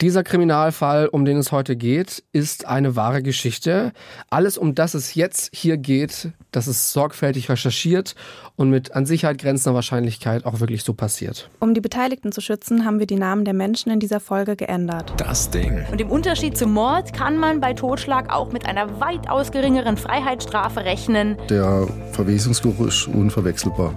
Dieser 0.00 0.22
Kriminalfall, 0.22 1.08
um 1.08 1.24
den 1.24 1.38
es 1.38 1.50
heute 1.50 1.74
geht, 1.74 2.22
ist 2.30 2.68
eine 2.68 2.94
wahre 2.94 3.20
Geschichte. 3.20 3.90
Alles, 4.30 4.56
um 4.56 4.76
das 4.76 4.94
es 4.94 5.16
jetzt 5.16 5.50
hier 5.52 5.76
geht, 5.76 6.30
das 6.52 6.68
ist 6.68 6.92
sorgfältig 6.92 7.50
recherchiert 7.50 8.14
und 8.54 8.70
mit 8.70 8.94
an 8.94 9.06
Sicherheit 9.06 9.38
grenzender 9.38 9.74
Wahrscheinlichkeit 9.74 10.46
auch 10.46 10.60
wirklich 10.60 10.84
so 10.84 10.94
passiert. 10.94 11.50
Um 11.58 11.74
die 11.74 11.80
Beteiligten 11.80 12.30
zu 12.30 12.40
schützen, 12.40 12.84
haben 12.84 13.00
wir 13.00 13.08
die 13.08 13.16
Namen 13.16 13.44
der 13.44 13.54
Menschen 13.54 13.90
in 13.90 13.98
dieser 13.98 14.20
Folge 14.20 14.54
geändert. 14.54 15.14
Das 15.16 15.50
Ding. 15.50 15.84
Und 15.90 16.00
im 16.00 16.12
Unterschied 16.12 16.56
zum 16.56 16.72
Mord 16.74 17.12
kann 17.12 17.36
man 17.36 17.60
bei 17.60 17.74
Totschlag 17.74 18.32
auch 18.32 18.52
mit 18.52 18.66
einer 18.66 19.00
weitaus 19.00 19.50
geringeren 19.50 19.96
Freiheitsstrafe 19.96 20.84
rechnen. 20.84 21.36
Der 21.50 21.88
Verwesungsgeruch 22.12 22.86
ist 22.86 23.08
unverwechselbar. 23.08 23.96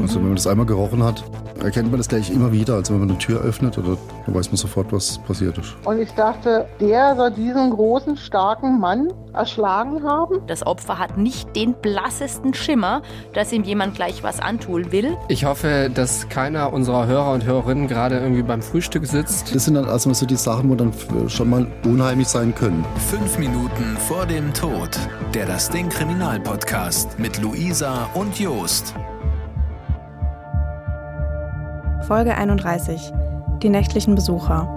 Also 0.00 0.16
wenn 0.16 0.26
man 0.26 0.36
das 0.36 0.46
einmal 0.46 0.66
gerochen 0.66 1.02
hat, 1.02 1.24
erkennt 1.62 1.90
man 1.90 1.98
das 1.98 2.08
gleich 2.08 2.30
immer 2.30 2.52
wieder. 2.52 2.74
Also 2.74 2.94
wenn 2.94 3.00
man 3.00 3.10
eine 3.10 3.18
Tür 3.18 3.40
öffnet, 3.40 3.78
oder, 3.78 3.96
dann 4.26 4.34
weiß 4.34 4.48
man 4.48 4.56
sofort, 4.56 4.92
was 4.92 5.18
passiert 5.18 5.56
ist. 5.58 5.76
Und 5.84 6.00
ich 6.00 6.10
dachte, 6.12 6.66
der 6.80 7.16
soll 7.16 7.30
diesen 7.30 7.70
großen, 7.70 8.16
starken 8.16 8.80
Mann 8.80 9.12
erschlagen 9.32 10.02
haben. 10.04 10.40
Das 10.46 10.66
Opfer 10.66 10.98
hat 10.98 11.18
nicht 11.18 11.54
den 11.56 11.74
blassesten 11.74 12.54
Schimmer, 12.54 13.02
dass 13.32 13.52
ihm 13.52 13.64
jemand 13.64 13.94
gleich 13.94 14.22
was 14.22 14.40
antun 14.40 14.92
will. 14.92 15.16
Ich 15.28 15.44
hoffe, 15.44 15.90
dass 15.92 16.28
keiner 16.28 16.72
unserer 16.72 17.06
Hörer 17.06 17.32
und 17.32 17.44
Hörerinnen 17.44 17.88
gerade 17.88 18.18
irgendwie 18.18 18.42
beim 18.42 18.62
Frühstück 18.62 19.06
sitzt. 19.06 19.54
Das 19.54 19.64
sind 19.64 19.74
dann 19.74 19.86
also 19.86 20.12
so 20.12 20.26
die 20.26 20.36
Sachen, 20.36 20.70
wo 20.70 20.74
dann 20.74 20.92
schon 21.28 21.50
mal 21.50 21.66
unheimlich 21.84 22.28
sein 22.28 22.54
können. 22.54 22.84
Fünf 23.10 23.38
Minuten 23.38 23.96
vor 24.08 24.26
dem 24.26 24.52
Tod. 24.52 24.90
Der 25.34 25.46
Das 25.46 25.70
Ding 25.70 25.88
Kriminalpodcast 25.88 27.18
mit 27.18 27.40
Luisa 27.40 28.08
und 28.14 28.38
Jost. 28.38 28.94
Folge 32.06 32.36
31. 32.36 33.14
Die 33.62 33.70
nächtlichen 33.70 34.14
Besucher. 34.14 34.68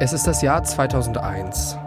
Es 0.00 0.12
ist 0.12 0.26
das 0.26 0.42
Jahr 0.42 0.62
2001. 0.62 1.78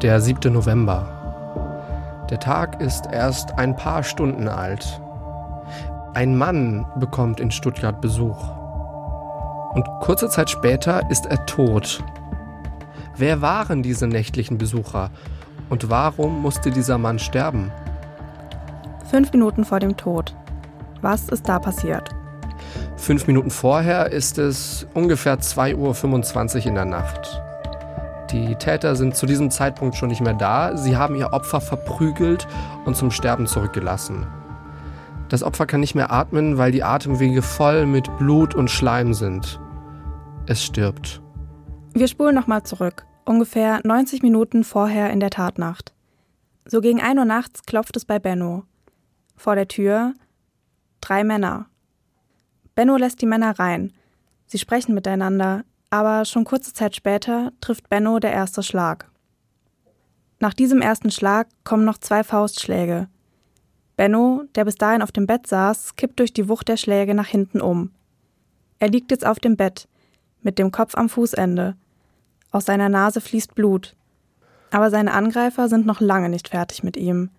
Der 0.00 0.18
7. 0.18 0.50
November. 0.50 2.24
Der 2.30 2.40
Tag 2.40 2.80
ist 2.80 3.04
erst 3.12 3.58
ein 3.58 3.76
paar 3.76 4.02
Stunden 4.02 4.48
alt. 4.48 4.98
Ein 6.14 6.38
Mann 6.38 6.86
bekommt 6.98 7.38
in 7.38 7.50
Stuttgart 7.50 8.00
Besuch. 8.00 8.48
Und 9.74 9.86
kurze 10.00 10.30
Zeit 10.30 10.48
später 10.48 11.02
ist 11.10 11.26
er 11.26 11.44
tot. 11.44 12.02
Wer 13.14 13.42
waren 13.42 13.82
diese 13.82 14.06
nächtlichen 14.06 14.56
Besucher? 14.56 15.10
Und 15.68 15.90
warum 15.90 16.40
musste 16.40 16.70
dieser 16.70 16.96
Mann 16.96 17.18
sterben? 17.18 17.70
Fünf 19.10 19.32
Minuten 19.32 19.66
vor 19.66 19.80
dem 19.80 19.98
Tod. 19.98 20.34
Was 21.02 21.28
ist 21.28 21.46
da 21.46 21.58
passiert? 21.58 22.16
Fünf 22.96 23.26
Minuten 23.26 23.50
vorher 23.50 24.12
ist 24.12 24.38
es 24.38 24.86
ungefähr 24.94 25.38
2.25 25.38 26.56
Uhr 26.56 26.66
in 26.66 26.74
der 26.74 26.84
Nacht. 26.84 27.42
Die 28.30 28.56
Täter 28.56 28.96
sind 28.96 29.16
zu 29.16 29.26
diesem 29.26 29.50
Zeitpunkt 29.50 29.96
schon 29.96 30.08
nicht 30.08 30.20
mehr 30.20 30.34
da. 30.34 30.76
Sie 30.76 30.96
haben 30.96 31.14
ihr 31.14 31.32
Opfer 31.32 31.60
verprügelt 31.60 32.46
und 32.84 32.96
zum 32.96 33.10
Sterben 33.10 33.46
zurückgelassen. 33.46 34.26
Das 35.28 35.42
Opfer 35.42 35.66
kann 35.66 35.80
nicht 35.80 35.94
mehr 35.94 36.12
atmen, 36.12 36.58
weil 36.58 36.72
die 36.72 36.82
Atemwege 36.82 37.42
voll 37.42 37.86
mit 37.86 38.16
Blut 38.18 38.54
und 38.54 38.70
Schleim 38.70 39.14
sind. 39.14 39.60
Es 40.46 40.62
stirbt. 40.62 41.20
Wir 41.94 42.08
spulen 42.08 42.34
nochmal 42.34 42.62
zurück. 42.62 43.06
Ungefähr 43.24 43.80
90 43.82 44.22
Minuten 44.22 44.62
vorher 44.62 45.10
in 45.10 45.18
der 45.18 45.30
Tatnacht. 45.30 45.94
So 46.64 46.80
gegen 46.80 47.00
1 47.00 47.18
Uhr 47.18 47.24
nachts 47.24 47.62
klopft 47.62 47.96
es 47.96 48.04
bei 48.04 48.18
Benno. 48.18 48.64
Vor 49.36 49.54
der 49.54 49.68
Tür 49.68 50.14
drei 51.00 51.24
Männer. 51.24 51.66
Benno 52.76 52.96
lässt 52.98 53.22
die 53.22 53.26
Männer 53.26 53.58
rein. 53.58 53.92
Sie 54.46 54.58
sprechen 54.58 54.94
miteinander, 54.94 55.64
aber 55.90 56.26
schon 56.26 56.44
kurze 56.44 56.74
Zeit 56.74 56.94
später 56.94 57.52
trifft 57.62 57.88
Benno 57.88 58.18
der 58.18 58.32
erste 58.32 58.62
Schlag. 58.62 59.10
Nach 60.40 60.52
diesem 60.52 60.82
ersten 60.82 61.10
Schlag 61.10 61.48
kommen 61.64 61.86
noch 61.86 61.96
zwei 61.96 62.22
Faustschläge. 62.22 63.08
Benno, 63.96 64.44
der 64.54 64.66
bis 64.66 64.74
dahin 64.74 65.00
auf 65.00 65.10
dem 65.10 65.26
Bett 65.26 65.46
saß, 65.46 65.96
kippt 65.96 66.20
durch 66.20 66.34
die 66.34 66.50
Wucht 66.50 66.68
der 66.68 66.76
Schläge 66.76 67.14
nach 67.14 67.26
hinten 67.26 67.62
um. 67.62 67.92
Er 68.78 68.90
liegt 68.90 69.10
jetzt 69.10 69.26
auf 69.26 69.40
dem 69.40 69.56
Bett, 69.56 69.88
mit 70.42 70.58
dem 70.58 70.70
Kopf 70.70 70.94
am 70.96 71.08
Fußende. 71.08 71.76
Aus 72.50 72.66
seiner 72.66 72.90
Nase 72.90 73.22
fließt 73.22 73.54
Blut. 73.54 73.96
Aber 74.70 74.90
seine 74.90 75.14
Angreifer 75.14 75.70
sind 75.70 75.86
noch 75.86 76.02
lange 76.02 76.28
nicht 76.28 76.48
fertig 76.48 76.82
mit 76.82 76.98
ihm. 76.98 77.30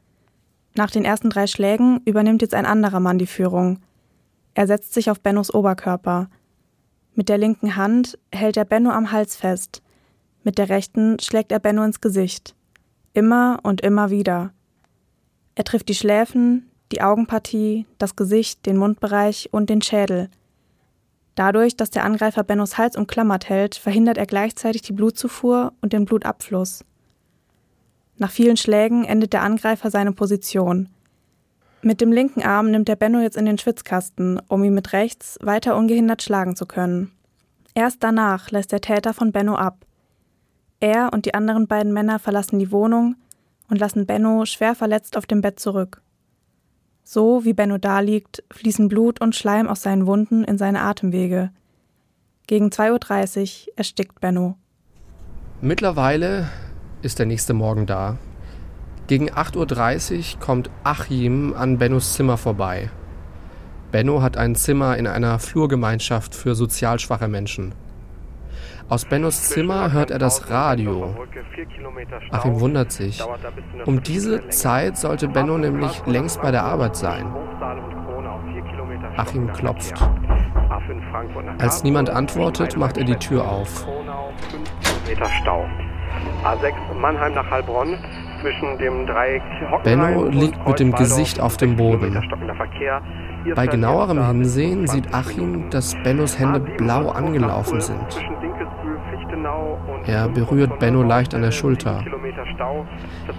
Nach 0.74 0.90
den 0.90 1.06
ersten 1.06 1.30
drei 1.30 1.46
Schlägen 1.46 2.02
übernimmt 2.06 2.42
jetzt 2.42 2.56
ein 2.56 2.66
anderer 2.66 3.00
Mann 3.00 3.19
die 3.19 3.28
Führung. 3.28 3.80
Er 4.57 4.66
setzt 4.66 4.95
sich 4.95 5.12
auf 5.12 5.19
Bennos 5.19 5.53
Oberkörper. 5.53 6.31
Mit 7.13 7.29
der 7.29 7.38
linken 7.38 7.75
Hand 7.75 8.18
hält 8.34 8.57
er 8.57 8.66
Benno 8.66 8.90
am 8.90 9.12
Hals 9.12 9.35
fest. 9.35 9.84
Mit 10.41 10.57
der 10.57 10.68
rechten 10.68 11.19
schlägt 11.19 11.51
er 11.51 11.59
Benno 11.59 11.84
ins 11.84 12.01
Gesicht. 12.01 12.56
Immer 13.13 13.59
und 13.62 13.81
immer 13.81 14.09
wieder. 14.09 14.51
Er 15.53 15.63
trifft 15.63 15.90
die 15.90 15.94
Schläfen, 15.94 16.72
die 16.91 17.03
Augenpartie, 17.03 17.85
das 18.00 18.16
Gesicht, 18.16 18.66
den 18.66 18.78
Mundbereich 18.78 19.50
und 19.51 19.69
den 19.69 19.84
Schädel. 19.84 20.28
Dadurch, 21.35 21.78
dass 21.78 21.91
der 21.91 22.03
Angreifer 22.03 22.44
Bennos 22.44 22.79
Hals 22.79 22.95
umklammert 22.95 23.50
hält, 23.50 23.75
verhindert 23.75 24.18
er 24.18 24.25
gleichzeitig 24.25 24.81
die 24.81 24.94
Blutzufuhr 24.94 25.74
und 25.81 25.94
den 25.94 26.06
Blutabfluss. 26.06 26.84
Nach 28.18 28.31
vielen 28.31 28.57
Schlägen 28.57 29.06
endet 29.06 29.34
der 29.34 29.44
Angreifer 29.44 29.91
seine 29.91 30.13
Position. 30.13 30.89
Mit 31.82 32.02
dem 32.02 32.12
linken 32.12 32.44
Arm 32.44 32.72
nimmt 32.72 32.88
der 32.88 32.96
Benno 32.96 33.20
jetzt 33.20 33.38
in 33.38 33.46
den 33.46 33.58
Schwitzkasten, 33.58 34.42
um 34.48 34.64
ihn 34.64 34.74
mit 34.74 34.94
rechts 34.94 35.38
weiter 35.42 35.76
ungehindert 35.76 36.24
schlagen 36.24 36.56
zu 36.56 36.66
können. 36.66 37.12
Erst 37.76 38.04
danach 38.04 38.50
lässt 38.50 38.72
der 38.72 38.82
Täter 38.82 39.14
von 39.14 39.32
Benno 39.32 39.56
ab. 39.56 39.86
Er 40.80 41.12
und 41.14 41.26
die 41.26 41.34
anderen 41.34 41.68
beiden 41.68 41.94
Männer 41.94 42.20
verlassen 42.20 42.60
die 42.60 42.72
Wohnung 42.72 43.16
und 43.70 43.80
lassen 43.80 44.06
Benno 44.06 44.46
schwer 44.46 44.76
verletzt 44.76 45.18
auf 45.18 45.26
dem 45.26 45.42
Bett 45.42 45.60
zurück. 45.60 46.02
So 47.04 47.46
wie 47.46 47.54
Benno 47.54 47.78
da 47.78 48.00
liegt, 48.00 48.44
fließen 48.52 48.90
Blut 48.90 49.22
und 49.22 49.36
Schleim 49.36 49.68
aus 49.68 49.82
seinen 49.82 50.08
Wunden 50.08 50.44
in 50.44 50.58
seine 50.58 50.82
Atemwege. 50.82 51.52
Gegen 52.48 52.68
2.30 52.68 53.68
Uhr 53.68 53.74
erstickt 53.78 54.20
Benno. 54.20 54.56
Mittlerweile 55.62 56.50
ist 57.02 57.20
der 57.20 57.26
nächste 57.26 57.54
Morgen 57.54 57.86
da. 57.86 58.18
Gegen 59.07 59.29
8.30 59.29 60.35
Uhr 60.35 60.40
kommt 60.41 60.69
Achim 60.84 61.53
an 61.57 61.78
Bennos 61.78 62.13
Zimmer 62.13 62.35
vorbei. 62.35 62.90
Benno 63.90 64.22
hat 64.22 64.35
ein 64.35 64.53
Zimmer 64.53 64.97
in 64.97 65.07
einer 65.07 65.40
Flurgemeinschaft 65.40 66.35
für 66.35 66.56
sozial 66.56 67.00
schwache 67.00 67.29
Menschen. 67.29 67.73
Aus 68.90 69.06
Bennos 69.06 69.44
Zimmer 69.44 69.94
hört 69.94 70.12
er 70.12 70.19
das 70.19 70.50
Radio. 70.50 71.16
Achim 72.31 72.59
wundert 72.59 72.91
sich. 72.91 73.23
Um 73.85 74.03
diese 74.03 74.50
Zeit 74.50 74.97
sollte 74.97 75.29
Benno 75.29 75.57
nämlich 75.57 76.06
längst 76.06 76.41
bei 76.41 76.51
der 76.51 76.63
Arbeit 76.63 76.97
sein. 76.97 77.34
Achim 79.16 79.53
klopft. 79.53 79.94
Als 81.59 81.84
niemand 81.84 82.09
antwortet, 82.09 82.75
macht 82.75 82.97
er 82.97 83.06
die 83.06 83.16
Tür 83.16 83.47
auf. 83.47 83.88
A6 86.44 86.74
Mannheim 86.94 87.34
nach 87.34 87.50
Heilbronn 87.50 87.97
zwischen 88.47 88.78
dem 88.78 89.06
Dreieck 89.06 89.41
Benno 89.84 90.25
liegt 90.25 90.66
mit 90.68 90.80
dem 90.80 90.91
Gesicht 90.94 91.40
auf 91.40 91.58
dem 91.58 91.75
Boden. 91.75 92.22
Bei 93.56 93.68
genauerem 93.68 94.25
Hinsehen 94.25 94.88
sieht 94.88 95.13
Achim, 95.13 95.69
dass 95.69 95.96
Bennos 96.03 96.40
Hände 96.40 96.59
blau 96.59 97.09
angelaufen 97.09 97.81
sind. 97.81 98.25
Er 100.06 100.30
berührt 100.30 100.80
Benno 100.80 101.03
leicht 101.03 101.36
an 101.36 101.41
der 101.41 101.52
Schulter. 101.52 102.03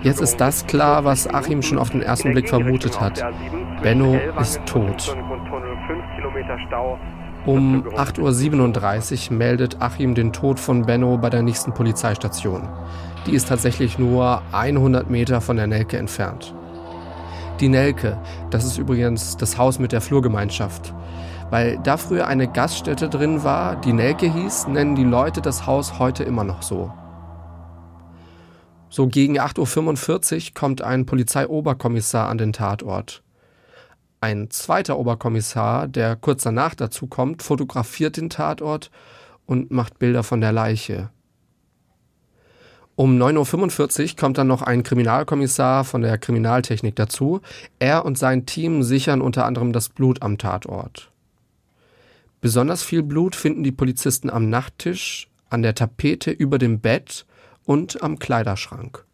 Jetzt 0.03 0.21
ist 0.21 0.37
das 0.41 0.67
klar, 0.67 1.05
was 1.05 1.33
Achim 1.33 1.63
schon 1.63 1.79
auf 1.79 1.91
den 1.91 2.03
ersten 2.03 2.33
Blick 2.33 2.49
vermutet 2.49 3.01
hat. 3.01 3.25
Benno 3.83 4.19
ist 4.39 4.65
tot. 4.67 5.17
Um 7.47 7.87
8.37 7.89 9.31
Uhr 9.31 9.37
meldet 9.37 9.81
Achim 9.81 10.15
den 10.15 10.33
Tod 10.33 10.61
von 10.61 10.83
Benno 10.83 11.17
bei 11.17 11.31
der 11.31 11.43
nächsten 11.43 11.73
Polizeistation. 11.73 12.69
Die 13.27 13.33
ist 13.33 13.49
tatsächlich 13.49 13.99
nur 13.99 14.43
100 14.53 15.09
Meter 15.09 15.41
von 15.41 15.57
der 15.57 15.67
Nelke 15.67 15.99
entfernt. 15.99 16.55
Die 17.61 17.69
Nelke, 17.69 18.19
das 18.51 18.65
ist 18.65 18.79
übrigens 18.79 19.37
das 19.37 19.59
Haus 19.59 19.79
mit 19.79 19.93
der 19.93 20.01
Flurgemeinschaft. 20.01 20.95
Weil 21.51 21.79
da 21.83 21.97
früher 21.97 22.27
eine 22.27 22.47
Gaststätte 22.47 23.09
drin 23.09 23.43
war, 23.43 23.77
die 23.77 23.93
Nelke 23.93 24.31
hieß, 24.31 24.69
nennen 24.69 24.95
die 24.95 25.05
Leute 25.05 25.41
das 25.41 25.67
Haus 25.67 25.99
heute 25.99 26.25
immer 26.25 26.45
noch 26.45 26.63
so. 26.63 26.93
So 28.91 29.07
gegen 29.07 29.39
8.45 29.39 30.49
Uhr 30.49 30.55
kommt 30.55 30.83
ein 30.83 31.07
Polizeioberkommissar 31.07 32.29
an 32.29 32.39
den 32.39 32.53
Tatort. 32.53 33.23
Ein 34.21 34.51
zweiter 34.51 34.99
Oberkommissar, 34.99 35.87
der 35.87 36.17
kurz 36.17 36.43
danach 36.43 36.75
dazu 36.75 37.07
kommt, 37.07 37.43
fotografiert 37.43 38.17
den 38.17 38.31
Tatort 38.31 38.91
und 39.47 39.71
macht 39.71 39.99
Bilder 39.99 40.25
von 40.25 40.41
der 40.41 40.53
Leiche. 40.53 41.11
Um 42.97 43.17
9.45 43.17 44.11
Uhr 44.11 44.17
kommt 44.17 44.39
dann 44.39 44.49
noch 44.49 44.63
ein 44.63 44.83
Kriminalkommissar 44.83 45.85
von 45.85 46.03
der 46.03 46.19
Kriminaltechnik 46.19 46.97
dazu. 46.97 47.41
Er 47.79 48.05
und 48.05 48.19
sein 48.19 48.45
Team 48.45 48.83
sichern 48.83 49.23
unter 49.23 49.47
anderem 49.47 49.73
das 49.73 49.89
Blut 49.89 50.21
am 50.21 50.37
Tatort. 50.37 51.13
Besonders 52.41 52.83
viel 52.83 53.05
Blut 53.05 53.37
finden 53.37 53.63
die 53.63 53.71
Polizisten 53.71 54.31
am 54.31 54.51
Nachttisch, 54.51 55.29
an 55.49 55.63
der 55.63 55.77
Tapete 55.77 56.33
über 56.33 56.59
dem 56.59 56.81
Bett 56.81 57.25
und 57.65 58.03
am 58.03 58.19
Kleiderschrank. 58.19 59.05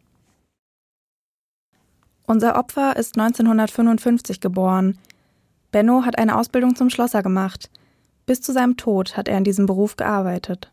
Unser 2.27 2.57
Opfer 2.57 2.97
ist 2.97 3.19
1955 3.19 4.41
geboren. 4.41 4.99
Benno 5.73 6.05
hat 6.05 6.19
eine 6.19 6.39
Ausbildung 6.39 6.75
zum 6.75 6.89
Schlosser 6.89 7.23
gemacht. 7.23 7.71
Bis 8.27 8.41
zu 8.41 8.53
seinem 8.53 8.77
Tod 8.77 9.17
hat 9.17 9.29
er 9.29 9.37
in 9.37 9.45
diesem 9.45 9.67
Beruf 9.67 9.97
gearbeitet. 9.97 10.73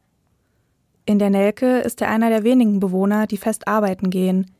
In 1.05 1.19
der 1.19 1.29
Nelke 1.29 1.79
ist 1.79 2.01
er 2.01 2.09
einer 2.09 2.29
der 2.29 2.43
wenigen 2.43 2.79
Bewohner, 2.79 3.27
die 3.27 3.37
fest 3.37 3.67
arbeiten 3.67 4.09
gehen. 4.09 4.51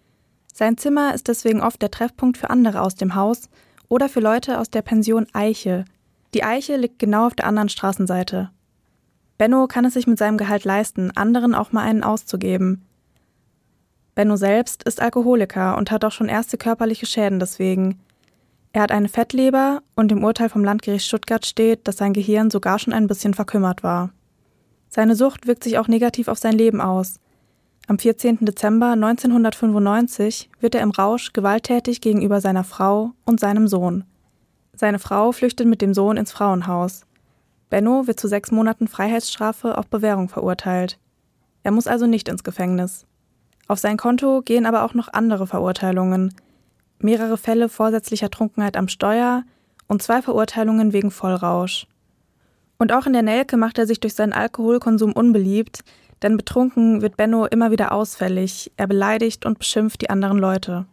Sein 0.54 0.78
Zimmer 0.78 1.14
ist 1.14 1.30
deswegen 1.30 1.62
oft 1.62 1.82
der 1.82 1.92
Treffpunkt 1.92 2.38
für 2.38 2.50
andere 2.50 2.82
aus 2.82 2.96
dem 2.96 3.16
Haus 3.16 3.50
oder 3.88 4.10
für 4.10 4.20
Leute 4.20 4.60
aus 4.60 4.70
der 4.70 4.82
Pension 4.82 5.28
Eiche. 5.32 5.86
Die 6.34 6.44
Eiche 6.44 6.76
liegt 6.76 7.00
genau 7.00 7.28
auf 7.28 7.36
der 7.36 7.46
anderen 7.48 7.70
Straßenseite. 7.70 8.50
Benno 9.38 9.68
kann 9.68 9.86
es 9.86 9.94
sich 9.94 10.08
mit 10.08 10.18
seinem 10.18 10.38
Gehalt 10.38 10.66
leisten, 10.66 11.12
anderen 11.16 11.56
auch 11.56 11.72
mal 11.72 11.84
einen 11.84 12.04
auszugeben. 12.04 12.86
Benno 14.16 14.36
selbst 14.36 14.84
ist 14.84 15.02
Alkoholiker 15.02 15.78
und 15.78 15.92
hat 15.92 16.04
auch 16.04 16.12
schon 16.12 16.30
erste 16.30 16.58
körperliche 16.58 17.06
Schäden 17.06 17.40
deswegen. 17.40 18.00
Er 18.74 18.84
hat 18.84 18.92
eine 18.92 19.10
Fettleber 19.10 19.82
und 19.96 20.12
im 20.12 20.24
Urteil 20.24 20.50
vom 20.50 20.64
Landgericht 20.64 21.06
Stuttgart 21.06 21.46
steht, 21.46 21.88
dass 21.88 21.98
sein 21.98 22.14
Gehirn 22.14 22.50
sogar 22.50 22.80
schon 22.80 22.94
ein 22.94 23.08
bisschen 23.08 23.34
verkümmert 23.34 23.84
war. 23.84 24.12
Seine 24.90 25.16
Sucht 25.16 25.48
wirkt 25.48 25.64
sich 25.64 25.78
auch 25.78 25.88
negativ 25.88 26.28
auf 26.28 26.38
sein 26.38 26.54
Leben 26.54 26.82
aus. 26.82 27.20
Am 27.88 27.98
14. 28.00 28.40
Dezember 28.42 28.92
1995 28.92 30.50
wird 30.60 30.76
er 30.76 30.82
im 30.82 30.92
Rausch 30.92 31.34
gewalttätig 31.34 32.02
gegenüber 32.02 32.40
seiner 32.40 32.64
Frau 32.64 33.12
und 33.26 33.40
seinem 33.40 33.68
Sohn. 33.68 34.06
Seine 34.74 35.00
Frau 35.00 35.32
flüchtet 35.32 35.68
mit 35.68 35.82
dem 35.82 35.94
Sohn 35.94 36.18
ins 36.18 36.32
Frauenhaus. 36.32 37.06
Benno 37.70 38.08
wird 38.08 38.20
zu 38.20 38.28
sechs 38.28 38.52
Monaten 38.52 38.88
Freiheitsstrafe 38.88 39.78
auf 39.78 39.88
Bewährung 39.88 40.30
verurteilt. 40.30 41.00
Er 41.64 41.72
muss 41.72 41.88
also 41.88 42.06
nicht 42.06 42.28
ins 42.30 42.44
Gefängnis. 42.44 43.06
Auf 43.72 43.80
sein 43.80 43.96
Konto 43.96 44.42
gehen 44.42 44.66
aber 44.66 44.84
auch 44.84 44.96
noch 44.96 45.08
andere 45.14 45.48
Verurteilungen. 45.48 46.34
Mehrere 47.00 47.38
Fälle 47.38 47.70
vorsätzlicher 47.70 48.30
Trunkenheit 48.30 48.76
am 48.76 48.90
Steuer 48.90 49.44
und 49.88 50.04
zwei 50.04 50.22
Verurteilungen 50.22 50.92
wegen 50.92 51.10
Vollrausch. 51.10 51.88
Und 52.78 52.92
auch 52.92 53.06
in 53.06 53.14
der 53.14 53.22
Nelke 53.22 53.56
macht 53.56 53.78
er 53.78 53.88
sich 53.88 54.02
durch 54.02 54.14
seinen 54.14 54.34
Alkoholkonsum 54.34 55.14
unbeliebt, 55.14 55.86
denn 56.22 56.36
betrunken 56.36 57.02
wird 57.02 57.16
Benno 57.16 57.46
immer 57.46 57.72
wieder 57.72 57.94
ausfällig, 57.94 58.74
er 58.76 58.88
beleidigt 58.88 59.46
und 59.46 59.58
beschimpft 59.58 60.02
die 60.02 60.10
anderen 60.10 60.38
Leute. 60.38 60.86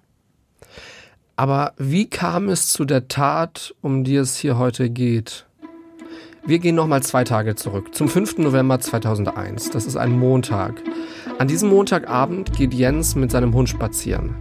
Aber 1.34 1.72
wie 1.78 2.08
kam 2.08 2.48
es 2.48 2.68
zu 2.68 2.84
der 2.84 3.08
Tat, 3.08 3.74
um 3.82 4.04
die 4.04 4.14
es 4.14 4.36
hier 4.36 4.56
heute 4.56 4.88
geht? 4.88 5.48
Wir 6.46 6.60
gehen 6.60 6.76
nochmal 6.76 7.02
zwei 7.02 7.24
Tage 7.24 7.56
zurück, 7.56 7.94
zum 7.94 8.08
5. 8.08 8.38
November 8.38 8.78
2001. 8.78 9.70
Das 9.70 9.84
ist 9.84 9.96
ein 9.96 10.16
Montag. 10.16 10.80
An 11.38 11.46
diesem 11.46 11.68
Montagabend 11.68 12.52
geht 12.52 12.74
Jens 12.74 13.14
mit 13.14 13.30
seinem 13.30 13.54
Hund 13.54 13.68
spazieren. 13.68 14.34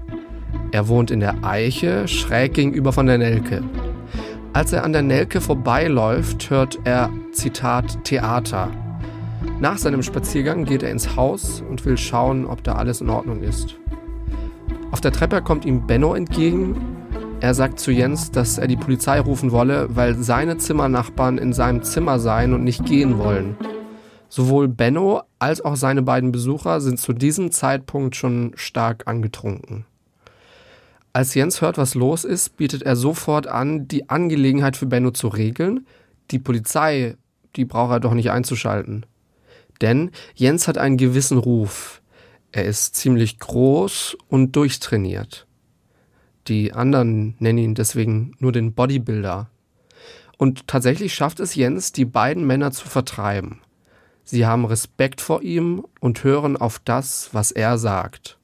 Er 0.71 0.87
wohnt 0.87 1.11
in 1.11 1.19
der 1.19 1.43
Eiche, 1.43 2.07
schräg 2.07 2.55
gegenüber 2.55 2.91
von 2.91 3.05
der 3.05 3.19
Nelke. 3.19 3.61
Als 4.51 4.73
er 4.73 4.83
an 4.83 4.93
der 4.93 5.03
Nelke 5.03 5.39
vorbeiläuft, 5.39 6.49
hört 6.49 6.79
er, 6.85 7.11
Zitat, 7.33 8.03
Theater. 8.03 8.71
Nach 9.59 9.77
seinem 9.77 10.01
Spaziergang 10.01 10.65
geht 10.65 10.81
er 10.81 10.89
ins 10.89 11.15
Haus 11.15 11.61
und 11.69 11.85
will 11.85 11.97
schauen, 11.97 12.47
ob 12.47 12.63
da 12.63 12.73
alles 12.73 12.99
in 12.99 13.09
Ordnung 13.09 13.43
ist. 13.43 13.75
Auf 14.89 14.99
der 14.99 15.11
Treppe 15.11 15.43
kommt 15.43 15.65
ihm 15.65 15.85
Benno 15.85 16.15
entgegen. 16.15 16.75
Er 17.41 17.53
sagt 17.53 17.79
zu 17.79 17.91
Jens, 17.91 18.31
dass 18.31 18.57
er 18.57 18.65
die 18.65 18.75
Polizei 18.75 19.19
rufen 19.19 19.51
wolle, 19.51 19.87
weil 19.95 20.15
seine 20.15 20.57
Zimmernachbarn 20.57 21.37
in 21.37 21.53
seinem 21.53 21.83
Zimmer 21.83 22.17
seien 22.17 22.55
und 22.55 22.63
nicht 22.63 22.85
gehen 22.85 23.19
wollen. 23.19 23.55
Sowohl 24.29 24.67
Benno 24.67 25.23
als 25.39 25.61
auch 25.61 25.75
seine 25.75 26.01
beiden 26.01 26.31
Besucher 26.31 26.81
sind 26.81 26.99
zu 26.99 27.13
diesem 27.13 27.51
Zeitpunkt 27.51 28.15
schon 28.15 28.51
stark 28.55 29.07
angetrunken. 29.07 29.85
Als 31.13 31.33
Jens 31.33 31.61
hört, 31.61 31.77
was 31.77 31.95
los 31.95 32.23
ist, 32.25 32.57
bietet 32.57 32.83
er 32.83 32.95
sofort 32.95 33.47
an, 33.47 33.87
die 33.87 34.09
Angelegenheit 34.09 34.77
für 34.77 34.85
Benno 34.85 35.11
zu 35.11 35.29
regeln. 35.29 35.87
Die 36.29 36.39
Polizei, 36.39 37.15
die 37.55 37.65
braucht 37.65 37.91
er 37.91 37.99
doch 37.99 38.13
nicht 38.13 38.29
einzuschalten. 38.29 39.05
Denn 39.81 40.11
Jens 40.35 40.67
hat 40.67 40.77
einen 40.77 40.97
gewissen 40.97 41.37
Ruf. 41.37 42.01
Er 42.51 42.65
ist 42.65 42.95
ziemlich 42.95 43.39
groß 43.39 44.17
und 44.27 44.55
durchtrainiert. 44.55 45.47
Die 46.47 46.73
anderen 46.73 47.35
nennen 47.39 47.57
ihn 47.57 47.75
deswegen 47.75 48.33
nur 48.39 48.51
den 48.51 48.73
Bodybuilder. 48.73 49.49
Und 50.37 50.67
tatsächlich 50.67 51.13
schafft 51.13 51.39
es 51.39 51.55
Jens, 51.55 51.91
die 51.91 52.05
beiden 52.05 52.45
Männer 52.45 52.71
zu 52.71 52.87
vertreiben. 52.87 53.61
Sie 54.29 54.45
haben 54.45 54.65
Respekt 54.65 55.21
vor 55.21 55.41
ihm 55.41 55.85
und 56.01 56.25
hören 56.25 56.57
auf 56.57 56.79
das, 56.83 57.29
was 57.31 57.51
er 57.53 57.77
sagt. 57.77 58.37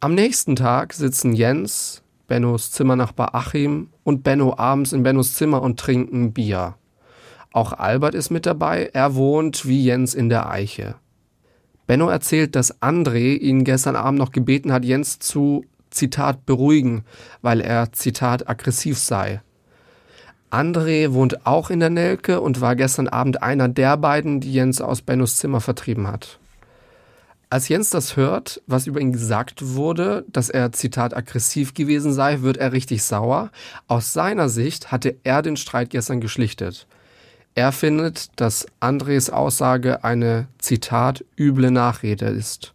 Am 0.00 0.14
nächsten 0.14 0.56
Tag 0.56 0.94
sitzen 0.94 1.34
Jens, 1.34 2.02
Bennos 2.28 2.72
Zimmernachbar 2.72 3.34
Achim 3.34 3.90
und 4.04 4.22
Benno 4.22 4.56
abends 4.56 4.94
in 4.94 5.02
Bennos 5.02 5.34
Zimmer 5.34 5.60
und 5.60 5.78
trinken 5.78 6.32
Bier. 6.32 6.76
Auch 7.52 7.74
Albert 7.74 8.14
ist 8.14 8.30
mit 8.30 8.46
dabei, 8.46 8.88
er 8.94 9.14
wohnt 9.16 9.66
wie 9.66 9.84
Jens 9.84 10.14
in 10.14 10.30
der 10.30 10.48
Eiche. 10.48 10.94
Benno 11.86 12.08
erzählt, 12.08 12.56
dass 12.56 12.80
André 12.80 13.36
ihn 13.36 13.64
gestern 13.64 13.96
Abend 13.96 14.18
noch 14.18 14.32
gebeten 14.32 14.72
hat, 14.72 14.86
Jens 14.86 15.18
zu, 15.18 15.62
Zitat, 15.90 16.46
beruhigen, 16.46 17.04
weil 17.42 17.60
er, 17.60 17.92
Zitat, 17.92 18.48
aggressiv 18.48 18.96
sei. 18.96 19.42
André 20.50 21.12
wohnt 21.12 21.46
auch 21.46 21.70
in 21.70 21.80
der 21.80 21.90
Nelke 21.90 22.40
und 22.40 22.60
war 22.60 22.74
gestern 22.74 23.08
Abend 23.08 23.42
einer 23.42 23.68
der 23.68 23.96
beiden, 23.96 24.40
die 24.40 24.52
Jens 24.52 24.80
aus 24.80 25.00
Bennos 25.02 25.36
Zimmer 25.36 25.60
vertrieben 25.60 26.08
hat. 26.08 26.38
Als 27.50 27.68
Jens 27.68 27.90
das 27.90 28.16
hört, 28.16 28.62
was 28.66 28.86
über 28.86 29.00
ihn 29.00 29.12
gesagt 29.12 29.74
wurde, 29.74 30.24
dass 30.28 30.50
er, 30.50 30.70
Zitat, 30.70 31.16
aggressiv 31.16 31.74
gewesen 31.74 32.12
sei, 32.12 32.42
wird 32.42 32.58
er 32.58 32.72
richtig 32.72 33.02
sauer. 33.02 33.50
Aus 33.88 34.12
seiner 34.12 34.48
Sicht 34.48 34.92
hatte 34.92 35.16
er 35.24 35.42
den 35.42 35.56
Streit 35.56 35.90
gestern 35.90 36.20
geschlichtet. 36.20 36.86
Er 37.56 37.72
findet, 37.72 38.28
dass 38.40 38.66
Andres 38.78 39.30
Aussage 39.30 40.04
eine, 40.04 40.46
Zitat, 40.58 41.24
üble 41.36 41.72
Nachrede 41.72 42.26
ist. 42.26 42.72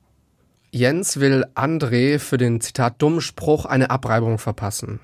Jens 0.72 1.22
will 1.22 1.46
André 1.56 2.20
für 2.20 2.38
den, 2.38 2.60
Zitat, 2.60 3.02
dummen 3.02 3.22
Spruch 3.22 3.66
eine 3.66 3.90
Abreibung 3.90 4.38
verpassen. 4.40 5.00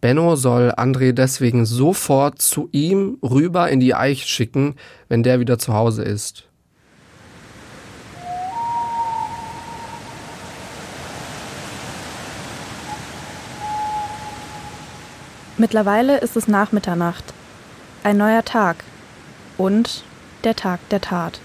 Benno 0.00 0.36
soll 0.36 0.72
André 0.76 1.12
deswegen 1.12 1.64
sofort 1.64 2.40
zu 2.40 2.68
ihm 2.72 3.18
rüber 3.22 3.68
in 3.70 3.80
die 3.80 3.94
Eich 3.94 4.26
schicken, 4.26 4.76
wenn 5.08 5.22
der 5.22 5.40
wieder 5.40 5.58
zu 5.58 5.72
Hause 5.72 6.02
ist. 6.02 6.46
Mittlerweile 15.58 16.18
ist 16.18 16.36
es 16.36 16.48
nach 16.48 16.72
Mitternacht. 16.72 17.32
Ein 18.04 18.18
neuer 18.18 18.44
Tag. 18.44 18.84
Und 19.56 20.04
der 20.44 20.54
Tag 20.54 20.86
der 20.90 21.00
Tat. 21.00 21.40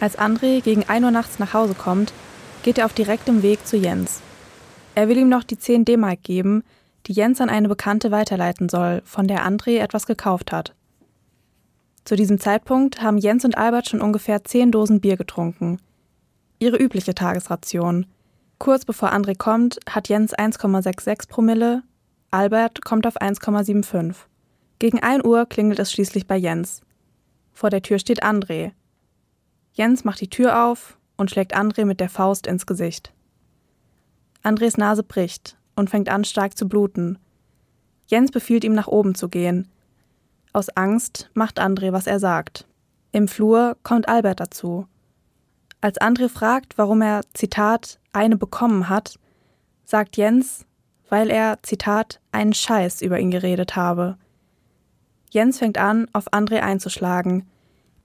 Als 0.00 0.18
André 0.18 0.62
gegen 0.62 0.88
1 0.88 1.04
Uhr 1.04 1.10
nachts 1.10 1.38
nach 1.38 1.52
Hause 1.52 1.74
kommt, 1.74 2.14
geht 2.62 2.78
er 2.78 2.86
auf 2.86 2.94
direktem 2.94 3.42
Weg 3.42 3.66
zu 3.66 3.76
Jens. 3.76 4.20
Er 4.94 5.08
will 5.08 5.18
ihm 5.18 5.28
noch 5.28 5.44
die 5.44 5.58
10 5.58 5.84
D-Mark 5.84 6.22
geben, 6.22 6.64
die 7.08 7.14
Jens 7.14 7.40
an 7.40 7.48
eine 7.48 7.68
Bekannte 7.68 8.10
weiterleiten 8.10 8.68
soll, 8.68 9.00
von 9.04 9.26
der 9.26 9.46
André 9.46 9.80
etwas 9.80 10.06
gekauft 10.06 10.52
hat. 10.52 10.74
Zu 12.04 12.16
diesem 12.16 12.38
Zeitpunkt 12.38 13.00
haben 13.02 13.16
Jens 13.16 13.46
und 13.46 13.56
Albert 13.56 13.88
schon 13.88 14.02
ungefähr 14.02 14.44
10 14.44 14.72
Dosen 14.72 15.00
Bier 15.00 15.16
getrunken. 15.16 15.80
Ihre 16.58 16.76
übliche 16.76 17.14
Tagesration. 17.14 18.06
Kurz 18.58 18.84
bevor 18.84 19.12
André 19.12 19.36
kommt, 19.36 19.78
hat 19.88 20.08
Jens 20.08 20.34
1,66 20.36 21.28
Promille, 21.28 21.82
Albert 22.30 22.84
kommt 22.84 23.06
auf 23.06 23.18
1,75. 23.20 24.14
Gegen 24.78 25.02
1 25.02 25.24
Uhr 25.24 25.46
klingelt 25.46 25.78
es 25.78 25.90
schließlich 25.90 26.26
bei 26.26 26.36
Jens. 26.36 26.82
Vor 27.52 27.70
der 27.70 27.82
Tür 27.82 27.98
steht 27.98 28.22
André. 28.22 28.72
Jens 29.72 30.04
macht 30.04 30.20
die 30.20 30.28
Tür 30.28 30.66
auf 30.66 30.98
und 31.16 31.30
schlägt 31.30 31.56
André 31.56 31.86
mit 31.86 32.00
der 32.00 32.10
Faust 32.10 32.46
ins 32.46 32.66
Gesicht. 32.66 33.14
Andres 34.42 34.76
Nase 34.76 35.02
bricht 35.02 35.57
und 35.78 35.90
fängt 35.90 36.08
an 36.08 36.24
stark 36.24 36.56
zu 36.56 36.68
bluten. 36.68 37.18
Jens 38.06 38.30
befiehlt 38.30 38.64
ihm 38.64 38.74
nach 38.74 38.88
oben 38.88 39.14
zu 39.14 39.28
gehen. 39.28 39.68
Aus 40.52 40.68
Angst 40.70 41.30
macht 41.34 41.60
André, 41.60 41.92
was 41.92 42.06
er 42.06 42.18
sagt. 42.18 42.66
Im 43.12 43.28
Flur 43.28 43.76
kommt 43.82 44.08
Albert 44.08 44.40
dazu. 44.40 44.86
Als 45.80 46.00
André 46.00 46.28
fragt, 46.28 46.76
warum 46.76 47.02
er, 47.02 47.20
Zitat, 47.34 48.00
eine 48.12 48.36
bekommen 48.36 48.88
hat, 48.88 49.18
sagt 49.84 50.16
Jens, 50.16 50.66
weil 51.08 51.30
er, 51.30 51.58
Zitat, 51.62 52.20
einen 52.32 52.52
Scheiß 52.52 53.00
über 53.02 53.18
ihn 53.18 53.30
geredet 53.30 53.76
habe. 53.76 54.16
Jens 55.30 55.58
fängt 55.58 55.78
an, 55.78 56.08
auf 56.12 56.32
André 56.32 56.60
einzuschlagen. 56.60 57.46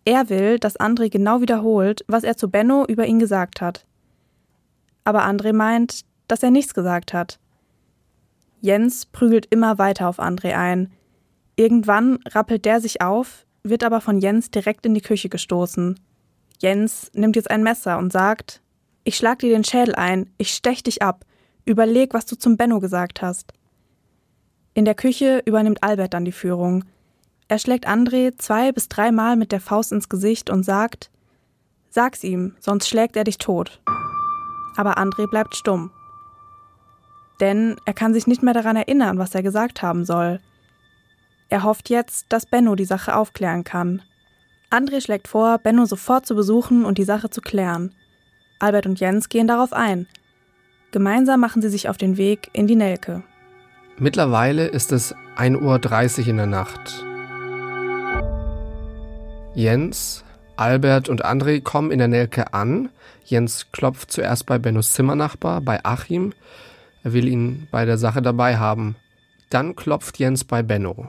Er 0.06 0.30
will, 0.30 0.60
dass 0.60 0.80
André 0.80 1.10
genau 1.10 1.42
wiederholt, 1.42 2.03
was 2.08 2.24
er 2.24 2.38
zu 2.38 2.50
Benno 2.50 2.86
über 2.86 3.06
ihn 3.06 3.20
gesagt 3.20 3.62
hat. 3.62 3.86
Aber 5.06 5.25
André 5.25 5.53
meint, 5.53 6.01
dass 6.27 6.44
er 6.44 6.51
nichts 6.51 6.74
gesagt 6.74 7.13
hat. 7.13 7.39
Jens 8.63 9.05
prügelt 9.05 9.46
immer 9.48 9.77
weiter 9.77 10.08
auf 10.08 10.20
André 10.20 10.55
ein. 10.55 10.89
Irgendwann 11.58 12.20
rappelt 12.29 12.63
der 12.63 12.79
sich 12.79 13.01
auf, 13.01 13.46
wird 13.62 13.84
aber 13.84 14.00
von 14.00 14.20
Jens 14.20 14.51
direkt 14.51 14.86
in 14.86 14.93
die 14.93 15.01
Küche 15.01 15.27
gestoßen. 15.27 16.00
Jens 16.62 17.12
nimmt 17.13 17.36
jetzt 17.36 17.51
ein 17.51 17.62
Messer 17.62 17.98
und 17.98 18.13
sagt, 18.13 18.62
ich 19.03 19.17
schlag 19.17 19.39
dir 19.39 19.50
den 19.50 19.65
Schädel 19.65 19.96
ein, 19.96 20.29
ich 20.38 20.53
stech 20.53 20.82
dich 20.82 21.01
ab, 21.01 21.25
überleg, 21.65 22.13
was 22.13 22.25
du 22.25 22.38
zum 22.38 22.55
Benno 22.55 22.79
gesagt 22.79 23.22
hast. 23.22 23.51
In 24.74 24.86
der 24.86 24.96
Küche 24.96 25.41
übernimmt 25.46 25.84
Albert 25.84 26.13
dann 26.13 26.24
die 26.24 26.32
Führung. 26.32 26.86
Er 27.50 27.60
schlägt 27.60 27.86
André 27.86 28.38
zwei 28.38 28.72
bis 28.72 28.88
dreimal 28.88 29.36
mit 29.36 29.51
der 29.51 29.60
Faust 29.60 29.91
ins 29.91 30.08
Gesicht 30.08 30.50
und 30.50 30.63
sagt, 30.63 31.12
Sag's 31.89 32.24
ihm, 32.24 32.55
sonst 32.62 32.88
schlägt 32.88 33.17
er 33.17 33.25
dich 33.25 33.39
tot. 33.39 33.82
Aber 34.77 34.98
André 34.98 35.29
bleibt 35.29 35.53
stumm. 35.53 35.91
Denn 37.40 37.75
er 37.86 37.94
kann 37.94 38.13
sich 38.13 38.28
nicht 38.28 38.44
mehr 38.44 38.54
daran 38.54 38.75
erinnern, 38.75 39.18
was 39.18 39.36
er 39.36 39.44
gesagt 39.44 39.82
haben 39.82 40.06
soll. 40.06 40.40
Er 41.50 41.63
hofft 41.63 41.90
jetzt, 41.90 42.28
dass 42.30 42.46
Benno 42.46 42.75
die 42.75 42.86
Sache 42.86 43.16
aufklären 43.16 43.63
kann. 43.63 44.02
André 44.70 45.02
schlägt 45.02 45.28
vor, 45.28 45.60
Benno 45.60 45.86
sofort 45.86 46.25
zu 46.25 46.36
besuchen 46.36 46.86
und 46.86 46.98
die 46.98 47.04
Sache 47.04 47.30
zu 47.30 47.42
klären. 47.42 47.94
Albert 48.60 48.88
und 48.88 49.00
Jens 49.00 49.30
gehen 49.30 49.48
darauf 49.48 49.74
ein. 49.74 50.08
Gemeinsam 50.92 51.40
machen 51.40 51.62
sie 51.62 51.70
sich 51.70 51.90
auf 51.90 51.98
den 51.98 52.18
Weg 52.18 52.50
in 52.54 52.66
die 52.68 52.75
Nelke. 52.75 53.24
Mittlerweile 53.98 54.66
ist 54.68 54.92
es 54.92 55.13
1.30 55.38 56.22
Uhr 56.22 56.28
in 56.28 56.38
der 56.38 56.46
Nacht. 56.48 57.06
Jens, 59.54 60.24
Albert 60.56 61.10
und 61.10 61.25
André 61.25 61.62
kommen 61.62 61.92
in 61.92 62.00
der 62.00 62.08
Nelke 62.08 62.54
an. 62.54 62.90
Jens 63.25 63.72
klopft 63.72 64.12
zuerst 64.12 64.46
bei 64.46 64.58
Bennos 64.58 64.94
Zimmernachbar, 64.94 65.62
bei 65.62 65.84
Achim. 65.84 66.34
Er 67.03 67.13
will 67.13 67.27
ihn 67.27 67.67
bei 67.69 67.86
der 67.86 67.98
Sache 67.98 68.22
dabei 68.22 68.57
haben. 68.57 68.95
Dann 69.50 69.75
klopft 69.75 70.17
Jens 70.19 70.43
bei 70.43 70.63
Benno. 70.63 71.07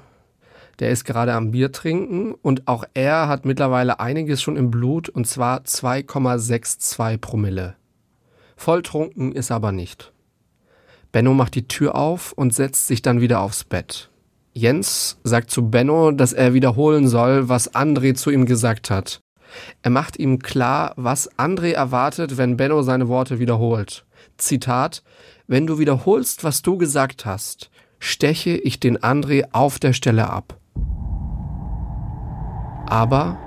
Der 0.81 0.91
ist 0.91 1.05
gerade 1.05 1.35
am 1.35 1.53
Bier 1.53 1.71
trinken 1.71 2.35
und 2.35 2.67
auch 2.67 2.85
er 2.95 3.29
hat 3.29 3.45
mittlerweile 3.45 4.01
einiges 4.01 4.43
schon 4.43 4.57
im 4.57 4.71
Blut 4.71 5.09
und 5.09 5.27
zwar 5.27 5.61
2,62 5.61 7.19
Promille. 7.19 7.77
Volltrunken 8.57 9.33
ist 9.33 9.53
aber 9.53 9.71
nicht. 9.71 10.13
Benno 11.13 11.33
macht 11.33 11.55
die 11.55 11.69
Tür 11.69 11.95
auf 11.95 12.33
und 12.33 12.53
setzt 12.53 12.89
sich 12.89 13.01
dann 13.01 13.21
wieder 13.21 13.41
aufs 13.41 13.63
Bett. 13.63 14.11
Jens 14.53 15.19
sagt 15.23 15.51
zu 15.51 15.71
Benno, 15.71 16.11
dass 16.11 16.33
er 16.33 16.55
wiederholen 16.55 17.07
soll, 17.07 17.49
was 17.49 17.73
André 17.73 18.15
zu 18.15 18.31
ihm 18.31 18.47
gesagt 18.47 18.91
hat. 18.91 19.21
Er 19.83 19.91
macht 19.91 20.19
ihm 20.19 20.41
klar, 20.41 20.93
was 20.97 21.31
André 21.39 21.73
erwartet, 21.73 22.37
wenn 22.37 22.57
Benno 22.57 22.83
seine 22.83 23.09
Worte 23.09 23.39
wiederholt. 23.39 24.05
Zitat, 24.37 25.03
wenn 25.47 25.67
du 25.67 25.79
wiederholst, 25.79 26.45
was 26.45 26.63
du 26.63 26.79
gesagt 26.79 27.27
hast, 27.27 27.71
steche 27.99 28.57
ich 28.57 28.81
den 28.81 28.99
André 28.99 29.45
auf 29.53 29.79
der 29.79 29.93
Stelle 29.93 30.31
ab. 30.31 30.59
Aber 32.87 33.39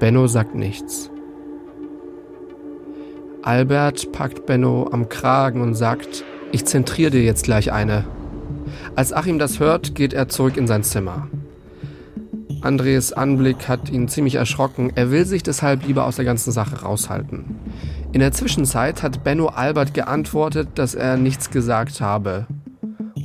Benno 0.00 0.26
sagt 0.26 0.54
nichts. 0.54 1.10
Albert 3.42 4.12
packt 4.12 4.46
Benno 4.46 4.88
am 4.90 5.08
Kragen 5.08 5.60
und 5.60 5.74
sagt, 5.74 6.24
ich 6.52 6.64
zentriere 6.64 7.10
dir 7.10 7.22
jetzt 7.22 7.44
gleich 7.44 7.72
eine. 7.72 8.04
Als 8.94 9.12
Achim 9.12 9.38
das 9.38 9.60
hört, 9.60 9.94
geht 9.94 10.12
er 10.12 10.28
zurück 10.28 10.56
in 10.56 10.66
sein 10.66 10.82
Zimmer. 10.82 11.28
Andres 12.60 13.12
Anblick 13.12 13.68
hat 13.68 13.90
ihn 13.90 14.08
ziemlich 14.08 14.34
erschrocken. 14.34 14.90
Er 14.94 15.10
will 15.10 15.24
sich 15.24 15.44
deshalb 15.44 15.86
lieber 15.86 16.04
aus 16.04 16.16
der 16.16 16.24
ganzen 16.24 16.50
Sache 16.50 16.82
raushalten. 16.82 17.56
In 18.12 18.20
der 18.20 18.32
Zwischenzeit 18.32 19.02
hat 19.02 19.22
Benno 19.22 19.48
Albert 19.48 19.92
geantwortet, 19.92 20.70
dass 20.76 20.94
er 20.94 21.18
nichts 21.18 21.50
gesagt 21.50 22.00
habe. 22.00 22.46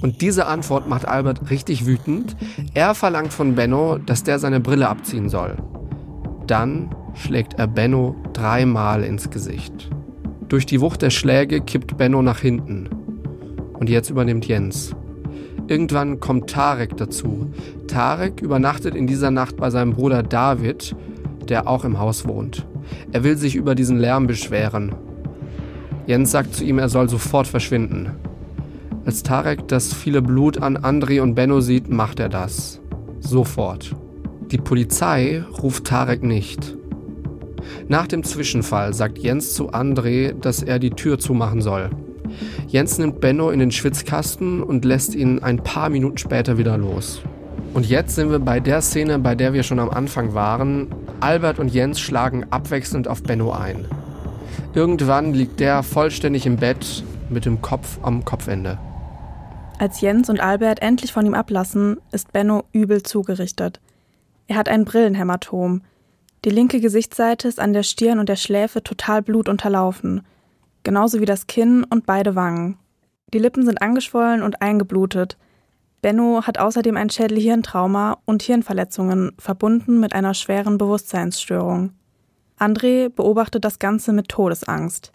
Und 0.01 0.21
diese 0.21 0.45
Antwort 0.47 0.89
macht 0.89 1.07
Albert 1.07 1.49
richtig 1.49 1.85
wütend. 1.85 2.35
Er 2.73 2.93
verlangt 2.93 3.31
von 3.31 3.55
Benno, 3.55 3.97
dass 3.97 4.23
der 4.23 4.39
seine 4.39 4.59
Brille 4.59 4.89
abziehen 4.89 5.29
soll. 5.29 5.55
Dann 6.47 6.93
schlägt 7.13 7.53
er 7.57 7.67
Benno 7.67 8.15
dreimal 8.33 9.03
ins 9.03 9.29
Gesicht. 9.29 9.89
Durch 10.49 10.65
die 10.65 10.81
Wucht 10.81 11.01
der 11.01 11.11
Schläge 11.11 11.61
kippt 11.61 11.97
Benno 11.97 12.21
nach 12.21 12.39
hinten. 12.39 12.89
Und 13.73 13.89
jetzt 13.89 14.09
übernimmt 14.09 14.45
Jens. 14.45 14.93
Irgendwann 15.67 16.19
kommt 16.19 16.49
Tarek 16.49 16.97
dazu. 16.97 17.53
Tarek 17.87 18.41
übernachtet 18.41 18.95
in 18.95 19.07
dieser 19.07 19.31
Nacht 19.31 19.55
bei 19.55 19.69
seinem 19.69 19.93
Bruder 19.93 20.23
David, 20.23 20.93
der 21.49 21.67
auch 21.67 21.85
im 21.85 21.99
Haus 21.99 22.27
wohnt. 22.27 22.65
Er 23.11 23.23
will 23.23 23.37
sich 23.37 23.55
über 23.55 23.75
diesen 23.75 23.97
Lärm 23.99 24.27
beschweren. 24.27 24.95
Jens 26.05 26.31
sagt 26.31 26.55
zu 26.55 26.63
ihm, 26.63 26.79
er 26.79 26.89
soll 26.89 27.09
sofort 27.09 27.47
verschwinden. 27.47 28.11
Als 29.05 29.23
Tarek 29.23 29.67
das 29.67 29.93
viele 29.93 30.21
Blut 30.21 30.61
an 30.61 30.77
André 30.77 31.21
und 31.21 31.35
Benno 31.35 31.61
sieht, 31.61 31.89
macht 31.89 32.19
er 32.19 32.29
das. 32.29 32.79
Sofort. 33.19 33.95
Die 34.51 34.57
Polizei 34.57 35.43
ruft 35.61 35.85
Tarek 35.85 36.23
nicht. 36.23 36.77
Nach 37.87 38.07
dem 38.07 38.23
Zwischenfall 38.23 38.93
sagt 38.93 39.17
Jens 39.17 39.53
zu 39.53 39.71
André, 39.71 40.33
dass 40.33 40.61
er 40.61 40.79
die 40.79 40.91
Tür 40.91 41.19
zumachen 41.19 41.61
soll. 41.61 41.89
Jens 42.67 42.97
nimmt 42.97 43.21
Benno 43.21 43.49
in 43.49 43.59
den 43.59 43.71
Schwitzkasten 43.71 44.61
und 44.63 44.85
lässt 44.85 45.15
ihn 45.15 45.39
ein 45.39 45.57
paar 45.57 45.89
Minuten 45.89 46.17
später 46.17 46.57
wieder 46.57 46.77
los. 46.77 47.21
Und 47.73 47.87
jetzt 47.87 48.15
sind 48.15 48.29
wir 48.29 48.39
bei 48.39 48.59
der 48.59 48.81
Szene, 48.81 49.19
bei 49.19 49.35
der 49.35 49.53
wir 49.53 49.63
schon 49.63 49.79
am 49.79 49.89
Anfang 49.89 50.33
waren. 50.33 50.87
Albert 51.19 51.59
und 51.59 51.69
Jens 51.69 51.99
schlagen 51.99 52.45
abwechselnd 52.49 53.07
auf 53.07 53.23
Benno 53.23 53.51
ein. 53.51 53.85
Irgendwann 54.73 55.33
liegt 55.33 55.59
der 55.59 55.83
vollständig 55.83 56.45
im 56.45 56.57
Bett 56.57 57.03
mit 57.29 57.45
dem 57.45 57.61
Kopf 57.61 57.99
am 58.01 58.25
Kopfende. 58.25 58.77
Als 59.79 60.01
Jens 60.01 60.29
und 60.29 60.39
Albert 60.39 60.81
endlich 60.81 61.11
von 61.11 61.25
ihm 61.25 61.33
ablassen, 61.33 61.97
ist 62.11 62.31
Benno 62.33 62.63
übel 62.71 63.03
zugerichtet. 63.03 63.79
Er 64.47 64.55
hat 64.55 64.69
ein 64.69 64.85
Brillenhämatom. 64.85 65.81
Die 66.45 66.49
linke 66.49 66.79
Gesichtsseite 66.79 67.47
ist 67.47 67.59
an 67.59 67.73
der 67.73 67.83
Stirn 67.83 68.19
und 68.19 68.29
der 68.29 68.35
Schläfe 68.35 68.83
total 68.83 69.21
blutunterlaufen 69.21 70.23
genauso 70.83 71.19
wie 71.19 71.25
das 71.25 71.47
Kinn 71.47 71.85
und 71.89 72.05
beide 72.05 72.35
Wangen. 72.35 72.77
Die 73.33 73.39
Lippen 73.39 73.65
sind 73.65 73.81
angeschwollen 73.81 74.43
und 74.43 74.61
eingeblutet. 74.61 75.37
Benno 76.03 76.43
hat 76.45 76.59
außerdem 76.59 76.97
ein 76.97 77.09
Schädelhirntrauma 77.09 78.17
und 78.25 78.43
Hirnverletzungen, 78.43 79.31
verbunden 79.39 80.01
mit 80.01 80.13
einer 80.13 80.33
schweren 80.33 80.77
Bewusstseinsstörung. 80.77 81.93
André 82.59 83.07
beobachtet 83.07 83.63
das 83.63 83.79
Ganze 83.79 84.11
mit 84.11 84.27
Todesangst. 84.27 85.13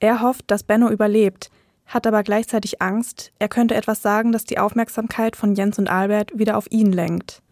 Er 0.00 0.22
hofft, 0.22 0.50
dass 0.50 0.62
Benno 0.62 0.88
überlebt, 0.88 1.50
hat 1.84 2.06
aber 2.06 2.22
gleichzeitig 2.22 2.80
Angst, 2.80 3.32
er 3.38 3.48
könnte 3.48 3.74
etwas 3.74 4.00
sagen, 4.00 4.32
das 4.32 4.44
die 4.44 4.58
Aufmerksamkeit 4.58 5.36
von 5.36 5.54
Jens 5.54 5.78
und 5.78 5.90
Albert 5.90 6.30
wieder 6.38 6.56
auf 6.56 6.70
ihn 6.70 6.90
lenkt. 6.90 7.42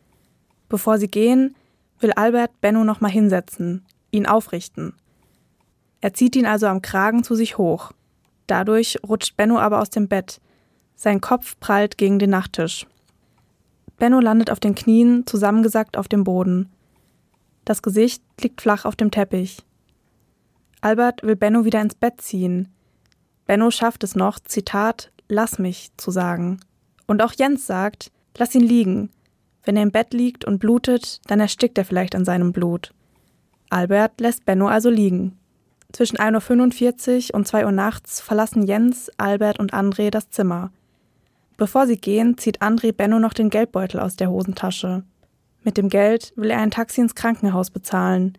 Bevor 0.71 0.97
sie 0.97 1.09
gehen, 1.09 1.57
will 2.01 2.13
Albert 2.13 2.59
Benno 2.63 2.85
nochmal 2.85 3.11
hinsetzen, 3.11 3.85
ihn 4.13 4.27
aufrichten. 4.27 4.95
Er 6.01 6.15
zieht 6.15 6.37
ihn 6.37 6.47
also 6.47 6.67
am 6.67 6.81
Kragen 6.81 7.23
zu 7.23 7.35
sich 7.35 7.59
hoch. 7.59 7.93
Dadurch 8.47 8.99
rutscht 9.07 9.37
Benno 9.37 9.59
aber 9.59 9.83
aus 9.83 9.91
dem 9.91 10.09
Bett. 10.09 10.41
Sein 11.01 11.21
Kopf 11.21 11.55
prallt 11.61 11.97
gegen 11.97 12.19
den 12.19 12.31
Nachttisch. 12.31 12.85
Benno 13.99 14.19
landet 14.19 14.51
auf 14.51 14.59
den 14.59 14.75
Knien, 14.75 15.25
zusammengesackt 15.29 15.97
auf 15.97 16.09
dem 16.09 16.25
Boden. 16.25 16.71
Das 17.65 17.83
Gesicht 17.83 18.21
liegt 18.41 18.61
flach 18.61 18.85
auf 18.85 18.97
dem 18.97 19.13
Teppich. 19.13 19.59
Albert 20.81 21.23
will 21.23 21.37
Benno 21.37 21.65
wieder 21.65 21.81
ins 21.81 21.95
Bett 21.95 22.21
ziehen. 22.21 22.69
Benno 23.47 23.71
schafft 23.71 24.03
es 24.03 24.17
noch, 24.17 24.41
Zitat, 24.41 25.13
lass 25.29 25.61
mich 25.61 25.93
zu 25.97 26.11
sagen. 26.11 26.59
Und 27.07 27.23
auch 27.23 27.33
Jens 27.33 27.65
sagt, 27.65 28.11
lass 28.37 28.57
ihn 28.57 28.63
liegen. 28.63 29.11
Wenn 29.63 29.77
er 29.77 29.85
im 29.85 29.93
Bett 29.93 30.13
liegt 30.13 30.45
und 30.45 30.59
blutet, 30.59 31.21
dann 31.31 31.39
erstickt 31.39 31.79
er 31.79 31.85
vielleicht 31.85 32.17
an 32.17 32.25
seinem 32.25 32.53
Blut. 32.53 32.93
Albert 33.71 34.21
lässt 34.21 34.45
Benno 34.47 34.67
also 34.67 34.91
liegen. 34.91 35.39
Zwischen 35.93 36.17
1.45 36.17 37.31
Uhr 37.31 37.37
und 37.37 37.47
2 37.47 37.67
Uhr 37.67 37.73
nachts 37.73 38.21
verlassen 38.21 38.65
Jens, 38.65 39.13
Albert 39.17 39.61
und 39.61 39.73
André 39.73 40.11
das 40.11 40.31
Zimmer. 40.31 40.73
Bevor 41.59 41.89
sie 41.89 41.97
gehen, 41.97 42.39
zieht 42.39 42.63
André 42.63 42.93
Benno 42.93 43.19
noch 43.19 43.35
den 43.35 43.51
Geldbeutel 43.51 43.99
aus 43.99 44.15
der 44.15 44.31
Hosentasche. 44.31 45.03
Mit 45.65 45.77
dem 45.77 45.89
Geld 45.89 46.33
will 46.37 46.51
er 46.51 46.61
ein 46.61 46.71
Taxi 46.71 47.01
ins 47.01 47.17
Krankenhaus 47.17 47.71
bezahlen. 47.71 48.39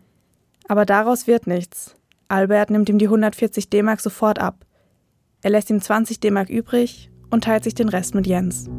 Aber 0.66 0.86
daraus 0.86 1.26
wird 1.26 1.46
nichts. 1.46 1.94
Albert 2.28 2.70
nimmt 2.70 2.88
ihm 2.88 2.98
die 2.98 3.06
140 3.06 3.68
D-Mark 3.68 4.00
sofort 4.00 4.38
ab. 4.38 4.64
Er 5.42 5.50
lässt 5.50 5.68
ihm 5.68 5.82
20 5.82 6.18
D-Mark 6.20 6.48
übrig 6.48 7.10
und 7.30 7.44
teilt 7.44 7.64
sich 7.64 7.74
den 7.74 7.90
Rest 7.90 8.14
mit 8.14 8.26
Jens. 8.26 8.70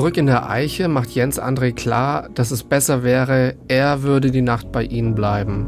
Zurück 0.00 0.16
in 0.16 0.24
der 0.24 0.48
Eiche 0.48 0.88
macht 0.88 1.10
Jens 1.10 1.38
André 1.38 1.74
klar, 1.74 2.30
dass 2.34 2.52
es 2.52 2.62
besser 2.64 3.02
wäre, 3.02 3.56
er 3.68 4.02
würde 4.02 4.30
die 4.30 4.40
Nacht 4.40 4.72
bei 4.72 4.82
ihnen 4.82 5.14
bleiben. 5.14 5.66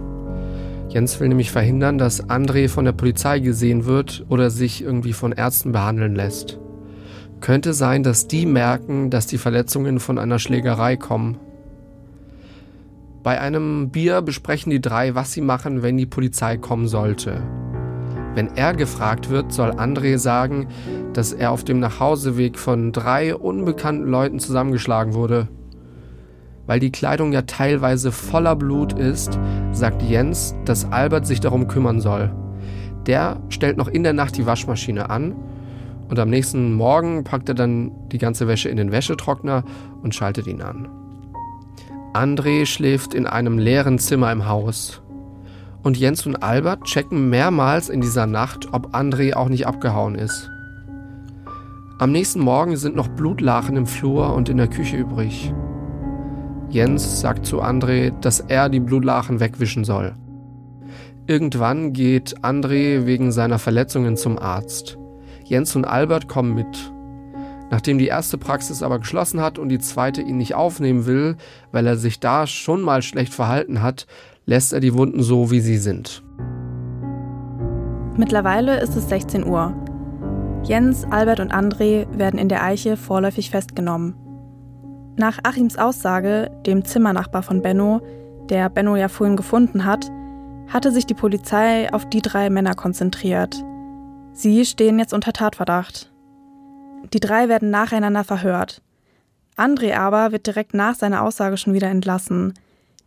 Jens 0.89 1.21
will 1.21 1.29
nämlich 1.29 1.51
verhindern, 1.51 1.99
dass 1.99 2.31
André 2.31 2.71
von 2.71 2.87
der 2.87 2.93
Polizei 2.93 3.41
gesehen 3.41 3.85
wird 3.85 4.25
oder 4.31 4.49
sich 4.49 4.83
irgendwie 4.83 5.13
von 5.13 5.33
Ärzten 5.33 5.73
behandeln 5.73 6.15
lässt. 6.15 6.59
Könnte 7.43 7.75
sein, 7.75 8.03
dass 8.03 8.27
die 8.27 8.47
merken, 8.47 9.11
dass 9.11 9.27
die 9.27 9.37
Verletzungen 9.37 10.01
von 10.01 10.19
einer 10.19 10.39
Schlägerei 10.39 10.97
kommen. 10.97 11.37
Bei 13.23 13.39
einem 13.39 13.91
Bier 13.91 14.23
besprechen 14.23 14.71
die 14.71 14.81
drei, 14.81 15.15
was 15.15 15.33
sie 15.33 15.43
machen, 15.43 15.83
wenn 15.83 15.99
die 15.99 16.07
Polizei 16.07 16.57
kommen 16.57 16.89
sollte. 16.89 17.43
Wenn 18.35 18.57
er 18.57 18.73
gefragt 18.75 19.29
wird, 19.29 19.53
soll 19.53 19.73
André 19.73 20.17
sagen, 20.17 20.69
dass 21.13 21.33
er 21.33 21.51
auf 21.51 21.65
dem 21.65 21.81
Nachhauseweg 21.81 22.59
von 22.59 22.93
drei 22.93 23.35
unbekannten 23.35 24.07
Leuten 24.07 24.39
zusammengeschlagen 24.39 25.13
wurde. 25.13 25.49
Weil 26.67 26.81
die 26.81 26.93
Kleidung 26.93 27.33
ja 27.33 27.43
teilweise 27.43 28.11
voller 28.11 28.57
Blut 28.57 28.95
ist, 28.95 29.39
sagt 29.73 30.03
Jens, 30.03 30.55
dass 30.65 30.91
Albert 30.91 31.27
sich 31.27 31.41
darum 31.41 31.69
kümmern 31.69 32.01
soll. 32.01 32.33
Der 33.07 33.41
stellt 33.51 33.77
noch 33.77 33.89
in 33.89 34.03
der 34.03 34.13
Nacht 34.15 34.37
die 34.39 34.47
Waschmaschine 34.47 35.11
an 35.11 35.35
und 36.09 36.19
am 36.19 36.31
nächsten 36.31 36.73
Morgen 36.73 37.25
packt 37.25 37.49
er 37.51 37.55
dann 37.55 37.93
die 38.13 38.19
ganze 38.19 38.49
Wäsche 38.49 38.69
in 38.69 38.77
den 38.77 38.93
Wäschetrockner 38.93 39.65
und 40.03 40.15
schaltet 40.15 40.47
ihn 40.47 40.63
an. 40.63 40.89
André 42.15 42.65
schläft 42.65 43.13
in 43.13 43.27
einem 43.27 43.59
leeren 43.59 43.99
Zimmer 43.99 44.33
im 44.33 44.47
Haus. 44.47 45.02
Und 45.83 45.99
Jens 45.99 46.27
und 46.27 46.43
Albert 46.43 46.85
checken 46.85 47.29
mehrmals 47.29 47.89
in 47.89 48.01
dieser 48.01 48.27
Nacht, 48.27 48.73
ob 48.73 48.95
André 48.95 49.35
auch 49.35 49.49
nicht 49.49 49.67
abgehauen 49.67 50.15
ist. 50.15 50.49
Am 51.99 52.13
nächsten 52.13 52.41
Morgen 52.41 52.77
sind 52.77 52.95
noch 52.95 53.09
Blutlachen 53.09 53.77
im 53.77 53.87
Flur 53.87 54.33
und 54.35 54.49
in 54.49 54.57
der 54.57 54.69
Küche 54.69 54.97
übrig. 54.97 55.53
Jens 56.69 57.21
sagt 57.21 57.47
zu 57.47 57.63
André, 57.63 58.13
dass 58.21 58.41
er 58.41 58.69
die 58.69 58.81
Blutlachen 58.81 59.41
wegwischen 59.41 59.85
soll. 59.85 60.15
Irgendwann 61.27 61.93
geht 61.93 62.39
André 62.43 63.07
wegen 63.07 63.31
seiner 63.31 63.59
Verletzungen 63.59 64.17
zum 64.17 64.39
Arzt. 64.39 64.99
Jens 65.45 65.77
und 65.77 65.85
Albert 65.85 66.29
kommen 66.29 66.55
mit. 66.55 66.93
Nachdem 67.71 67.99
die 67.99 68.07
erste 68.09 68.39
Praxis 68.39 68.83
aber 68.83 68.99
geschlossen 68.99 69.41
hat 69.41 69.59
und 69.59 69.69
die 69.69 69.79
zweite 69.79 70.21
ihn 70.21 70.37
nicht 70.37 70.55
aufnehmen 70.55 71.07
will, 71.07 71.37
weil 71.71 71.87
er 71.87 71.97
sich 71.97 72.21
da 72.21 72.47
schon 72.47 72.83
mal 72.83 73.03
schlecht 73.03 73.33
verhalten 73.33 73.83
hat, 73.83 74.07
lässt 74.47 74.73
er 74.73 74.81
die 74.81 74.95
Wunden 74.95 75.23
so, 75.23 75.51
wie 75.51 75.61
sie 75.61 75.79
sind. 75.79 76.23
Mittlerweile 78.17 78.81
ist 78.81 78.97
es 78.97 79.09
16 79.09 79.47
Uhr. 79.47 79.75
Jens, 80.65 81.05
Albert 81.11 81.41
und 81.41 81.53
André 81.53 82.07
werden 82.17 82.39
in 82.39 82.49
der 82.49 82.63
Eiche 82.63 82.97
vorläufig 82.97 83.51
festgenommen. 83.51 84.15
Nach 85.17 85.39
Achims 85.43 85.77
Aussage, 85.77 86.51
dem 86.67 86.85
Zimmernachbar 86.85 87.43
von 87.43 87.63
Benno, 87.63 88.01
der 88.49 88.69
Benno 88.69 88.97
ja 88.97 89.09
vorhin 89.09 89.37
gefunden 89.37 89.85
hat, 89.85 90.11
hatte 90.69 90.91
sich 90.93 91.07
die 91.07 91.15
Polizei 91.15 91.93
auf 91.93 92.09
die 92.09 92.23
drei 92.23 92.49
Männer 92.49 92.75
konzentriert. 92.75 93.63
Sie 94.33 94.65
stehen 94.65 94.99
jetzt 94.99 95.13
unter 95.13 95.33
Tatverdacht. 95.33 96.11
Die 97.13 97.21
drei 97.21 97.49
werden 97.49 97.71
nacheinander 97.71 98.25
verhört. 98.25 98.81
André 99.57 99.97
aber 99.97 100.33
wird 100.33 100.47
direkt 100.47 100.73
nach 100.73 100.95
seiner 100.95 101.23
Aussage 101.23 101.57
schon 101.57 101.75
wieder 101.75 101.89
entlassen. 101.89 102.55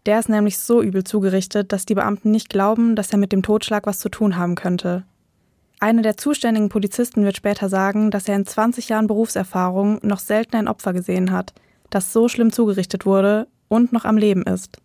Der 0.05 0.19
ist 0.19 0.29
nämlich 0.29 0.59
so 0.59 0.81
übel 0.81 1.03
zugerichtet, 1.03 1.71
dass 1.71 1.85
die 1.85 1.95
Beamten 1.95 2.31
nicht 2.31 2.49
glauben, 2.49 2.95
dass 2.95 3.11
er 3.11 3.17
mit 3.17 3.31
dem 3.31 3.41
Totschlag 3.41 3.87
was 3.87 3.99
zu 3.99 4.09
tun 4.09 4.37
haben 4.37 4.55
könnte. 4.55 5.03
Einer 5.79 6.03
der 6.03 6.17
zuständigen 6.17 6.69
Polizisten 6.69 7.23
wird 7.23 7.35
später 7.35 7.69
sagen, 7.69 8.11
dass 8.11 8.27
er 8.27 8.35
in 8.35 8.45
20 8.45 8.89
Jahren 8.89 9.07
Berufserfahrung 9.07 9.99
noch 10.03 10.19
selten 10.19 10.55
ein 10.55 10.67
Opfer 10.67 10.93
gesehen 10.93 11.31
hat, 11.31 11.53
das 11.89 12.13
so 12.13 12.27
schlimm 12.27 12.51
zugerichtet 12.51 13.05
wurde 13.05 13.47
und 13.67 13.91
noch 13.91 14.05
am 14.05 14.17
Leben 14.17 14.43
ist. 14.43 14.77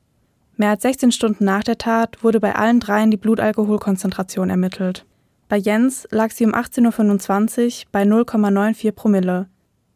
Mehr 0.57 0.71
als 0.71 0.83
16 0.83 1.13
Stunden 1.13 1.45
nach 1.45 1.63
der 1.63 1.79
Tat 1.79 2.23
wurde 2.23 2.41
bei 2.41 2.55
allen 2.55 2.81
dreien 2.81 3.11
die 3.11 3.17
Blutalkoholkonzentration 3.17 4.51
ermittelt. 4.51 5.07
Bei 5.49 5.57
Jens 5.57 6.07
lag 6.11 6.31
sie 6.31 6.45
um 6.45 6.55
18.25 6.55 7.85
Uhr 7.85 7.89
bei 7.93 8.03
0,94 8.03 8.93
Promille. 8.93 9.49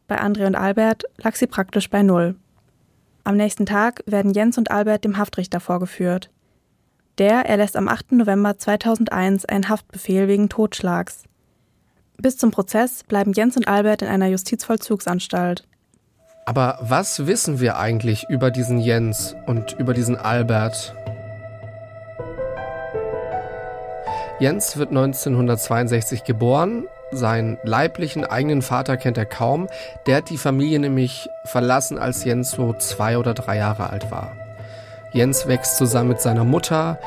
Bei 0.06 0.20
André 0.20 0.46
und 0.46 0.54
Albert 0.54 1.04
lag 1.18 1.34
sie 1.34 1.46
praktisch 1.46 1.90
bei 1.90 2.02
Null. 2.02 2.36
Am 3.26 3.38
nächsten 3.38 3.64
Tag 3.64 4.02
werden 4.04 4.32
Jens 4.32 4.58
und 4.58 4.70
Albert 4.70 5.04
dem 5.04 5.16
Haftrichter 5.16 5.58
vorgeführt. 5.58 6.30
Der 7.16 7.46
erlässt 7.46 7.74
am 7.74 7.88
8. 7.88 8.12
November 8.12 8.58
2001 8.58 9.46
einen 9.46 9.70
Haftbefehl 9.70 10.28
wegen 10.28 10.50
Totschlags. 10.50 11.22
Bis 12.18 12.36
zum 12.36 12.50
Prozess 12.50 13.02
bleiben 13.02 13.32
Jens 13.32 13.56
und 13.56 13.66
Albert 13.66 14.02
in 14.02 14.08
einer 14.08 14.26
Justizvollzugsanstalt. 14.26 15.66
Aber 16.44 16.78
was 16.82 17.26
wissen 17.26 17.60
wir 17.60 17.78
eigentlich 17.78 18.26
über 18.28 18.50
diesen 18.50 18.78
Jens 18.78 19.34
und 19.46 19.72
über 19.78 19.94
diesen 19.94 20.16
Albert? 20.16 20.94
Jens 24.38 24.76
wird 24.76 24.90
1962 24.90 26.24
geboren. 26.24 26.86
Seinen 27.16 27.58
leiblichen 27.62 28.24
eigenen 28.24 28.62
Vater 28.62 28.96
kennt 28.96 29.16
er 29.16 29.26
kaum. 29.26 29.68
Der 30.06 30.16
hat 30.16 30.30
die 30.30 30.38
Familie 30.38 30.80
nämlich 30.80 31.28
verlassen, 31.44 31.98
als 31.98 32.24
Jens 32.24 32.50
so 32.50 32.72
zwei 32.74 33.18
oder 33.18 33.34
drei 33.34 33.56
Jahre 33.56 33.90
alt 33.90 34.10
war. 34.10 34.36
Jens 35.12 35.46
wächst 35.46 35.76
zusammen 35.76 36.08
mit 36.08 36.20
seiner 36.20 36.44
Mutter, 36.44 36.98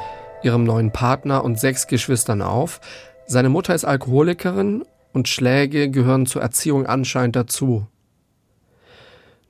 ihrem 0.41 0.63
neuen 0.63 0.91
Partner 0.91 1.43
und 1.43 1.59
sechs 1.59 1.87
Geschwistern 1.87 2.41
auf. 2.41 2.79
Seine 3.25 3.49
Mutter 3.49 3.75
ist 3.75 3.83
Alkoholikerin 3.83 4.85
und 5.11 5.27
Schläge 5.27 5.89
gehören 5.89 6.25
zur 6.25 6.41
Erziehung 6.41 6.85
anscheinend 6.85 7.35
dazu. 7.35 7.85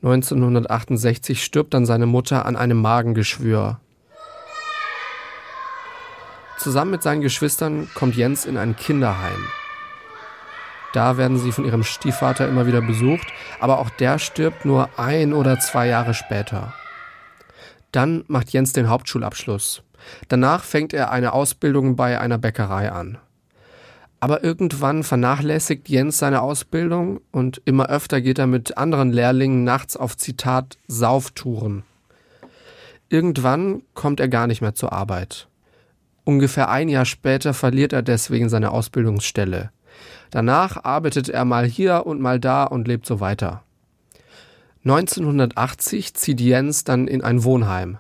1968 0.02 1.44
stirbt 1.44 1.74
dann 1.74 1.86
seine 1.86 2.06
Mutter 2.06 2.46
an 2.46 2.56
einem 2.56 2.82
Magengeschwür. 2.82 3.80
Zusammen 6.58 6.92
mit 6.92 7.04
seinen 7.04 7.22
Geschwistern 7.22 7.88
kommt 7.94 8.16
Jens 8.16 8.46
in 8.46 8.58
ein 8.58 8.76
Kinderheim. 8.76 9.46
Da 10.98 11.16
werden 11.16 11.38
sie 11.38 11.52
von 11.52 11.64
ihrem 11.64 11.84
Stiefvater 11.84 12.48
immer 12.48 12.66
wieder 12.66 12.82
besucht, 12.82 13.28
aber 13.60 13.78
auch 13.78 13.92
der 13.92 14.18
stirbt 14.18 14.66
nur 14.66 14.90
ein 14.98 15.32
oder 15.32 15.60
zwei 15.60 15.86
Jahre 15.86 16.16
später. 16.16 16.74
Dann 17.92 18.24
macht 18.26 18.50
Jens 18.50 18.74
den 18.74 18.90
Hauptschulabschluss. 18.90 19.84
Danach 20.28 20.64
fängt 20.64 20.94
er 20.94 21.12
eine 21.12 21.34
Ausbildung 21.34 21.96
bei 21.96 22.20
einer 22.20 22.40
Bäckerei 22.40 22.92
an. 22.92 23.20
Aber 24.20 24.44
irgendwann 24.44 25.04
vernachlässigt 25.04 25.88
Jens 25.88 26.18
seine 26.18 26.42
Ausbildung 26.42 27.22
und 27.32 27.62
immer 27.66 27.90
öfter 27.90 28.20
geht 28.20 28.40
er 28.40 28.48
mit 28.48 28.80
anderen 28.80 29.12
Lehrlingen 29.12 29.64
nachts 29.64 29.98
auf 29.98 30.18
Zitat 30.18 30.80
Sauftouren. 30.88 31.84
Irgendwann 33.08 33.84
kommt 33.94 34.20
er 34.20 34.30
gar 34.30 34.48
nicht 34.48 34.62
mehr 34.62 34.74
zur 34.74 34.94
Arbeit. 34.94 35.48
Ungefähr 36.24 36.70
ein 36.70 36.90
Jahr 36.90 37.06
später 37.06 37.54
verliert 37.54 37.94
er 37.94 38.02
deswegen 38.02 38.50
seine 38.50 38.72
Ausbildungsstelle. 38.72 39.70
Danach 40.32 40.84
arbeitet 40.84 41.30
er 41.30 41.46
mal 41.46 41.66
hier 41.66 42.06
und 42.06 42.20
mal 42.22 42.40
da 42.40 42.64
und 42.64 42.88
lebt 42.88 43.06
so 43.06 43.20
weiter. 43.20 43.64
1980 44.84 46.14
zieht 46.14 46.40
Jens 46.40 46.84
dann 46.84 47.08
in 47.08 47.22
ein 47.22 47.44
Wohnheim. 47.44 47.98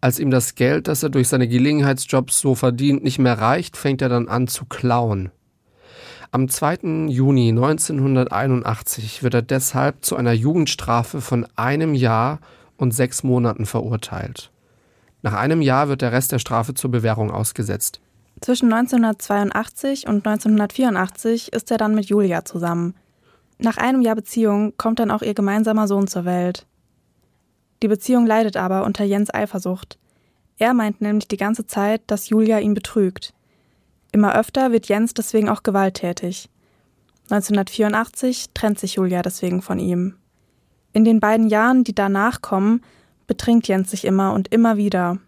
Als 0.00 0.18
ihm 0.18 0.30
das 0.30 0.56
Geld, 0.56 0.88
das 0.88 1.02
er 1.04 1.10
durch 1.10 1.28
seine 1.28 1.46
Gelegenheitsjobs 1.46 2.40
so 2.40 2.56
verdient, 2.56 3.04
nicht 3.04 3.20
mehr 3.20 3.38
reicht, 3.38 3.76
fängt 3.76 4.02
er 4.02 4.08
dann 4.08 4.28
an 4.28 4.48
zu 4.48 4.64
klauen. 4.64 5.30
Am 6.32 6.48
2. 6.48 7.08
Juni 7.08 7.50
1981 7.50 9.22
wird 9.22 9.34
er 9.34 9.42
deshalb 9.42 10.04
zu 10.04 10.16
einer 10.16 10.32
Jugendstrafe 10.32 11.20
von 11.20 11.46
einem 11.54 11.94
Jahr 11.94 12.40
und 12.76 12.92
sechs 12.92 13.22
Monaten 13.22 13.66
verurteilt. 13.66 14.50
Nach 15.20 15.34
einem 15.34 15.62
Jahr 15.62 15.88
wird 15.88 16.02
der 16.02 16.10
Rest 16.10 16.32
der 16.32 16.40
Strafe 16.40 16.74
zur 16.74 16.90
Bewährung 16.90 17.30
ausgesetzt. 17.30 18.00
Zwischen 18.42 18.72
1982 18.72 20.08
und 20.08 20.26
1984 20.26 21.52
ist 21.52 21.70
er 21.70 21.78
dann 21.78 21.94
mit 21.94 22.06
Julia 22.06 22.44
zusammen. 22.44 22.96
Nach 23.58 23.76
einem 23.76 24.02
Jahr 24.02 24.16
Beziehung 24.16 24.76
kommt 24.76 24.98
dann 24.98 25.12
auch 25.12 25.22
ihr 25.22 25.34
gemeinsamer 25.34 25.86
Sohn 25.86 26.08
zur 26.08 26.24
Welt. 26.24 26.66
Die 27.82 27.88
Beziehung 27.88 28.26
leidet 28.26 28.56
aber 28.56 28.84
unter 28.84 29.04
Jens 29.04 29.32
Eifersucht. 29.32 29.96
Er 30.58 30.74
meint 30.74 31.00
nämlich 31.00 31.28
die 31.28 31.36
ganze 31.36 31.68
Zeit, 31.68 32.02
dass 32.08 32.30
Julia 32.30 32.58
ihn 32.58 32.74
betrügt. 32.74 33.32
Immer 34.10 34.34
öfter 34.34 34.72
wird 34.72 34.88
Jens 34.88 35.14
deswegen 35.14 35.48
auch 35.48 35.62
gewalttätig. 35.62 36.50
1984 37.30 38.50
trennt 38.54 38.80
sich 38.80 38.94
Julia 38.94 39.22
deswegen 39.22 39.62
von 39.62 39.78
ihm. 39.78 40.16
In 40.92 41.04
den 41.04 41.20
beiden 41.20 41.46
Jahren, 41.46 41.84
die 41.84 41.94
danach 41.94 42.42
kommen, 42.42 42.82
betrinkt 43.28 43.68
Jens 43.68 43.92
sich 43.92 44.04
immer 44.04 44.32
und 44.32 44.52
immer 44.52 44.76
wieder. 44.76 45.18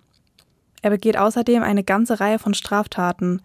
Er 0.84 0.90
begeht 0.90 1.16
außerdem 1.16 1.62
eine 1.62 1.82
ganze 1.82 2.20
Reihe 2.20 2.38
von 2.38 2.52
Straftaten. 2.52 3.40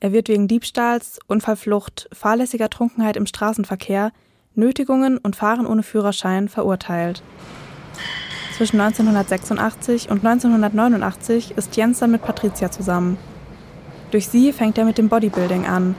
Er 0.00 0.12
wird 0.12 0.28
wegen 0.28 0.48
Diebstahls, 0.48 1.18
Unfallflucht, 1.26 2.10
fahrlässiger 2.12 2.68
Trunkenheit 2.68 3.16
im 3.16 3.24
Straßenverkehr, 3.24 4.12
Nötigungen 4.54 5.16
und 5.16 5.34
Fahren 5.34 5.64
ohne 5.66 5.82
Führerschein 5.82 6.50
verurteilt. 6.50 7.22
Zwischen 8.54 8.78
1986 8.82 10.10
und 10.10 10.26
1989 10.26 11.52
ist 11.56 11.74
Jens 11.74 12.00
dann 12.00 12.10
mit 12.10 12.20
Patricia 12.20 12.70
zusammen. 12.70 13.16
Durch 14.10 14.28
sie 14.28 14.52
fängt 14.52 14.76
er 14.76 14.84
mit 14.84 14.98
dem 14.98 15.08
Bodybuilding 15.08 15.64
an. 15.64 15.94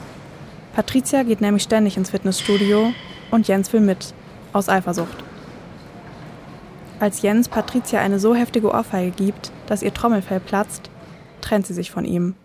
Patricia 0.75 1.23
geht 1.23 1.41
nämlich 1.41 1.63
ständig 1.63 1.97
ins 1.97 2.11
Fitnessstudio 2.11 2.93
und 3.31 3.47
Jens 3.47 3.73
will 3.73 3.81
mit, 3.81 4.13
aus 4.53 4.69
Eifersucht. 4.69 5.17
Als 6.99 7.23
Jens 7.23 7.49
Patricia 7.49 8.01
eine 8.01 8.19
so 8.19 8.35
heftige 8.35 8.69
Ohrfeige 8.69 9.09
gibt, 9.09 9.51
dass 9.67 9.81
ihr 9.81 9.93
Trommelfell 9.93 10.39
platzt, 10.39 10.89
trennt 11.41 11.65
sie 11.67 11.73
sich 11.73 11.91
von 11.91 12.05
ihm. 12.05 12.35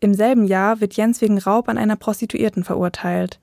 Im 0.00 0.14
selben 0.14 0.46
Jahr 0.46 0.80
wird 0.80 0.94
Jens 0.94 1.20
wegen 1.20 1.38
Raub 1.38 1.68
an 1.68 1.78
einer 1.78 1.96
Prostituierten 1.96 2.64
verurteilt. 2.64 3.40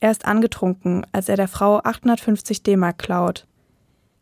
Er 0.00 0.10
ist 0.10 0.24
angetrunken, 0.24 1.06
als 1.12 1.28
er 1.28 1.36
der 1.36 1.48
Frau 1.48 1.78
850 1.78 2.62
D-Mark 2.62 2.98
klaut. 2.98 3.46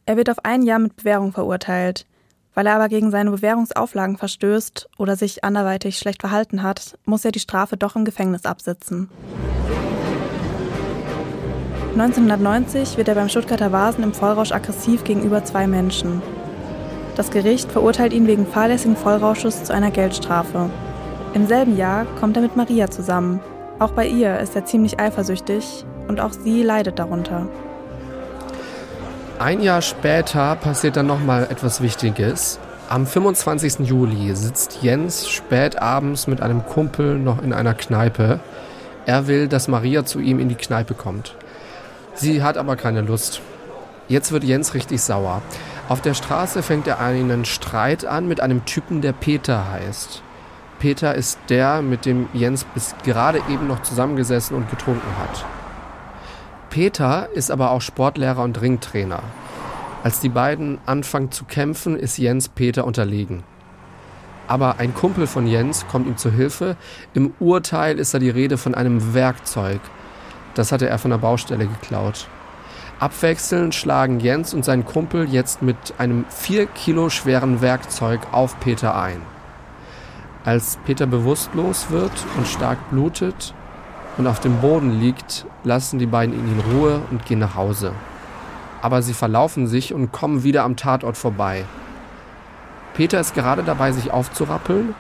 Er 0.06 0.16
wird 0.16 0.30
auf 0.30 0.44
ein 0.44 0.62
Jahr 0.62 0.78
mit 0.78 0.96
Bewährung 0.96 1.32
verurteilt. 1.32 2.06
Weil 2.52 2.66
er 2.66 2.74
aber 2.74 2.88
gegen 2.88 3.10
seine 3.12 3.30
Bewährungsauflagen 3.30 4.16
verstößt 4.16 4.88
oder 4.98 5.14
sich 5.14 5.44
anderweitig 5.44 5.98
schlecht 5.98 6.20
verhalten 6.20 6.62
hat, 6.62 6.98
muss 7.04 7.24
er 7.24 7.30
die 7.30 7.38
Strafe 7.38 7.76
doch 7.76 7.94
im 7.94 8.04
Gefängnis 8.04 8.44
absitzen. 8.44 9.08
1990 11.92 12.96
wird 12.96 13.08
er 13.08 13.14
beim 13.14 13.28
Stuttgarter 13.28 13.72
Vasen 13.72 14.02
im 14.02 14.12
Vollrausch 14.12 14.52
aggressiv 14.52 15.04
gegenüber 15.04 15.44
zwei 15.44 15.66
Menschen. 15.66 16.22
Das 17.20 17.30
Gericht 17.30 17.70
verurteilt 17.70 18.14
ihn 18.14 18.26
wegen 18.26 18.46
fahrlässigen 18.46 18.96
Vollrausches 18.96 19.64
zu 19.64 19.74
einer 19.74 19.90
Geldstrafe. 19.90 20.70
Im 21.34 21.46
selben 21.46 21.76
Jahr 21.76 22.06
kommt 22.18 22.34
er 22.38 22.42
mit 22.42 22.56
Maria 22.56 22.90
zusammen. 22.90 23.40
Auch 23.78 23.90
bei 23.90 24.06
ihr 24.06 24.40
ist 24.40 24.56
er 24.56 24.64
ziemlich 24.64 24.98
eifersüchtig 24.98 25.84
und 26.08 26.18
auch 26.18 26.32
sie 26.32 26.62
leidet 26.62 26.98
darunter. 26.98 27.46
Ein 29.38 29.60
Jahr 29.60 29.82
später 29.82 30.56
passiert 30.56 30.96
dann 30.96 31.08
nochmal 31.08 31.46
etwas 31.50 31.82
Wichtiges. 31.82 32.58
Am 32.88 33.06
25. 33.06 33.80
Juli 33.80 34.34
sitzt 34.34 34.78
Jens 34.80 35.28
spät 35.28 35.78
abends 35.78 36.26
mit 36.26 36.40
einem 36.40 36.64
Kumpel 36.64 37.18
noch 37.18 37.42
in 37.42 37.52
einer 37.52 37.74
Kneipe. 37.74 38.40
Er 39.04 39.26
will, 39.26 39.46
dass 39.46 39.68
Maria 39.68 40.06
zu 40.06 40.20
ihm 40.20 40.38
in 40.38 40.48
die 40.48 40.54
Kneipe 40.54 40.94
kommt. 40.94 41.36
Sie 42.14 42.42
hat 42.42 42.56
aber 42.56 42.76
keine 42.76 43.02
Lust. 43.02 43.42
Jetzt 44.08 44.32
wird 44.32 44.42
Jens 44.42 44.72
richtig 44.72 45.02
sauer. 45.02 45.42
Auf 45.90 46.00
der 46.00 46.14
Straße 46.14 46.62
fängt 46.62 46.86
er 46.86 47.00
einen 47.00 47.44
Streit 47.44 48.04
an 48.04 48.28
mit 48.28 48.40
einem 48.40 48.64
Typen, 48.64 49.00
der 49.00 49.12
Peter 49.12 49.72
heißt. 49.72 50.22
Peter 50.78 51.16
ist 51.16 51.40
der, 51.48 51.82
mit 51.82 52.06
dem 52.06 52.28
Jens 52.32 52.62
bis 52.62 52.94
gerade 53.02 53.42
eben 53.48 53.66
noch 53.66 53.82
zusammengesessen 53.82 54.56
und 54.56 54.70
getrunken 54.70 55.10
hat. 55.18 55.44
Peter 56.70 57.28
ist 57.34 57.50
aber 57.50 57.72
auch 57.72 57.80
Sportlehrer 57.80 58.44
und 58.44 58.60
Ringtrainer. 58.60 59.20
Als 60.04 60.20
die 60.20 60.28
beiden 60.28 60.78
anfangen 60.86 61.32
zu 61.32 61.44
kämpfen, 61.44 61.98
ist 61.98 62.18
Jens 62.18 62.48
Peter 62.48 62.84
unterlegen. 62.84 63.42
Aber 64.46 64.78
ein 64.78 64.94
Kumpel 64.94 65.26
von 65.26 65.48
Jens 65.48 65.88
kommt 65.88 66.06
ihm 66.06 66.16
zu 66.16 66.30
Hilfe. 66.30 66.76
Im 67.14 67.34
Urteil 67.40 67.98
ist 67.98 68.14
da 68.14 68.20
die 68.20 68.30
Rede 68.30 68.58
von 68.58 68.76
einem 68.76 69.12
Werkzeug. 69.12 69.80
Das 70.54 70.70
hatte 70.70 70.88
er 70.88 71.00
von 71.00 71.10
der 71.10 71.18
Baustelle 71.18 71.66
geklaut. 71.66 72.28
Abwechselnd 73.00 73.74
schlagen 73.74 74.20
Jens 74.20 74.52
und 74.52 74.62
sein 74.62 74.84
Kumpel 74.84 75.26
jetzt 75.26 75.62
mit 75.62 75.94
einem 75.96 76.26
vier 76.28 76.66
Kilo 76.66 77.08
schweren 77.08 77.62
Werkzeug 77.62 78.20
auf 78.30 78.60
Peter 78.60 78.94
ein. 78.94 79.22
Als 80.44 80.78
Peter 80.84 81.06
bewusstlos 81.06 81.90
wird 81.90 82.12
und 82.36 82.46
stark 82.46 82.90
blutet 82.90 83.54
und 84.18 84.26
auf 84.26 84.38
dem 84.40 84.58
Boden 84.60 85.00
liegt, 85.00 85.46
lassen 85.64 85.98
die 85.98 86.04
beiden 86.04 86.34
ihn 86.34 86.52
in 86.52 86.74
Ruhe 86.74 87.00
und 87.10 87.24
gehen 87.24 87.38
nach 87.38 87.54
Hause. 87.54 87.92
Aber 88.82 89.00
sie 89.00 89.14
verlaufen 89.14 89.66
sich 89.66 89.94
und 89.94 90.12
kommen 90.12 90.42
wieder 90.42 90.64
am 90.64 90.76
Tatort 90.76 91.16
vorbei. 91.16 91.64
Peter 92.92 93.18
ist 93.18 93.34
gerade 93.34 93.62
dabei, 93.62 93.92
sich 93.92 94.10
aufzurappeln 94.10 94.94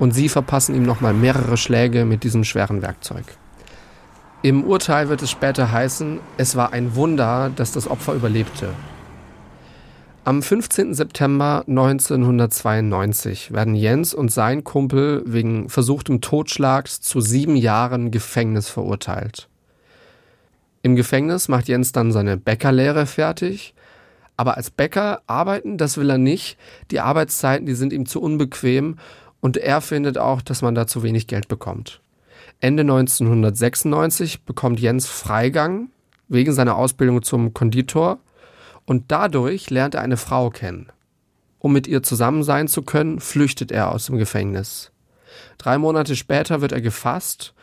und 0.00 0.10
sie 0.10 0.28
verpassen 0.28 0.74
ihm 0.74 0.82
nochmal 0.82 1.14
mehrere 1.14 1.56
Schläge 1.56 2.06
mit 2.06 2.24
diesem 2.24 2.42
schweren 2.42 2.82
Werkzeug. 2.82 3.24
Im 4.42 4.64
Urteil 4.64 5.08
wird 5.08 5.22
es 5.22 5.30
später 5.30 5.72
heißen, 5.72 6.20
es 6.36 6.56
war 6.56 6.72
ein 6.72 6.94
Wunder, 6.94 7.50
dass 7.56 7.72
das 7.72 7.88
Opfer 7.88 8.12
überlebte. 8.12 8.68
Am 10.24 10.42
15. 10.42 10.92
September 10.92 11.64
1992 11.68 13.52
werden 13.52 13.74
Jens 13.74 14.12
und 14.12 14.30
sein 14.30 14.64
Kumpel 14.64 15.22
wegen 15.24 15.68
versuchtem 15.68 16.20
Totschlags 16.20 17.00
zu 17.00 17.20
sieben 17.20 17.56
Jahren 17.56 18.10
Gefängnis 18.10 18.68
verurteilt. 18.68 19.48
Im 20.82 20.96
Gefängnis 20.96 21.48
macht 21.48 21.68
Jens 21.68 21.92
dann 21.92 22.12
seine 22.12 22.36
Bäckerlehre 22.36 23.06
fertig, 23.06 23.74
aber 24.36 24.56
als 24.56 24.70
Bäcker 24.70 25.22
arbeiten, 25.26 25.78
das 25.78 25.96
will 25.96 26.10
er 26.10 26.18
nicht. 26.18 26.58
Die 26.90 27.00
Arbeitszeiten, 27.00 27.66
die 27.66 27.74
sind 27.74 27.92
ihm 27.92 28.04
zu 28.04 28.20
unbequem 28.20 28.98
und 29.40 29.56
er 29.56 29.80
findet 29.80 30.18
auch, 30.18 30.42
dass 30.42 30.60
man 30.60 30.74
da 30.74 30.86
zu 30.86 31.02
wenig 31.02 31.26
Geld 31.26 31.48
bekommt. 31.48 32.00
Ende 32.60 32.82
1996 32.82 34.44
bekommt 34.44 34.80
Jens 34.80 35.06
Freigang 35.06 35.90
wegen 36.28 36.52
seiner 36.52 36.76
Ausbildung 36.76 37.22
zum 37.22 37.52
Konditor 37.52 38.18
und 38.86 39.04
dadurch 39.08 39.68
lernt 39.70 39.94
er 39.94 40.02
eine 40.02 40.16
Frau 40.16 40.50
kennen. 40.50 40.90
Um 41.58 41.72
mit 41.72 41.86
ihr 41.86 42.02
zusammen 42.02 42.42
sein 42.42 42.68
zu 42.68 42.82
können, 42.82 43.20
flüchtet 43.20 43.72
er 43.72 43.92
aus 43.92 44.06
dem 44.06 44.16
Gefängnis. 44.18 44.92
Drei 45.58 45.78
Monate 45.78 46.16
später 46.16 46.60
wird 46.60 46.72
er 46.72 46.80
gefasst. 46.80 47.54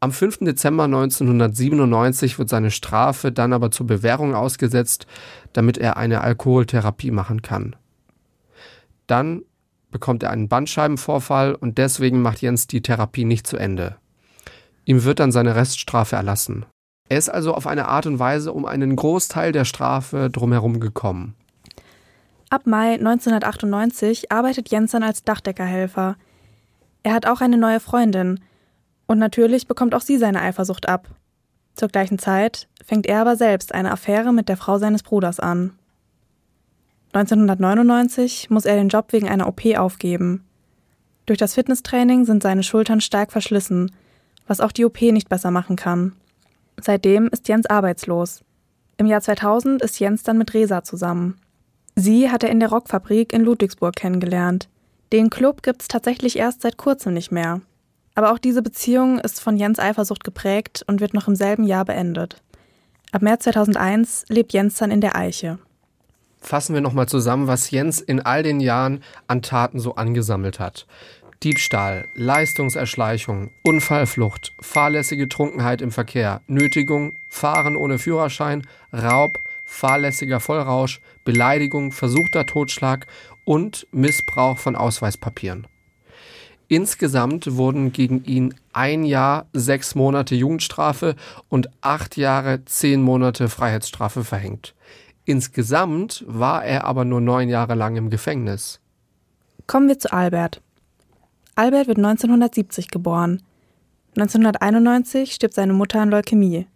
Am 0.00 0.12
5. 0.12 0.38
Dezember 0.40 0.84
1997 0.84 2.38
wird 2.38 2.48
seine 2.48 2.70
Strafe 2.70 3.32
dann 3.32 3.52
aber 3.52 3.70
zur 3.70 3.86
Bewährung 3.86 4.34
ausgesetzt, 4.34 5.06
damit 5.52 5.76
er 5.76 5.96
eine 5.96 6.20
Alkoholtherapie 6.20 7.10
machen 7.10 7.42
kann. 7.42 7.74
Dann 9.06 9.42
bekommt 9.90 10.22
er 10.22 10.30
einen 10.30 10.48
Bandscheibenvorfall 10.48 11.54
und 11.54 11.78
deswegen 11.78 12.22
macht 12.22 12.40
Jens 12.40 12.66
die 12.66 12.82
Therapie 12.82 13.24
nicht 13.24 13.46
zu 13.46 13.56
Ende. 13.56 13.96
Ihm 14.88 15.04
wird 15.04 15.20
dann 15.20 15.32
seine 15.32 15.54
Reststrafe 15.54 16.16
erlassen. 16.16 16.64
Er 17.10 17.18
ist 17.18 17.28
also 17.28 17.52
auf 17.52 17.66
eine 17.66 17.88
Art 17.88 18.06
und 18.06 18.18
Weise 18.18 18.54
um 18.54 18.64
einen 18.64 18.96
Großteil 18.96 19.52
der 19.52 19.66
Strafe 19.66 20.30
drumherum 20.30 20.80
gekommen. 20.80 21.34
Ab 22.48 22.66
Mai 22.66 22.94
1998 22.94 24.32
arbeitet 24.32 24.70
Jens 24.70 24.92
dann 24.92 25.02
als 25.02 25.24
Dachdeckerhelfer. 25.24 26.16
Er 27.02 27.12
hat 27.12 27.26
auch 27.26 27.42
eine 27.42 27.58
neue 27.58 27.80
Freundin. 27.80 28.40
Und 29.06 29.18
natürlich 29.18 29.68
bekommt 29.68 29.94
auch 29.94 30.00
sie 30.00 30.16
seine 30.16 30.40
Eifersucht 30.40 30.88
ab. 30.88 31.08
Zur 31.74 31.88
gleichen 31.88 32.18
Zeit 32.18 32.66
fängt 32.82 33.04
er 33.04 33.20
aber 33.20 33.36
selbst 33.36 33.74
eine 33.74 33.92
Affäre 33.92 34.32
mit 34.32 34.48
der 34.48 34.56
Frau 34.56 34.78
seines 34.78 35.02
Bruders 35.02 35.38
an. 35.38 35.74
1999 37.12 38.48
muss 38.48 38.64
er 38.64 38.76
den 38.76 38.88
Job 38.88 39.12
wegen 39.12 39.28
einer 39.28 39.48
OP 39.48 39.66
aufgeben. 39.76 40.46
Durch 41.26 41.38
das 41.38 41.52
Fitnesstraining 41.52 42.24
sind 42.24 42.42
seine 42.42 42.62
Schultern 42.62 43.02
stark 43.02 43.32
verschlissen 43.32 43.92
was 44.48 44.60
auch 44.60 44.72
die 44.72 44.84
OP 44.84 45.00
nicht 45.00 45.28
besser 45.28 45.50
machen 45.50 45.76
kann. 45.76 46.12
Seitdem 46.80 47.28
ist 47.28 47.48
Jens 47.48 47.66
arbeitslos. 47.66 48.42
Im 48.96 49.06
Jahr 49.06 49.20
2000 49.20 49.80
ist 49.82 50.00
Jens 50.00 50.24
dann 50.24 50.38
mit 50.38 50.54
Resa 50.54 50.82
zusammen. 50.82 51.38
Sie 51.94 52.30
hat 52.30 52.42
er 52.42 52.50
in 52.50 52.60
der 52.60 52.70
Rockfabrik 52.70 53.32
in 53.32 53.42
Ludwigsburg 53.42 53.94
kennengelernt. 53.94 54.68
Den 55.12 55.30
Club 55.30 55.62
gibt's 55.62 55.88
tatsächlich 55.88 56.38
erst 56.38 56.62
seit 56.62 56.76
kurzem 56.76 57.14
nicht 57.14 57.30
mehr. 57.30 57.60
Aber 58.14 58.32
auch 58.32 58.38
diese 58.38 58.62
Beziehung 58.62 59.18
ist 59.18 59.40
von 59.40 59.56
Jens 59.56 59.78
Eifersucht 59.78 60.24
geprägt 60.24 60.84
und 60.86 61.00
wird 61.00 61.14
noch 61.14 61.28
im 61.28 61.36
selben 61.36 61.64
Jahr 61.64 61.84
beendet. 61.84 62.42
Ab 63.12 63.22
März 63.22 63.44
2001 63.44 64.26
lebt 64.28 64.52
Jens 64.52 64.76
dann 64.76 64.90
in 64.90 65.00
der 65.00 65.16
Eiche. 65.16 65.58
Fassen 66.40 66.74
wir 66.74 66.80
nochmal 66.80 67.08
zusammen, 67.08 67.46
was 67.46 67.70
Jens 67.70 68.00
in 68.00 68.20
all 68.20 68.42
den 68.42 68.60
Jahren 68.60 69.02
an 69.26 69.42
Taten 69.42 69.80
so 69.80 69.96
angesammelt 69.96 70.60
hat. 70.60 70.86
Diebstahl, 71.44 72.08
Leistungserschleichung, 72.14 73.50
Unfallflucht, 73.62 74.54
fahrlässige 74.60 75.28
Trunkenheit 75.28 75.80
im 75.80 75.92
Verkehr, 75.92 76.40
Nötigung, 76.48 77.14
Fahren 77.28 77.76
ohne 77.76 77.98
Führerschein, 77.98 78.66
Raub, 78.92 79.40
fahrlässiger 79.64 80.40
Vollrausch, 80.40 81.00
Beleidigung, 81.24 81.92
versuchter 81.92 82.44
Totschlag 82.44 83.06
und 83.44 83.86
Missbrauch 83.92 84.58
von 84.58 84.74
Ausweispapieren. 84.74 85.68
Insgesamt 86.66 87.56
wurden 87.56 87.92
gegen 87.92 88.24
ihn 88.24 88.54
ein 88.72 89.04
Jahr, 89.04 89.46
sechs 89.52 89.94
Monate 89.94 90.34
Jugendstrafe 90.34 91.14
und 91.48 91.70
acht 91.80 92.16
Jahre, 92.16 92.64
zehn 92.64 93.00
Monate 93.00 93.48
Freiheitsstrafe 93.48 94.24
verhängt. 94.24 94.74
Insgesamt 95.24 96.24
war 96.26 96.64
er 96.64 96.84
aber 96.84 97.04
nur 97.04 97.20
neun 97.20 97.48
Jahre 97.48 97.74
lang 97.74 97.96
im 97.96 98.10
Gefängnis. 98.10 98.80
Kommen 99.66 99.88
wir 99.88 99.98
zu 99.98 100.12
Albert. 100.12 100.62
Albert 101.58 101.88
wird 101.88 101.98
1970 101.98 102.88
geboren. 102.88 103.42
1991 104.16 105.32
stirbt 105.32 105.54
seine 105.54 105.72
Mutter 105.72 106.00
an 106.00 106.08
Leukämie. 106.08 106.68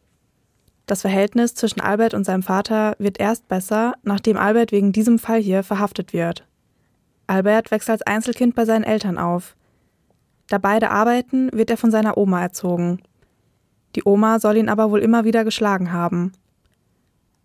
Das 0.86 1.02
Verhältnis 1.02 1.54
zwischen 1.54 1.80
Albert 1.80 2.14
und 2.14 2.24
seinem 2.24 2.42
Vater 2.42 2.96
wird 2.98 3.20
erst 3.20 3.46
besser, 3.46 3.94
nachdem 4.02 4.36
Albert 4.36 4.72
wegen 4.72 4.90
diesem 4.90 5.20
Fall 5.20 5.38
hier 5.38 5.62
verhaftet 5.62 6.12
wird. 6.12 6.44
Albert 7.28 7.70
wächst 7.70 7.90
als 7.90 8.02
Einzelkind 8.02 8.56
bei 8.56 8.64
seinen 8.64 8.82
Eltern 8.82 9.18
auf. 9.18 9.54
Da 10.48 10.58
beide 10.58 10.90
arbeiten, 10.90 11.48
wird 11.52 11.70
er 11.70 11.76
von 11.76 11.92
seiner 11.92 12.18
Oma 12.18 12.42
erzogen. 12.42 13.02
Die 13.94 14.02
Oma 14.04 14.40
soll 14.40 14.56
ihn 14.56 14.68
aber 14.68 14.90
wohl 14.90 14.98
immer 14.98 15.24
wieder 15.24 15.44
geschlagen 15.44 15.92
haben. 15.92 16.32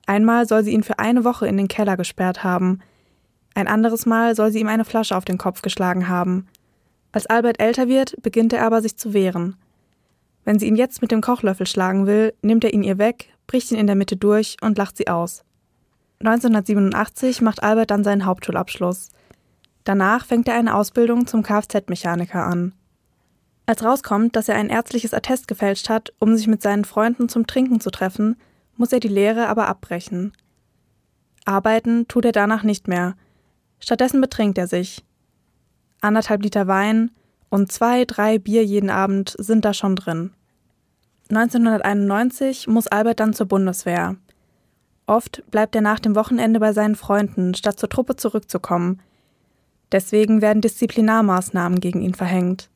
Einmal 0.07 0.47
soll 0.47 0.63
sie 0.63 0.71
ihn 0.71 0.81
für 0.81 0.97
eine 0.97 1.23
Woche 1.23 1.45
in 1.45 1.57
den 1.57 1.67
Keller 1.67 1.97
gesperrt 1.97 2.43
haben. 2.43 2.79
Ein 3.53 3.67
anderes 3.67 4.07
Mal 4.07 4.35
soll 4.35 4.51
sie 4.51 4.59
ihm 4.59 4.67
eine 4.67 4.85
Flasche 4.85 5.15
auf 5.15 5.25
den 5.25 5.37
Kopf 5.37 5.61
geschlagen 5.61 6.07
haben. 6.07 6.47
Als 7.11 7.25
Albert 7.25 7.59
älter 7.59 7.87
wird, 7.87 8.15
beginnt 8.21 8.53
er 8.53 8.63
aber 8.63 8.81
sich 8.81 8.97
zu 8.97 9.13
wehren. 9.13 9.55
Wenn 10.43 10.59
sie 10.59 10.67
ihn 10.67 10.75
jetzt 10.75 11.01
mit 11.01 11.11
dem 11.11 11.21
Kochlöffel 11.21 11.67
schlagen 11.67 12.07
will, 12.07 12.33
nimmt 12.41 12.63
er 12.63 12.73
ihn 12.73 12.83
ihr 12.83 12.97
weg, 12.97 13.33
bricht 13.47 13.71
ihn 13.71 13.77
in 13.77 13.87
der 13.87 13.95
Mitte 13.95 14.17
durch 14.17 14.57
und 14.61 14.77
lacht 14.77 14.97
sie 14.97 15.07
aus. 15.07 15.43
1987 16.19 17.41
macht 17.41 17.63
Albert 17.63 17.91
dann 17.91 18.03
seinen 18.03 18.25
Hauptschulabschluss. 18.25 19.09
Danach 19.83 20.25
fängt 20.25 20.47
er 20.47 20.55
eine 20.55 20.75
Ausbildung 20.75 21.27
zum 21.27 21.43
Kfz-Mechaniker 21.43 22.43
an. 22.43 22.73
Als 23.65 23.83
rauskommt, 23.83 24.35
dass 24.35 24.47
er 24.47 24.55
ein 24.55 24.69
ärztliches 24.69 25.13
Attest 25.13 25.47
gefälscht 25.47 25.89
hat, 25.89 26.13
um 26.19 26.35
sich 26.37 26.47
mit 26.47 26.61
seinen 26.61 26.85
Freunden 26.85 27.27
zum 27.29 27.45
Trinken 27.45 27.81
zu 27.81 27.91
treffen, 27.91 28.37
muss 28.77 28.93
er 28.93 28.99
die 28.99 29.09
Lehre 29.09 29.47
aber 29.47 29.67
abbrechen. 29.67 30.33
Arbeiten 31.45 32.07
tut 32.07 32.25
er 32.25 32.31
danach 32.31 32.63
nicht 32.63 32.87
mehr. 32.87 33.15
Stattdessen 33.79 34.21
betrinkt 34.21 34.57
er 34.57 34.67
sich. 34.67 35.03
Anderthalb 36.01 36.43
Liter 36.43 36.67
Wein 36.67 37.11
und 37.49 37.71
zwei, 37.71 38.05
drei 38.05 38.39
Bier 38.39 38.63
jeden 38.63 38.89
Abend 38.89 39.35
sind 39.37 39.65
da 39.65 39.73
schon 39.73 39.95
drin. 39.95 40.31
1991 41.29 42.67
muss 42.67 42.87
Albert 42.87 43.19
dann 43.19 43.33
zur 43.33 43.47
Bundeswehr. 43.47 44.15
Oft 45.05 45.43
bleibt 45.51 45.75
er 45.75 45.81
nach 45.81 45.99
dem 45.99 46.15
Wochenende 46.15 46.59
bei 46.59 46.73
seinen 46.73 46.95
Freunden, 46.95 47.53
statt 47.53 47.79
zur 47.79 47.89
Truppe 47.89 48.15
zurückzukommen. 48.15 48.99
Deswegen 49.91 50.41
werden 50.41 50.61
Disziplinarmaßnahmen 50.61 51.79
gegen 51.79 52.01
ihn 52.01 52.13
verhängt. 52.13 52.69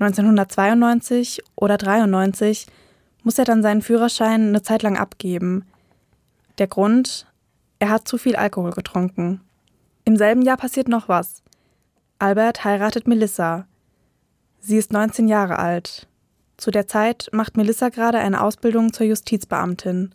1992 0.00 1.42
oder 1.56 1.76
93 1.76 2.66
muss 3.22 3.38
er 3.38 3.44
dann 3.44 3.62
seinen 3.62 3.82
Führerschein 3.82 4.48
eine 4.48 4.62
Zeit 4.62 4.82
lang 4.82 4.96
abgeben. 4.96 5.66
Der 6.58 6.66
Grund? 6.66 7.26
Er 7.78 7.90
hat 7.90 8.08
zu 8.08 8.18
viel 8.18 8.36
Alkohol 8.36 8.72
getrunken. 8.72 9.40
Im 10.04 10.16
selben 10.16 10.42
Jahr 10.42 10.56
passiert 10.56 10.88
noch 10.88 11.08
was. 11.08 11.42
Albert 12.22 12.64
heiratet 12.64 13.08
Melissa. 13.08 13.66
Sie 14.60 14.76
ist 14.76 14.92
19 14.92 15.26
Jahre 15.26 15.58
alt. 15.58 16.06
Zu 16.58 16.70
der 16.70 16.86
Zeit 16.86 17.30
macht 17.32 17.56
Melissa 17.56 17.88
gerade 17.88 18.18
eine 18.18 18.42
Ausbildung 18.42 18.92
zur 18.92 19.06
Justizbeamtin. 19.06 20.14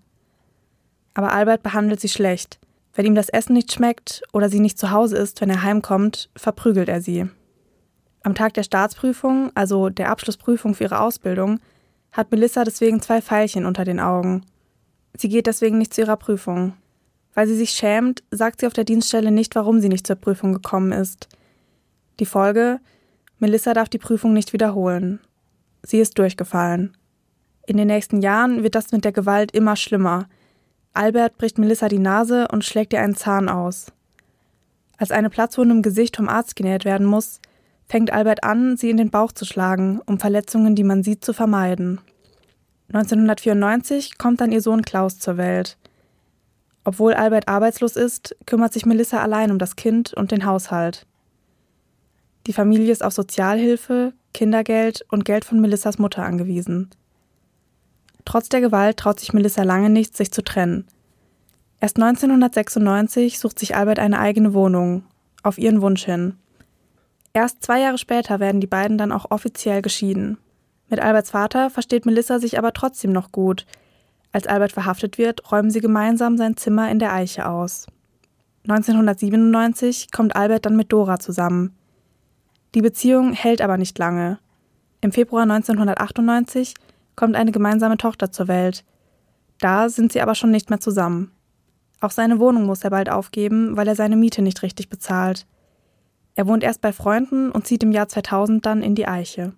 Aber 1.15 1.33
Albert 1.33 1.63
behandelt 1.63 1.99
sie 1.99 2.09
schlecht. 2.09 2.59
Wenn 2.93 3.07
ihm 3.07 3.15
das 3.15 3.29
Essen 3.29 3.53
nicht 3.53 3.73
schmeckt 3.73 4.21
oder 4.33 4.49
sie 4.49 4.59
nicht 4.59 4.77
zu 4.77 4.91
Hause 4.91 5.17
ist, 5.17 5.41
wenn 5.41 5.49
er 5.49 5.63
heimkommt, 5.63 6.29
verprügelt 6.35 6.89
er 6.89 7.01
sie. 7.01 7.27
Am 8.21 8.35
Tag 8.35 8.53
der 8.53 8.61
Staatsprüfung, 8.61 9.49
also 9.55 9.89
der 9.89 10.11
Abschlussprüfung 10.11 10.75
für 10.75 10.83
ihre 10.83 10.99
Ausbildung, 10.99 11.59
hat 12.11 12.29
Melissa 12.29 12.63
deswegen 12.65 13.01
zwei 13.01 13.19
Pfeilchen 13.19 13.65
unter 13.65 13.83
den 13.83 13.99
Augen. 13.99 14.45
Sie 15.17 15.27
geht 15.27 15.47
deswegen 15.47 15.79
nicht 15.79 15.95
zu 15.95 16.01
ihrer 16.01 16.17
Prüfung. 16.17 16.73
Weil 17.33 17.47
sie 17.47 17.57
sich 17.57 17.71
schämt, 17.71 18.21
sagt 18.29 18.59
sie 18.59 18.67
auf 18.67 18.73
der 18.73 18.83
Dienststelle 18.83 19.31
nicht, 19.31 19.55
warum 19.55 19.81
sie 19.81 19.89
nicht 19.89 20.05
zur 20.05 20.17
Prüfung 20.17 20.53
gekommen 20.53 20.91
ist. 20.91 21.29
Die 22.19 22.25
Folge? 22.25 22.80
Melissa 23.39 23.73
darf 23.73 23.89
die 23.89 23.97
Prüfung 23.97 24.34
nicht 24.34 24.54
wiederholen. 24.54 25.19
Sie 25.84 25.99
ist 25.99 26.17
durchgefallen. 26.17 26.95
In 27.67 27.78
den 27.78 27.88
nächsten 27.88 28.21
Jahren 28.21 28.63
wird 28.63 28.75
das 28.75 28.91
mit 28.91 29.04
der 29.04 29.12
Gewalt 29.12 29.51
immer 29.51 29.75
schlimmer. 29.75 30.28
Albert 30.93 31.38
bricht 31.38 31.58
Melissa 31.58 31.89
die 31.89 31.99
Nase 31.99 32.47
und 32.47 32.63
schlägt 32.63 32.93
ihr 32.93 33.01
einen 33.01 33.15
Zahn 33.15 33.49
aus. 33.49 33.91
Als 34.97 35.12
eine 35.12 35.30
Platzwunde 35.30 35.75
im 35.75 35.82
Gesicht 35.82 36.15
vom 36.15 36.30
Arzt 36.30 36.56
genäht 36.56 36.86
werden 36.86 37.06
muss, 37.06 37.41
fängt 37.88 38.13
Albert 38.13 38.43
an, 38.43 38.78
sie 38.78 38.89
in 38.89 38.97
den 38.97 39.10
Bauch 39.10 39.34
zu 39.34 39.43
schlagen, 39.43 39.99
um 40.06 40.19
Verletzungen, 40.19 40.75
die 40.75 40.84
man 40.84 41.04
sieht, 41.04 41.25
zu 41.25 41.34
vermeiden. 41.34 41.99
1994 42.93 44.17
kommt 44.17 44.39
dann 44.39 44.54
ihr 44.54 44.62
Sohn 44.62 44.84
Klaus 44.84 45.19
zur 45.19 45.38
Welt. 45.38 45.78
Obwohl 46.84 47.13
Albert 47.13 47.47
arbeitslos 47.47 47.95
ist, 47.95 48.36
kümmert 48.45 48.71
sich 48.71 48.86
Melissa 48.86 49.21
allein 49.21 49.51
um 49.51 49.60
das 49.60 49.75
Kind 49.75 50.13
und 50.13 50.32
den 50.32 50.45
Haushalt. 50.45 51.06
Die 52.47 52.53
Familie 52.53 52.91
ist 52.91 53.03
auf 53.03 53.13
Sozialhilfe, 53.13 54.13
Kindergeld 54.34 55.05
und 55.10 55.25
Geld 55.25 55.45
von 55.45 55.60
Melissas 55.60 55.97
Mutter 55.97 56.23
angewiesen. 56.23 56.89
Trotz 58.23 58.49
der 58.49 58.62
Gewalt 58.62 58.97
traut 58.97 59.19
sich 59.19 59.34
Melissa 59.34 59.63
lange 59.63 59.89
nicht, 59.89 60.15
sich 60.15 60.31
zu 60.31 60.43
trennen. 60.43 60.86
Erst 61.79 61.97
1996 61.97 63.39
sucht 63.39 63.60
sich 63.60 63.75
Albert 63.75 63.99
eine 63.99 64.19
eigene 64.19 64.53
Wohnung, 64.53 65.03
auf 65.43 65.58
ihren 65.58 65.81
Wunsch 65.81 66.05
hin. 66.05 66.36
Erst 67.34 67.63
zwei 67.63 67.81
Jahre 67.81 67.97
später 67.97 68.39
werden 68.39 68.62
die 68.62 68.67
beiden 68.67 68.97
dann 68.97 69.12
auch 69.12 69.29
offiziell 69.29 69.81
geschieden. 69.81 70.38
Mit 70.89 70.99
Alberts 70.99 71.31
Vater 71.31 71.69
versteht 71.69 72.05
Melissa 72.05 72.39
sich 72.39 72.58
aber 72.58 72.73
trotzdem 72.73 73.12
noch 73.12 73.31
gut. 73.31 73.65
Als 74.31 74.47
Albert 74.47 74.71
verhaftet 74.71 75.17
wird, 75.17 75.51
räumen 75.51 75.71
sie 75.71 75.81
gemeinsam 75.81 76.38
sein 76.38 76.58
Zimmer 76.58 76.89
in 76.89 76.99
der 76.99 77.13
Eiche 77.13 77.47
aus. 77.47 77.88
1997 78.67 80.12
kommt 80.12 80.36
Albert 80.36 80.65
dann 80.65 80.75
mit 80.75 80.91
Dora 80.91 81.19
zusammen. 81.19 81.75
Die 82.75 82.81
Beziehung 82.81 83.31
hält 83.31 83.61
aber 83.61 83.77
nicht 83.77 83.97
lange. 83.97 84.38
Im 84.99 85.13
Februar 85.13 85.43
1998 85.43 86.73
kommt 87.15 87.35
eine 87.35 87.53
gemeinsame 87.53 87.95
Tochter 87.95 88.33
zur 88.33 88.49
Welt. 88.49 88.83
Da 89.61 89.88
sind 89.88 90.11
sie 90.11 90.19
aber 90.19 90.35
schon 90.35 90.51
nicht 90.51 90.69
mehr 90.69 90.81
zusammen. 90.81 91.31
Auch 92.01 92.11
seine 92.11 92.38
Wohnung 92.39 92.65
muss 92.65 92.83
er 92.83 92.89
bald 92.89 93.09
aufgeben, 93.09 93.77
weil 93.77 93.88
er 93.88 93.95
seine 93.95 94.17
Miete 94.17 94.41
nicht 94.41 94.61
richtig 94.61 94.89
bezahlt. 94.89 95.47
Er 96.35 96.47
wohnt 96.47 96.63
erst 96.63 96.81
bei 96.81 96.91
Freunden 96.91 97.49
und 97.49 97.65
zieht 97.65 97.81
im 97.81 97.93
Jahr 97.93 98.09
2000 98.09 98.65
dann 98.65 98.83
in 98.83 98.93
die 98.93 99.07
Eiche. 99.07 99.53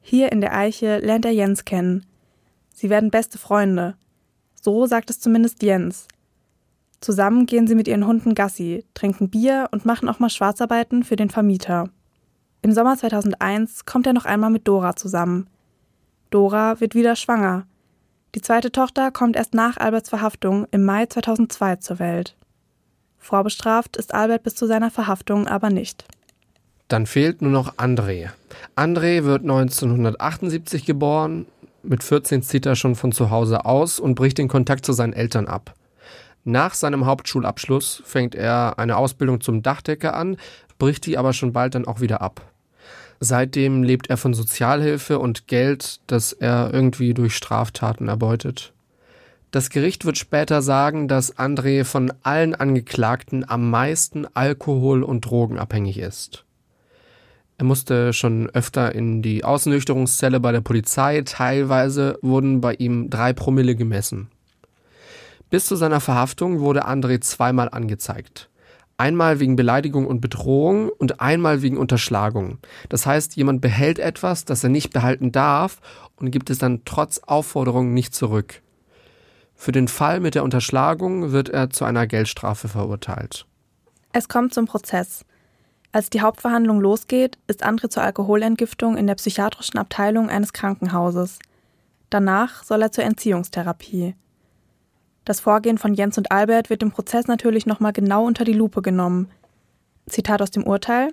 Hier 0.00 0.32
in 0.32 0.40
der 0.40 0.56
Eiche 0.56 0.98
lernt 0.98 1.24
er 1.24 1.32
Jens 1.32 1.64
kennen. 1.64 2.04
Sie 2.74 2.90
werden 2.90 3.12
beste 3.12 3.38
Freunde. 3.38 3.94
So 4.60 4.86
sagt 4.86 5.10
es 5.10 5.20
zumindest 5.20 5.62
Jens. 5.62 6.08
Zusammen 7.00 7.46
gehen 7.46 7.66
sie 7.66 7.74
mit 7.74 7.86
ihren 7.86 8.06
Hunden 8.06 8.34
Gassi, 8.34 8.84
trinken 8.94 9.30
Bier 9.30 9.68
und 9.70 9.84
machen 9.84 10.08
auch 10.08 10.18
mal 10.18 10.30
Schwarzarbeiten 10.30 11.04
für 11.04 11.16
den 11.16 11.30
Vermieter. 11.30 11.90
Im 12.62 12.72
Sommer 12.72 12.96
2001 12.96 13.84
kommt 13.84 14.06
er 14.06 14.12
noch 14.12 14.24
einmal 14.24 14.50
mit 14.50 14.66
Dora 14.66 14.96
zusammen. 14.96 15.46
Dora 16.30 16.80
wird 16.80 16.94
wieder 16.94 17.14
schwanger. 17.14 17.66
Die 18.34 18.42
zweite 18.42 18.72
Tochter 18.72 19.10
kommt 19.10 19.36
erst 19.36 19.54
nach 19.54 19.76
Alberts 19.76 20.10
Verhaftung 20.10 20.66
im 20.70 20.84
Mai 20.84 21.06
2002 21.06 21.76
zur 21.76 21.98
Welt. 21.98 22.36
Vorbestraft 23.16 23.96
ist 23.96 24.12
Albert 24.12 24.42
bis 24.42 24.54
zu 24.54 24.66
seiner 24.66 24.90
Verhaftung 24.90 25.46
aber 25.46 25.70
nicht. 25.70 26.04
Dann 26.88 27.06
fehlt 27.06 27.42
nur 27.42 27.50
noch 27.50 27.76
André. 27.76 28.30
André 28.76 29.24
wird 29.24 29.42
1978 29.42 30.84
geboren. 30.84 31.46
Mit 31.82 32.02
14 32.02 32.42
zieht 32.42 32.66
er 32.66 32.76
schon 32.76 32.94
von 32.96 33.12
zu 33.12 33.30
Hause 33.30 33.64
aus 33.64 34.00
und 34.00 34.14
bricht 34.14 34.38
den 34.38 34.48
Kontakt 34.48 34.84
zu 34.84 34.92
seinen 34.92 35.12
Eltern 35.12 35.46
ab. 35.46 35.74
Nach 36.48 36.72
seinem 36.72 37.04
Hauptschulabschluss 37.04 38.02
fängt 38.06 38.34
er 38.34 38.78
eine 38.78 38.96
Ausbildung 38.96 39.42
zum 39.42 39.62
Dachdecker 39.62 40.16
an, 40.16 40.38
bricht 40.78 41.04
die 41.04 41.18
aber 41.18 41.34
schon 41.34 41.52
bald 41.52 41.74
dann 41.74 41.86
auch 41.86 42.00
wieder 42.00 42.22
ab. 42.22 42.40
Seitdem 43.20 43.82
lebt 43.82 44.08
er 44.08 44.16
von 44.16 44.32
Sozialhilfe 44.32 45.18
und 45.18 45.46
Geld, 45.46 46.00
das 46.06 46.32
er 46.32 46.72
irgendwie 46.72 47.12
durch 47.12 47.36
Straftaten 47.36 48.08
erbeutet. 48.08 48.72
Das 49.50 49.68
Gericht 49.68 50.06
wird 50.06 50.16
später 50.16 50.62
sagen, 50.62 51.06
dass 51.06 51.36
André 51.36 51.84
von 51.84 52.14
allen 52.22 52.54
Angeklagten 52.54 53.46
am 53.46 53.68
meisten 53.68 54.24
alkohol- 54.32 55.02
und 55.02 55.26
drogenabhängig 55.26 55.98
ist. 55.98 56.46
Er 57.58 57.66
musste 57.66 58.14
schon 58.14 58.48
öfter 58.48 58.94
in 58.94 59.20
die 59.20 59.44
Ausnüchterungszelle 59.44 60.40
bei 60.40 60.52
der 60.52 60.62
Polizei, 60.62 61.20
teilweise 61.26 62.18
wurden 62.22 62.62
bei 62.62 62.72
ihm 62.72 63.10
drei 63.10 63.34
Promille 63.34 63.76
gemessen. 63.76 64.30
Bis 65.50 65.66
zu 65.66 65.76
seiner 65.76 66.00
Verhaftung 66.00 66.60
wurde 66.60 66.86
André 66.86 67.20
zweimal 67.20 67.68
angezeigt. 67.70 68.50
Einmal 68.98 69.38
wegen 69.38 69.54
Beleidigung 69.56 70.06
und 70.06 70.20
Bedrohung 70.20 70.90
und 70.90 71.20
einmal 71.20 71.62
wegen 71.62 71.78
Unterschlagung. 71.78 72.58
Das 72.88 73.06
heißt, 73.06 73.36
jemand 73.36 73.60
behält 73.60 73.98
etwas, 73.98 74.44
das 74.44 74.64
er 74.64 74.70
nicht 74.70 74.92
behalten 74.92 75.30
darf 75.30 75.80
und 76.16 76.32
gibt 76.32 76.50
es 76.50 76.58
dann 76.58 76.82
trotz 76.84 77.18
Aufforderung 77.18 77.94
nicht 77.94 78.14
zurück. 78.14 78.60
Für 79.54 79.72
den 79.72 79.88
Fall 79.88 80.20
mit 80.20 80.34
der 80.34 80.44
Unterschlagung 80.44 81.32
wird 81.32 81.48
er 81.48 81.70
zu 81.70 81.84
einer 81.84 82.06
Geldstrafe 82.06 82.68
verurteilt. 82.68 83.46
Es 84.12 84.28
kommt 84.28 84.52
zum 84.52 84.66
Prozess. 84.66 85.24
Als 85.92 86.10
die 86.10 86.20
Hauptverhandlung 86.20 86.80
losgeht, 86.80 87.38
ist 87.46 87.64
André 87.64 87.88
zur 87.88 88.02
Alkoholentgiftung 88.02 88.96
in 88.96 89.06
der 89.06 89.14
psychiatrischen 89.14 89.78
Abteilung 89.78 90.28
eines 90.28 90.52
Krankenhauses. 90.52 91.38
Danach 92.10 92.62
soll 92.64 92.82
er 92.82 92.92
zur 92.92 93.04
Entziehungstherapie. 93.04 94.14
Das 95.28 95.40
Vorgehen 95.40 95.76
von 95.76 95.92
Jens 95.92 96.16
und 96.16 96.32
Albert 96.32 96.70
wird 96.70 96.82
im 96.82 96.90
Prozess 96.90 97.26
natürlich 97.26 97.66
nochmal 97.66 97.92
genau 97.92 98.24
unter 98.24 98.46
die 98.46 98.54
Lupe 98.54 98.80
genommen. 98.80 99.28
Zitat 100.06 100.40
aus 100.40 100.50
dem 100.50 100.64
Urteil. 100.64 101.10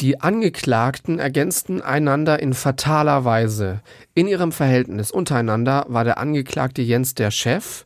Die 0.00 0.22
Angeklagten 0.22 1.18
ergänzten 1.18 1.82
einander 1.82 2.40
in 2.40 2.54
fataler 2.54 3.26
Weise. 3.26 3.82
In 4.14 4.26
ihrem 4.26 4.52
Verhältnis 4.52 5.10
untereinander 5.10 5.84
war 5.88 6.04
der 6.04 6.16
Angeklagte 6.16 6.80
Jens 6.80 7.14
der 7.14 7.30
Chef. 7.30 7.84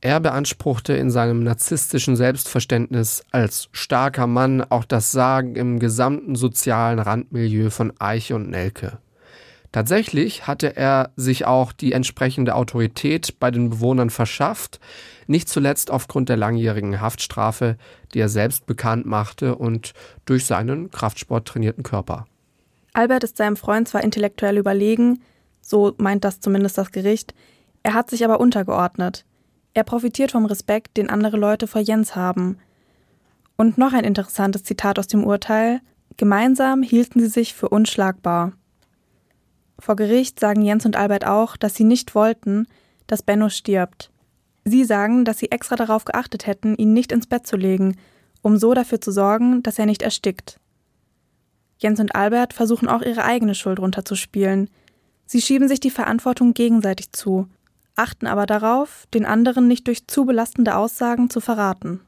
Er 0.00 0.20
beanspruchte 0.20 0.92
in 0.92 1.10
seinem 1.10 1.42
narzisstischen 1.42 2.14
Selbstverständnis 2.14 3.24
als 3.32 3.70
starker 3.72 4.28
Mann 4.28 4.62
auch 4.62 4.84
das 4.84 5.10
Sagen 5.10 5.56
im 5.56 5.80
gesamten 5.80 6.36
sozialen 6.36 7.00
Randmilieu 7.00 7.70
von 7.70 7.92
Eiche 7.98 8.36
und 8.36 8.50
Nelke. 8.50 8.98
Tatsächlich 9.72 10.46
hatte 10.46 10.76
er 10.76 11.12
sich 11.16 11.46
auch 11.46 11.72
die 11.72 11.92
entsprechende 11.92 12.54
Autorität 12.54 13.40
bei 13.40 13.50
den 13.50 13.70
Bewohnern 13.70 14.10
verschafft, 14.10 14.78
nicht 15.26 15.48
zuletzt 15.48 15.90
aufgrund 15.90 16.28
der 16.28 16.36
langjährigen 16.36 17.00
Haftstrafe, 17.00 17.78
die 18.12 18.20
er 18.20 18.28
selbst 18.28 18.66
bekannt 18.66 19.06
machte 19.06 19.56
und 19.56 19.94
durch 20.26 20.44
seinen 20.44 20.90
Kraftsport 20.90 21.48
trainierten 21.48 21.82
Körper. 21.82 22.26
Albert 22.92 23.24
ist 23.24 23.38
seinem 23.38 23.56
Freund 23.56 23.88
zwar 23.88 24.04
intellektuell 24.04 24.58
überlegen, 24.58 25.22
so 25.62 25.94
meint 25.96 26.24
das 26.24 26.40
zumindest 26.40 26.76
das 26.76 26.92
Gericht, 26.92 27.34
er 27.82 27.94
hat 27.94 28.10
sich 28.10 28.24
aber 28.24 28.40
untergeordnet. 28.40 29.24
Er 29.74 29.84
profitiert 29.84 30.32
vom 30.32 30.44
Respekt, 30.44 30.98
den 30.98 31.08
andere 31.08 31.38
Leute 31.38 31.66
vor 31.66 31.80
Jens 31.80 32.14
haben. 32.14 32.58
Und 33.56 33.78
noch 33.78 33.94
ein 33.94 34.04
interessantes 34.04 34.64
Zitat 34.64 34.98
aus 34.98 35.06
dem 35.06 35.24
Urteil. 35.24 35.80
Gemeinsam 36.18 36.82
hielten 36.82 37.20
sie 37.20 37.28
sich 37.28 37.54
für 37.54 37.70
unschlagbar. 37.70 38.52
Vor 39.82 39.96
Gericht 39.96 40.38
sagen 40.38 40.62
Jens 40.62 40.86
und 40.86 40.94
Albert 40.94 41.26
auch, 41.26 41.56
dass 41.56 41.74
sie 41.74 41.82
nicht 41.82 42.14
wollten, 42.14 42.68
dass 43.08 43.24
Benno 43.24 43.48
stirbt. 43.48 44.12
Sie 44.64 44.84
sagen, 44.84 45.24
dass 45.24 45.38
sie 45.38 45.50
extra 45.50 45.74
darauf 45.74 46.04
geachtet 46.04 46.46
hätten, 46.46 46.76
ihn 46.76 46.92
nicht 46.92 47.10
ins 47.10 47.26
Bett 47.26 47.48
zu 47.48 47.56
legen, 47.56 47.96
um 48.42 48.58
so 48.58 48.74
dafür 48.74 49.00
zu 49.00 49.10
sorgen, 49.10 49.60
dass 49.64 49.80
er 49.80 49.86
nicht 49.86 50.02
erstickt. 50.02 50.60
Jens 51.78 51.98
und 51.98 52.14
Albert 52.14 52.52
versuchen 52.52 52.86
auch 52.86 53.02
ihre 53.02 53.24
eigene 53.24 53.56
Schuld 53.56 53.80
runterzuspielen. 53.80 54.70
Sie 55.26 55.42
schieben 55.42 55.66
sich 55.66 55.80
die 55.80 55.90
Verantwortung 55.90 56.54
gegenseitig 56.54 57.10
zu, 57.10 57.48
achten 57.96 58.28
aber 58.28 58.46
darauf, 58.46 59.08
den 59.12 59.26
anderen 59.26 59.66
nicht 59.66 59.88
durch 59.88 60.06
zu 60.06 60.24
belastende 60.24 60.76
Aussagen 60.76 61.28
zu 61.28 61.40
verraten. 61.40 61.98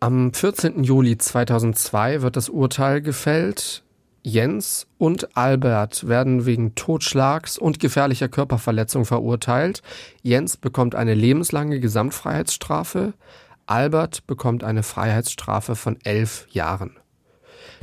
Am 0.00 0.34
14. 0.34 0.84
Juli 0.84 1.16
2002 1.16 2.20
wird 2.20 2.36
das 2.36 2.50
Urteil 2.50 3.00
gefällt. 3.00 3.82
Jens 4.28 4.88
und 4.98 5.36
Albert 5.36 6.08
werden 6.08 6.46
wegen 6.46 6.74
Totschlags 6.74 7.58
und 7.58 7.78
gefährlicher 7.78 8.28
Körperverletzung 8.28 9.04
verurteilt. 9.04 9.82
Jens 10.20 10.56
bekommt 10.56 10.96
eine 10.96 11.14
lebenslange 11.14 11.78
Gesamtfreiheitsstrafe. 11.78 13.14
Albert 13.66 14.26
bekommt 14.26 14.64
eine 14.64 14.82
Freiheitsstrafe 14.82 15.76
von 15.76 15.96
elf 16.02 16.48
Jahren. 16.50 16.96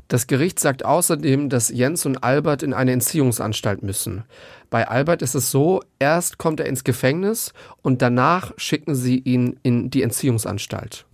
Das 0.09 0.27
Gericht 0.27 0.59
sagt 0.59 0.83
außerdem, 0.83 1.47
dass 1.47 1.69
Jens 1.69 2.05
und 2.05 2.25
Albert 2.25 2.61
in 2.61 2.73
eine 2.73 2.91
Entziehungsanstalt 2.91 3.81
müssen. 3.81 4.25
Bei 4.69 4.89
Albert 4.89 5.21
ist 5.21 5.35
es 5.35 5.49
so, 5.49 5.79
erst 5.97 6.39
kommt 6.39 6.59
er 6.59 6.65
ins 6.65 6.83
Gefängnis 6.83 7.53
und 7.81 8.01
danach 8.01 8.51
schicken 8.57 8.95
sie 8.95 9.17
ihn 9.17 9.61
in 9.63 9.89
die 9.91 10.01
Entziehungsanstalt. 10.01 11.05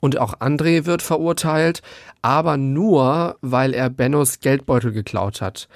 Und 0.00 0.18
auch 0.18 0.34
André 0.40 0.86
wird 0.86 1.02
verurteilt, 1.02 1.82
aber 2.22 2.56
nur, 2.56 3.36
weil 3.40 3.74
er 3.74 3.90
Bennos 3.90 4.40
Geldbeutel 4.40 4.92
geklaut 4.92 5.40
hat. 5.40 5.68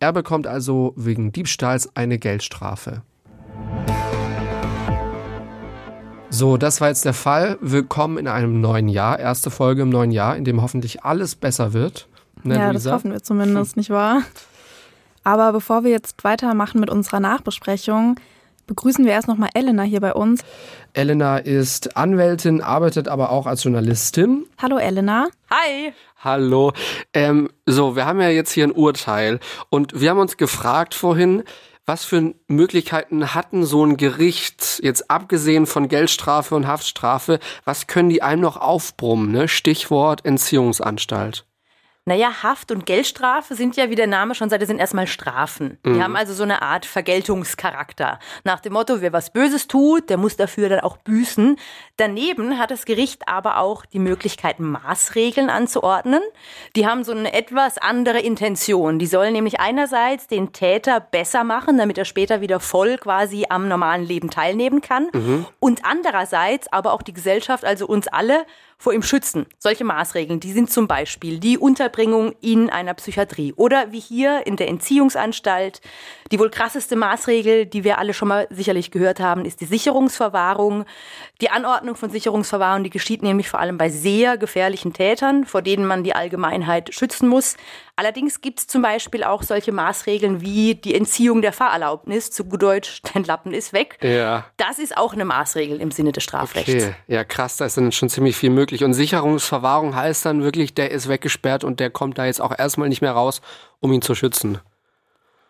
Er 0.00 0.12
bekommt 0.12 0.46
also 0.46 0.92
wegen 0.96 1.32
Diebstahls 1.32 1.94
eine 1.94 2.18
Geldstrafe. 2.18 3.02
So, 6.30 6.56
das 6.56 6.80
war 6.80 6.88
jetzt 6.88 7.04
der 7.04 7.12
Fall. 7.12 7.58
Willkommen 7.60 8.16
in 8.16 8.26
einem 8.26 8.60
neuen 8.60 8.88
Jahr. 8.88 9.18
Erste 9.18 9.50
Folge 9.50 9.82
im 9.82 9.90
neuen 9.90 10.10
Jahr, 10.10 10.34
in 10.34 10.44
dem 10.44 10.62
hoffentlich 10.62 11.04
alles 11.04 11.34
besser 11.36 11.72
wird. 11.74 12.08
Ne, 12.42 12.56
ja, 12.56 12.70
Luisa? 12.70 12.90
das 12.90 12.94
hoffen 12.96 13.12
wir 13.12 13.22
zumindest, 13.22 13.76
nicht 13.76 13.90
wahr? 13.90 14.22
Aber 15.24 15.52
bevor 15.52 15.84
wir 15.84 15.90
jetzt 15.90 16.24
weitermachen 16.24 16.80
mit 16.80 16.90
unserer 16.90 17.20
Nachbesprechung, 17.20 18.16
begrüßen 18.66 19.04
wir 19.04 19.12
erst 19.12 19.28
nochmal 19.28 19.50
Elena 19.54 19.82
hier 19.82 20.00
bei 20.00 20.14
uns. 20.14 20.42
Elena 20.92 21.38
ist 21.38 21.96
Anwältin, 21.96 22.60
arbeitet 22.60 23.08
aber 23.08 23.30
auch 23.30 23.46
als 23.46 23.64
Journalistin. 23.64 24.46
Hallo 24.60 24.78
Elena. 24.78 25.28
Hi. 25.50 25.92
Hallo. 26.18 26.72
Ähm, 27.14 27.50
so, 27.66 27.96
wir 27.96 28.06
haben 28.06 28.20
ja 28.20 28.28
jetzt 28.28 28.52
hier 28.52 28.64
ein 28.64 28.72
Urteil 28.72 29.40
und 29.70 30.00
wir 30.00 30.10
haben 30.10 30.20
uns 30.20 30.36
gefragt 30.36 30.94
vorhin, 30.94 31.42
was 31.84 32.04
für 32.04 32.34
Möglichkeiten 32.46 33.34
hatten 33.34 33.64
so 33.64 33.84
ein 33.84 33.96
Gericht, 33.96 34.80
jetzt 34.82 35.10
abgesehen 35.10 35.66
von 35.66 35.88
Geldstrafe 35.88 36.54
und 36.54 36.66
Haftstrafe, 36.66 37.40
was 37.64 37.88
können 37.88 38.08
die 38.08 38.22
einem 38.22 38.42
noch 38.42 38.56
aufbrummen? 38.56 39.32
Ne? 39.32 39.48
Stichwort 39.48 40.24
Entziehungsanstalt. 40.24 41.44
Naja, 42.04 42.42
Haft 42.42 42.72
und 42.72 42.84
Geldstrafe 42.84 43.54
sind 43.54 43.76
ja, 43.76 43.88
wie 43.88 43.94
der 43.94 44.08
Name 44.08 44.34
schon 44.34 44.50
sagt, 44.50 44.66
sind 44.66 44.80
erstmal 44.80 45.06
Strafen. 45.06 45.78
Die 45.86 45.90
mhm. 45.90 46.02
haben 46.02 46.16
also 46.16 46.34
so 46.34 46.42
eine 46.42 46.60
Art 46.60 46.84
Vergeltungscharakter. 46.84 48.18
Nach 48.42 48.58
dem 48.58 48.72
Motto, 48.72 49.00
wer 49.00 49.12
was 49.12 49.32
Böses 49.32 49.68
tut, 49.68 50.10
der 50.10 50.16
muss 50.16 50.36
dafür 50.36 50.68
dann 50.68 50.80
auch 50.80 50.96
büßen. 50.96 51.56
Daneben 51.98 52.58
hat 52.58 52.72
das 52.72 52.86
Gericht 52.86 53.28
aber 53.28 53.58
auch 53.58 53.86
die 53.86 54.00
Möglichkeit, 54.00 54.58
Maßregeln 54.58 55.48
anzuordnen. 55.48 56.22
Die 56.74 56.88
haben 56.88 57.04
so 57.04 57.12
eine 57.12 57.32
etwas 57.32 57.78
andere 57.78 58.18
Intention. 58.18 58.98
Die 58.98 59.06
sollen 59.06 59.32
nämlich 59.32 59.60
einerseits 59.60 60.26
den 60.26 60.52
Täter 60.52 60.98
besser 60.98 61.44
machen, 61.44 61.78
damit 61.78 61.98
er 61.98 62.04
später 62.04 62.40
wieder 62.40 62.58
voll 62.58 62.98
quasi 62.98 63.46
am 63.48 63.68
normalen 63.68 64.04
Leben 64.04 64.28
teilnehmen 64.28 64.80
kann. 64.80 65.06
Mhm. 65.12 65.46
Und 65.60 65.84
andererseits 65.84 66.72
aber 66.72 66.94
auch 66.94 67.02
die 67.02 67.12
Gesellschaft, 67.12 67.64
also 67.64 67.86
uns 67.86 68.08
alle, 68.08 68.44
vor 68.82 68.92
ihm 68.92 69.02
schützen. 69.02 69.46
Solche 69.60 69.84
Maßregeln, 69.84 70.40
die 70.40 70.52
sind 70.52 70.68
zum 70.68 70.88
Beispiel 70.88 71.38
die 71.38 71.56
Unterbringung 71.56 72.34
in 72.40 72.68
einer 72.68 72.94
Psychiatrie 72.94 73.52
oder 73.52 73.92
wie 73.92 74.00
hier 74.00 74.44
in 74.44 74.56
der 74.56 74.66
Entziehungsanstalt. 74.66 75.80
Die 76.32 76.40
wohl 76.40 76.50
krasseste 76.50 76.96
Maßregel, 76.96 77.66
die 77.66 77.84
wir 77.84 77.98
alle 77.98 78.12
schon 78.12 78.26
mal 78.26 78.48
sicherlich 78.50 78.90
gehört 78.90 79.20
haben, 79.20 79.44
ist 79.44 79.60
die 79.60 79.66
Sicherungsverwahrung. 79.66 80.84
Die 81.40 81.50
Anordnung 81.50 81.94
von 81.94 82.10
Sicherungsverwahrung, 82.10 82.82
die 82.82 82.90
geschieht 82.90 83.22
nämlich 83.22 83.48
vor 83.48 83.60
allem 83.60 83.78
bei 83.78 83.88
sehr 83.88 84.36
gefährlichen 84.36 84.92
Tätern, 84.92 85.44
vor 85.44 85.62
denen 85.62 85.86
man 85.86 86.02
die 86.02 86.16
Allgemeinheit 86.16 86.92
schützen 86.92 87.28
muss. 87.28 87.56
Allerdings 87.94 88.40
gibt 88.40 88.58
es 88.58 88.66
zum 88.66 88.80
Beispiel 88.80 89.22
auch 89.22 89.42
solche 89.42 89.70
Maßregeln 89.70 90.40
wie 90.40 90.74
die 90.74 90.94
Entziehung 90.94 91.42
der 91.42 91.52
Fahrerlaubnis, 91.52 92.30
zu 92.30 92.44
gut 92.44 92.62
Deutsch, 92.62 93.02
dein 93.14 93.24
Lappen 93.24 93.52
ist 93.52 93.72
weg. 93.72 93.98
Ja. 94.02 94.46
Das 94.56 94.78
ist 94.78 94.96
auch 94.96 95.12
eine 95.12 95.24
Maßregel 95.24 95.80
im 95.80 95.90
Sinne 95.90 96.12
des 96.12 96.24
Strafrechts. 96.24 96.72
Okay. 96.72 96.94
Ja, 97.06 97.22
krass, 97.22 97.58
da 97.58 97.66
ist 97.66 97.76
dann 97.76 97.92
schon 97.92 98.08
ziemlich 98.08 98.36
viel 98.36 98.50
möglich. 98.50 98.71
Und 98.80 98.94
Sicherungsverwahrung 98.94 99.94
heißt 99.94 100.24
dann 100.24 100.42
wirklich, 100.42 100.74
der 100.74 100.90
ist 100.90 101.08
weggesperrt 101.08 101.64
und 101.64 101.80
der 101.80 101.90
kommt 101.90 102.16
da 102.16 102.24
jetzt 102.24 102.40
auch 102.40 102.56
erstmal 102.56 102.88
nicht 102.88 103.02
mehr 103.02 103.12
raus, 103.12 103.42
um 103.80 103.92
ihn 103.92 104.02
zu 104.02 104.14
schützen. 104.14 104.58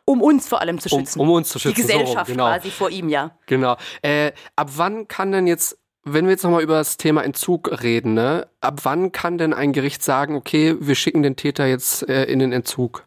Um 0.05 0.21
uns 0.21 0.49
vor 0.49 0.61
allem 0.61 0.81
zu 0.81 0.89
schützen. 0.89 1.21
Um, 1.21 1.29
um 1.29 1.37
uns 1.37 1.51
zu 1.51 1.61
schützen. 1.61 1.77
Die 1.77 1.83
Gesellschaft 1.83 2.27
so, 2.27 2.33
genau. 2.33 2.47
quasi 2.47 2.71
vor 2.71 2.91
ihm, 2.91 3.09
ja. 3.09 3.31
Genau. 3.47 3.77
Äh, 4.03 4.33
ab 4.57 4.71
wann 4.75 5.07
kann 5.07 5.31
denn 5.31 5.47
jetzt 5.47 5.79
wenn 6.05 6.25
wir 6.25 6.33
jetzt 6.33 6.43
nochmal 6.43 6.63
über 6.63 6.79
das 6.79 6.97
Thema 6.97 7.23
Entzug 7.23 7.81
reden, 7.83 8.15
ne? 8.15 8.49
ab 8.61 8.81
wann 8.83 9.13
kann 9.13 9.39
denn 9.39 9.55
ein 9.55 9.73
Gericht 9.73 10.03
sagen, 10.03 10.35
okay, 10.35 10.77
wir 10.81 10.97
schicken 10.97 11.23
den 11.23 11.37
Täter 11.37 11.67
jetzt 11.67 12.09
äh, 12.09 12.25
in 12.25 12.41
den 12.41 12.53
Entzug? 12.53 13.07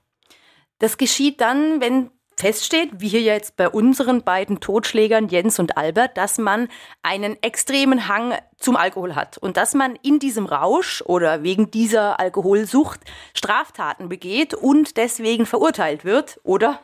Das 0.79 0.97
geschieht 0.97 1.41
dann, 1.41 1.81
wenn 1.81 2.09
feststeht, 2.37 2.89
wie 2.97 3.07
hier 3.07 3.21
jetzt 3.21 3.55
bei 3.55 3.69
unseren 3.69 4.23
beiden 4.23 4.59
Totschlägern 4.59 5.29
Jens 5.29 5.59
und 5.59 5.77
Albert, 5.77 6.17
dass 6.17 6.37
man 6.37 6.67
einen 7.01 7.41
extremen 7.41 8.07
Hang 8.07 8.33
zum 8.65 8.75
Alkohol 8.75 9.15
hat 9.15 9.37
und 9.37 9.57
dass 9.57 9.75
man 9.75 9.95
in 10.01 10.19
diesem 10.19 10.47
Rausch 10.47 11.01
oder 11.05 11.43
wegen 11.43 11.71
dieser 11.71 12.19
Alkoholsucht 12.19 12.99
Straftaten 13.33 14.09
begeht 14.09 14.53
und 14.53 14.97
deswegen 14.97 15.45
verurteilt 15.45 16.03
wird 16.03 16.39
oder 16.43 16.79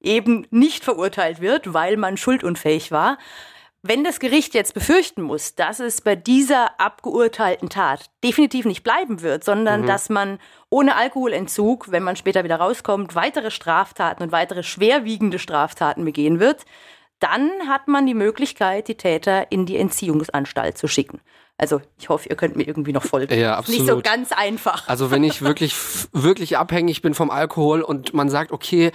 eben 0.00 0.46
nicht 0.50 0.82
verurteilt 0.84 1.40
wird, 1.40 1.72
weil 1.72 1.96
man 1.96 2.16
schuldunfähig 2.16 2.90
war. 2.90 3.18
Wenn 3.84 4.04
das 4.04 4.20
Gericht 4.20 4.54
jetzt 4.54 4.74
befürchten 4.74 5.22
muss, 5.22 5.54
dass 5.54 5.80
es 5.80 6.00
bei 6.00 6.16
dieser 6.16 6.80
abgeurteilten 6.80 7.68
Tat 7.68 8.10
definitiv 8.22 8.64
nicht 8.64 8.82
bleiben 8.82 9.22
wird, 9.22 9.44
sondern 9.44 9.82
mhm. 9.82 9.86
dass 9.86 10.08
man 10.08 10.38
ohne 10.70 10.96
Alkoholentzug, 10.96 11.90
wenn 11.90 12.02
man 12.02 12.16
später 12.16 12.42
wieder 12.42 12.56
rauskommt, 12.56 13.14
weitere 13.14 13.50
Straftaten 13.50 14.24
und 14.24 14.32
weitere 14.32 14.64
schwerwiegende 14.64 15.38
Straftaten 15.38 16.04
begehen 16.04 16.40
wird, 16.40 16.64
dann 17.22 17.50
hat 17.68 17.88
man 17.88 18.06
die 18.06 18.14
Möglichkeit, 18.14 18.88
die 18.88 18.96
Täter 18.96 19.50
in 19.52 19.66
die 19.66 19.76
Entziehungsanstalt 19.76 20.76
zu 20.76 20.88
schicken. 20.88 21.20
Also 21.58 21.80
ich 21.98 22.08
hoffe, 22.08 22.28
ihr 22.28 22.34
könnt 22.34 22.56
mir 22.56 22.66
irgendwie 22.66 22.92
noch 22.92 23.04
folgen. 23.04 23.38
Ja, 23.38 23.56
absolut. 23.56 23.80
Nicht 23.80 23.88
so 23.88 24.00
ganz 24.00 24.32
einfach. 24.32 24.88
Also 24.88 25.12
wenn 25.12 25.22
ich 25.22 25.42
wirklich, 25.42 25.76
wirklich 26.12 26.58
abhängig 26.58 27.02
bin 27.02 27.14
vom 27.14 27.30
Alkohol 27.30 27.82
und 27.82 28.14
man 28.14 28.28
sagt, 28.28 28.50
okay, 28.50 28.90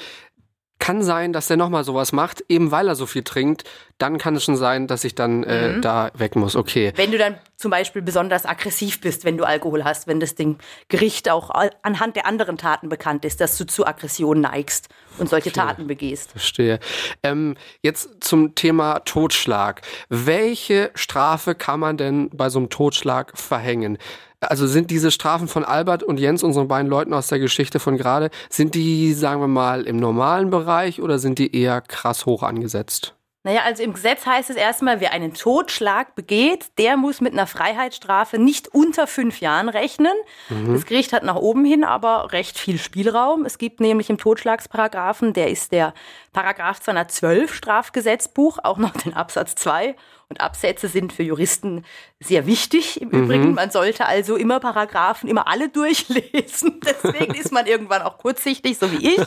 kann 0.87 1.03
sein, 1.03 1.33
dass 1.33 1.47
der 1.47 1.57
nochmal 1.57 1.83
sowas 1.83 2.13
macht, 2.13 2.45
eben 2.47 2.71
weil 2.71 2.87
er 2.87 2.95
so 2.95 3.05
viel 3.05 3.23
trinkt. 3.23 3.65
Dann 3.97 4.17
kann 4.17 4.37
es 4.37 4.45
schon 4.45 4.55
sein, 4.55 4.87
dass 4.87 5.03
ich 5.03 5.15
dann 5.15 5.43
äh, 5.43 5.73
mhm. 5.73 5.81
da 5.81 6.11
weg 6.13 6.37
muss. 6.37 6.55
Okay. 6.55 6.93
Wenn 6.95 7.11
du 7.11 7.17
dann 7.17 7.35
zum 7.57 7.71
Beispiel 7.71 8.01
besonders 8.01 8.45
aggressiv 8.45 9.01
bist, 9.01 9.25
wenn 9.25 9.35
du 9.35 9.43
Alkohol 9.43 9.83
hast, 9.83 10.07
wenn 10.07 10.21
das 10.21 10.35
Ding 10.35 10.59
Gericht 10.87 11.29
auch 11.29 11.49
anhand 11.81 12.15
der 12.15 12.25
anderen 12.25 12.57
Taten 12.57 12.87
bekannt 12.87 13.25
ist, 13.25 13.41
dass 13.41 13.57
du 13.57 13.65
zu 13.65 13.85
Aggression 13.85 14.39
neigst 14.39 14.87
und 15.17 15.27
solche 15.27 15.51
Verstehe. 15.51 15.75
Taten 15.75 15.87
begehst. 15.87 16.31
Verstehe. 16.31 16.79
Ähm, 17.21 17.57
jetzt 17.81 18.23
zum 18.23 18.55
Thema 18.55 18.99
Totschlag. 18.99 19.81
Welche 20.07 20.91
Strafe 20.95 21.53
kann 21.53 21.81
man 21.81 21.97
denn 21.97 22.29
bei 22.29 22.47
so 22.47 22.59
einem 22.59 22.69
Totschlag 22.69 23.37
verhängen? 23.37 23.97
Also 24.39 24.67
sind 24.67 24.91
diese 24.91 25.09
Strafen 25.09 25.47
von 25.47 25.65
Albert 25.65 26.03
und 26.03 26.19
Jens, 26.19 26.43
unseren 26.43 26.67
beiden 26.67 26.89
Leuten 26.89 27.13
aus 27.13 27.27
der 27.27 27.39
Geschichte 27.39 27.79
von 27.79 27.97
gerade, 27.97 28.29
sind 28.49 28.75
die, 28.75 29.13
sagen 29.13 29.41
wir 29.41 29.47
mal, 29.47 29.83
im 29.87 29.97
normalen 29.97 30.51
Bereich 30.51 31.01
oder 31.01 31.17
sind 31.17 31.39
die 31.39 31.55
eher 31.55 31.81
krass 31.81 32.25
hoch 32.27 32.43
angesetzt? 32.43 33.15
Naja, 33.47 33.61
also 33.63 33.81
im 33.81 33.93
Gesetz 33.93 34.25
heißt 34.25 34.49
es 34.49 34.57
erstmal, 34.57 34.99
wer 34.99 35.13
einen 35.13 35.33
Totschlag 35.33 36.15
begeht, 36.15 36.65
der 36.77 36.97
muss 36.97 37.21
mit 37.21 37.31
einer 37.31 37.47
Freiheitsstrafe 37.47 38.37
nicht 38.37 38.67
unter 38.67 39.07
fünf 39.07 39.39
Jahren 39.39 39.69
rechnen. 39.69 40.11
Mhm. 40.49 40.73
Das 40.73 40.85
Gericht 40.85 41.13
hat 41.13 41.23
nach 41.23 41.37
oben 41.37 41.63
hin 41.63 41.85
aber 41.85 42.33
recht 42.33 42.59
viel 42.59 42.77
Spielraum. 42.77 43.45
Es 43.45 43.57
gibt 43.57 43.79
nämlich 43.79 44.09
im 44.09 44.17
Totschlagsparagraphen, 44.17 45.31
der 45.31 45.49
ist 45.49 45.71
der 45.71 45.93
Paragraph 46.33 46.81
212 46.81 47.53
Strafgesetzbuch, 47.53 48.59
auch 48.63 48.77
noch 48.77 48.91
den 48.91 49.13
Absatz 49.13 49.55
2 49.55 49.95
und 50.29 50.41
Absätze 50.41 50.89
sind 50.89 51.13
für 51.13 51.23
Juristen 51.23 51.85
sehr 52.19 52.45
wichtig 52.45 53.01
im 53.01 53.11
Übrigen. 53.11 53.49
Mhm. 53.49 53.53
Man 53.53 53.71
sollte 53.71 54.05
also 54.05 54.35
immer 54.35 54.59
Paragraphen, 54.59 55.29
immer 55.29 55.47
alle 55.47 55.69
durchlesen. 55.77 56.81
Deswegen 56.83 57.33
ist 57.33 57.51
man 57.51 57.65
irgendwann 57.65 58.01
auch 58.01 58.17
kurzsichtig, 58.17 58.77
so 58.77 58.91
wie 58.91 59.15
ich, 59.15 59.21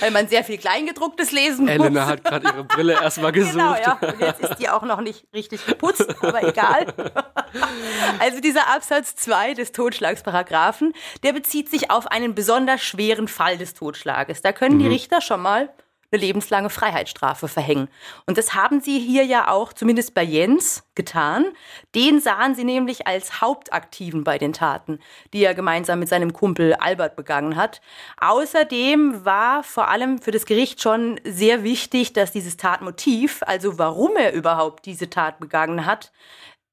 weil 0.00 0.10
man 0.12 0.28
sehr 0.28 0.44
viel 0.44 0.56
Kleingedrucktes 0.56 1.30
lesen 1.32 1.68
Elena 1.68 1.78
muss. 1.78 1.86
Elena 1.88 2.06
hat 2.06 2.24
gerade 2.24 2.48
ihre 2.48 2.64
Brille 2.64 2.94
erstmal 2.94 3.32
gesucht. 3.32 3.54
Genau, 3.54 3.74
ja. 3.74 3.98
Und 4.00 4.20
jetzt 4.20 4.40
ist 4.40 4.56
die 4.56 4.68
auch 4.70 4.82
noch 4.82 5.00
nicht 5.00 5.26
richtig 5.34 5.66
geputzt, 5.66 6.06
aber 6.22 6.42
egal. 6.42 6.86
Also 8.18 8.40
dieser 8.40 8.74
Absatz 8.74 9.14
2 9.16 9.54
des 9.54 9.72
Totschlagsparagraphen, 9.72 10.92
der 11.22 11.32
bezieht 11.32 11.70
sich 11.70 11.90
auf 11.90 12.06
einen 12.06 12.34
besonders 12.34 12.82
schweren 12.82 13.28
Fall 13.28 13.56
des 13.56 13.72
Totschlages. 13.72 14.42
Da 14.42 14.52
können 14.52 14.76
mhm. 14.76 14.80
die 14.80 14.88
Richter 14.88 15.20
schon 15.20 15.40
mal 15.40 15.70
eine 16.16 16.26
lebenslange 16.26 16.70
Freiheitsstrafe 16.70 17.48
verhängen. 17.48 17.88
Und 18.26 18.38
das 18.38 18.54
haben 18.54 18.80
sie 18.80 18.98
hier 18.98 19.24
ja 19.24 19.48
auch, 19.48 19.72
zumindest 19.72 20.14
bei 20.14 20.22
Jens, 20.22 20.84
getan. 20.94 21.46
Den 21.94 22.20
sahen 22.20 22.54
sie 22.54 22.64
nämlich 22.64 23.06
als 23.06 23.40
Hauptaktiven 23.40 24.24
bei 24.24 24.38
den 24.38 24.52
Taten, 24.52 24.98
die 25.32 25.44
er 25.44 25.54
gemeinsam 25.54 25.98
mit 25.98 26.08
seinem 26.08 26.32
Kumpel 26.32 26.74
Albert 26.74 27.16
begangen 27.16 27.56
hat. 27.56 27.80
Außerdem 28.20 29.24
war 29.24 29.62
vor 29.62 29.88
allem 29.88 30.20
für 30.20 30.30
das 30.30 30.46
Gericht 30.46 30.80
schon 30.80 31.20
sehr 31.24 31.62
wichtig, 31.62 32.12
dass 32.12 32.32
dieses 32.32 32.56
Tatmotiv, 32.56 33.42
also 33.46 33.78
warum 33.78 34.16
er 34.16 34.32
überhaupt 34.32 34.86
diese 34.86 35.10
Tat 35.10 35.38
begangen 35.38 35.86
hat, 35.86 36.12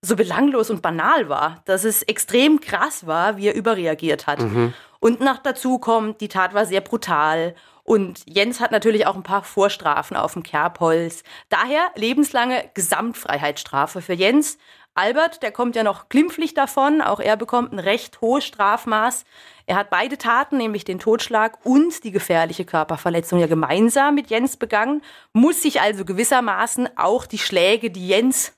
so 0.01 0.15
belanglos 0.15 0.69
und 0.69 0.81
banal 0.81 1.29
war, 1.29 1.61
dass 1.65 1.85
es 1.85 2.01
extrem 2.03 2.59
krass 2.59 3.07
war, 3.07 3.37
wie 3.37 3.47
er 3.47 3.55
überreagiert 3.55 4.27
hat. 4.27 4.41
Mhm. 4.41 4.73
Und 4.99 5.21
noch 5.21 5.37
dazu 5.37 5.79
kommt, 5.79 6.21
die 6.21 6.27
Tat 6.27 6.53
war 6.53 6.65
sehr 6.65 6.81
brutal 6.81 7.55
und 7.83 8.21
Jens 8.25 8.59
hat 8.61 8.71
natürlich 8.71 9.05
auch 9.07 9.15
ein 9.15 9.23
paar 9.23 9.43
Vorstrafen 9.43 10.15
auf 10.15 10.33
dem 10.33 10.43
Kerbholz. 10.43 11.23
Daher 11.49 11.91
lebenslange 11.95 12.69
Gesamtfreiheitsstrafe 12.73 14.01
für 14.01 14.13
Jens. 14.13 14.57
Albert, 14.95 15.41
der 15.43 15.51
kommt 15.51 15.75
ja 15.75 15.83
noch 15.83 16.07
glimpflich 16.07 16.53
davon. 16.53 17.01
Auch 17.01 17.19
er 17.19 17.35
bekommt 17.35 17.73
ein 17.73 17.79
recht 17.79 18.21
hohes 18.21 18.45
Strafmaß. 18.45 19.25
Er 19.65 19.75
hat 19.75 19.89
beide 19.89 20.17
Taten, 20.17 20.57
nämlich 20.57 20.85
den 20.85 20.99
Totschlag 20.99 21.65
und 21.65 22.03
die 22.03 22.11
gefährliche 22.11 22.63
Körperverletzung, 22.63 23.39
ja 23.39 23.47
gemeinsam 23.47 24.15
mit 24.15 24.29
Jens 24.29 24.55
begangen, 24.55 25.01
muss 25.33 25.61
sich 25.61 25.81
also 25.81 26.05
gewissermaßen 26.05 26.89
auch 26.97 27.25
die 27.25 27.37
Schläge, 27.37 27.89
die 27.89 28.07
Jens 28.07 28.53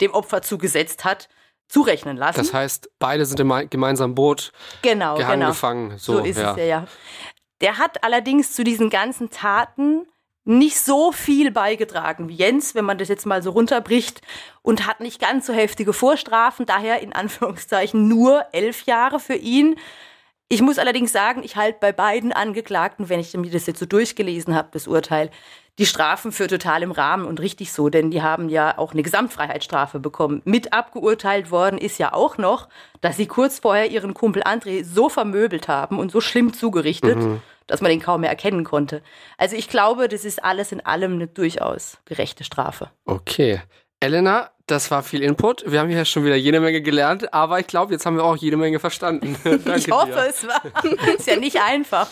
dem 0.00 0.12
Opfer 0.12 0.42
zugesetzt 0.42 1.04
hat, 1.04 1.28
zurechnen 1.68 2.16
lassen. 2.16 2.38
Das 2.38 2.54
heißt, 2.54 2.90
beide 2.98 3.26
sind 3.26 3.40
im 3.40 3.52
gemeinsamen 3.70 4.14
Boot 4.14 4.52
genau, 4.82 5.16
gehangen, 5.16 5.40
genau. 5.40 5.50
gefangen. 5.50 5.98
So, 5.98 6.18
so 6.18 6.24
ist 6.24 6.38
ja. 6.38 6.52
es 6.52 6.56
ja, 6.58 6.64
ja. 6.64 6.86
Der 7.60 7.78
hat 7.78 8.04
allerdings 8.04 8.52
zu 8.52 8.64
diesen 8.64 8.90
ganzen 8.90 9.30
Taten 9.30 10.06
nicht 10.44 10.78
so 10.78 11.10
viel 11.10 11.50
beigetragen 11.50 12.28
wie 12.28 12.34
Jens, 12.34 12.74
wenn 12.76 12.84
man 12.84 12.98
das 12.98 13.08
jetzt 13.08 13.26
mal 13.26 13.42
so 13.42 13.50
runterbricht, 13.50 14.20
und 14.62 14.86
hat 14.86 15.00
nicht 15.00 15.20
ganz 15.20 15.46
so 15.46 15.52
heftige 15.52 15.92
Vorstrafen, 15.92 16.66
daher 16.66 17.00
in 17.02 17.12
Anführungszeichen 17.12 18.06
nur 18.06 18.46
elf 18.52 18.86
Jahre 18.86 19.18
für 19.18 19.34
ihn. 19.34 19.76
Ich 20.48 20.62
muss 20.62 20.78
allerdings 20.78 21.10
sagen, 21.10 21.42
ich 21.42 21.56
halte 21.56 21.78
bei 21.80 21.90
beiden 21.90 22.32
Angeklagten, 22.32 23.08
wenn 23.08 23.18
ich 23.18 23.36
mir 23.36 23.50
das 23.50 23.66
jetzt 23.66 23.80
so 23.80 23.86
durchgelesen 23.86 24.54
habe, 24.54 24.68
das 24.72 24.86
Urteil, 24.86 25.30
die 25.78 25.86
Strafen 25.86 26.32
für 26.32 26.46
total 26.46 26.82
im 26.82 26.90
Rahmen 26.90 27.26
und 27.26 27.40
richtig 27.40 27.72
so, 27.72 27.88
denn 27.90 28.10
die 28.10 28.22
haben 28.22 28.48
ja 28.48 28.78
auch 28.78 28.92
eine 28.92 29.02
Gesamtfreiheitsstrafe 29.02 29.98
bekommen. 29.98 30.40
Mit 30.44 30.72
abgeurteilt 30.72 31.50
worden 31.50 31.78
ist 31.78 31.98
ja 31.98 32.14
auch 32.14 32.38
noch, 32.38 32.68
dass 33.02 33.16
sie 33.16 33.26
kurz 33.26 33.58
vorher 33.58 33.90
ihren 33.90 34.14
Kumpel 34.14 34.42
André 34.42 34.84
so 34.84 35.08
vermöbelt 35.08 35.68
haben 35.68 35.98
und 35.98 36.10
so 36.10 36.20
schlimm 36.20 36.54
zugerichtet, 36.54 37.18
mhm. 37.18 37.42
dass 37.66 37.82
man 37.82 37.90
ihn 37.90 38.00
kaum 38.00 38.22
mehr 38.22 38.30
erkennen 38.30 38.64
konnte. 38.64 39.02
Also 39.36 39.54
ich 39.54 39.68
glaube, 39.68 40.08
das 40.08 40.24
ist 40.24 40.42
alles 40.42 40.72
in 40.72 40.84
allem 40.84 41.14
eine 41.14 41.26
durchaus 41.26 41.98
gerechte 42.06 42.44
Strafe. 42.44 42.90
Okay. 43.04 43.60
Elena, 44.00 44.50
das 44.66 44.90
war 44.90 45.02
viel 45.02 45.22
Input. 45.22 45.70
Wir 45.70 45.80
haben 45.80 45.88
hier 45.88 46.04
schon 46.04 46.24
wieder 46.24 46.36
jede 46.36 46.60
Menge 46.60 46.82
gelernt, 46.82 47.32
aber 47.32 47.60
ich 47.60 47.66
glaube, 47.66 47.92
jetzt 47.92 48.04
haben 48.04 48.16
wir 48.16 48.24
auch 48.24 48.36
jede 48.36 48.56
Menge 48.56 48.78
verstanden. 48.78 49.36
ich 49.76 49.90
hoffe, 49.90 50.12
dir. 50.12 50.26
es 50.28 50.46
war. 50.46 50.62
ist 51.16 51.26
ja 51.26 51.36
nicht 51.36 51.60
einfach. 51.60 52.08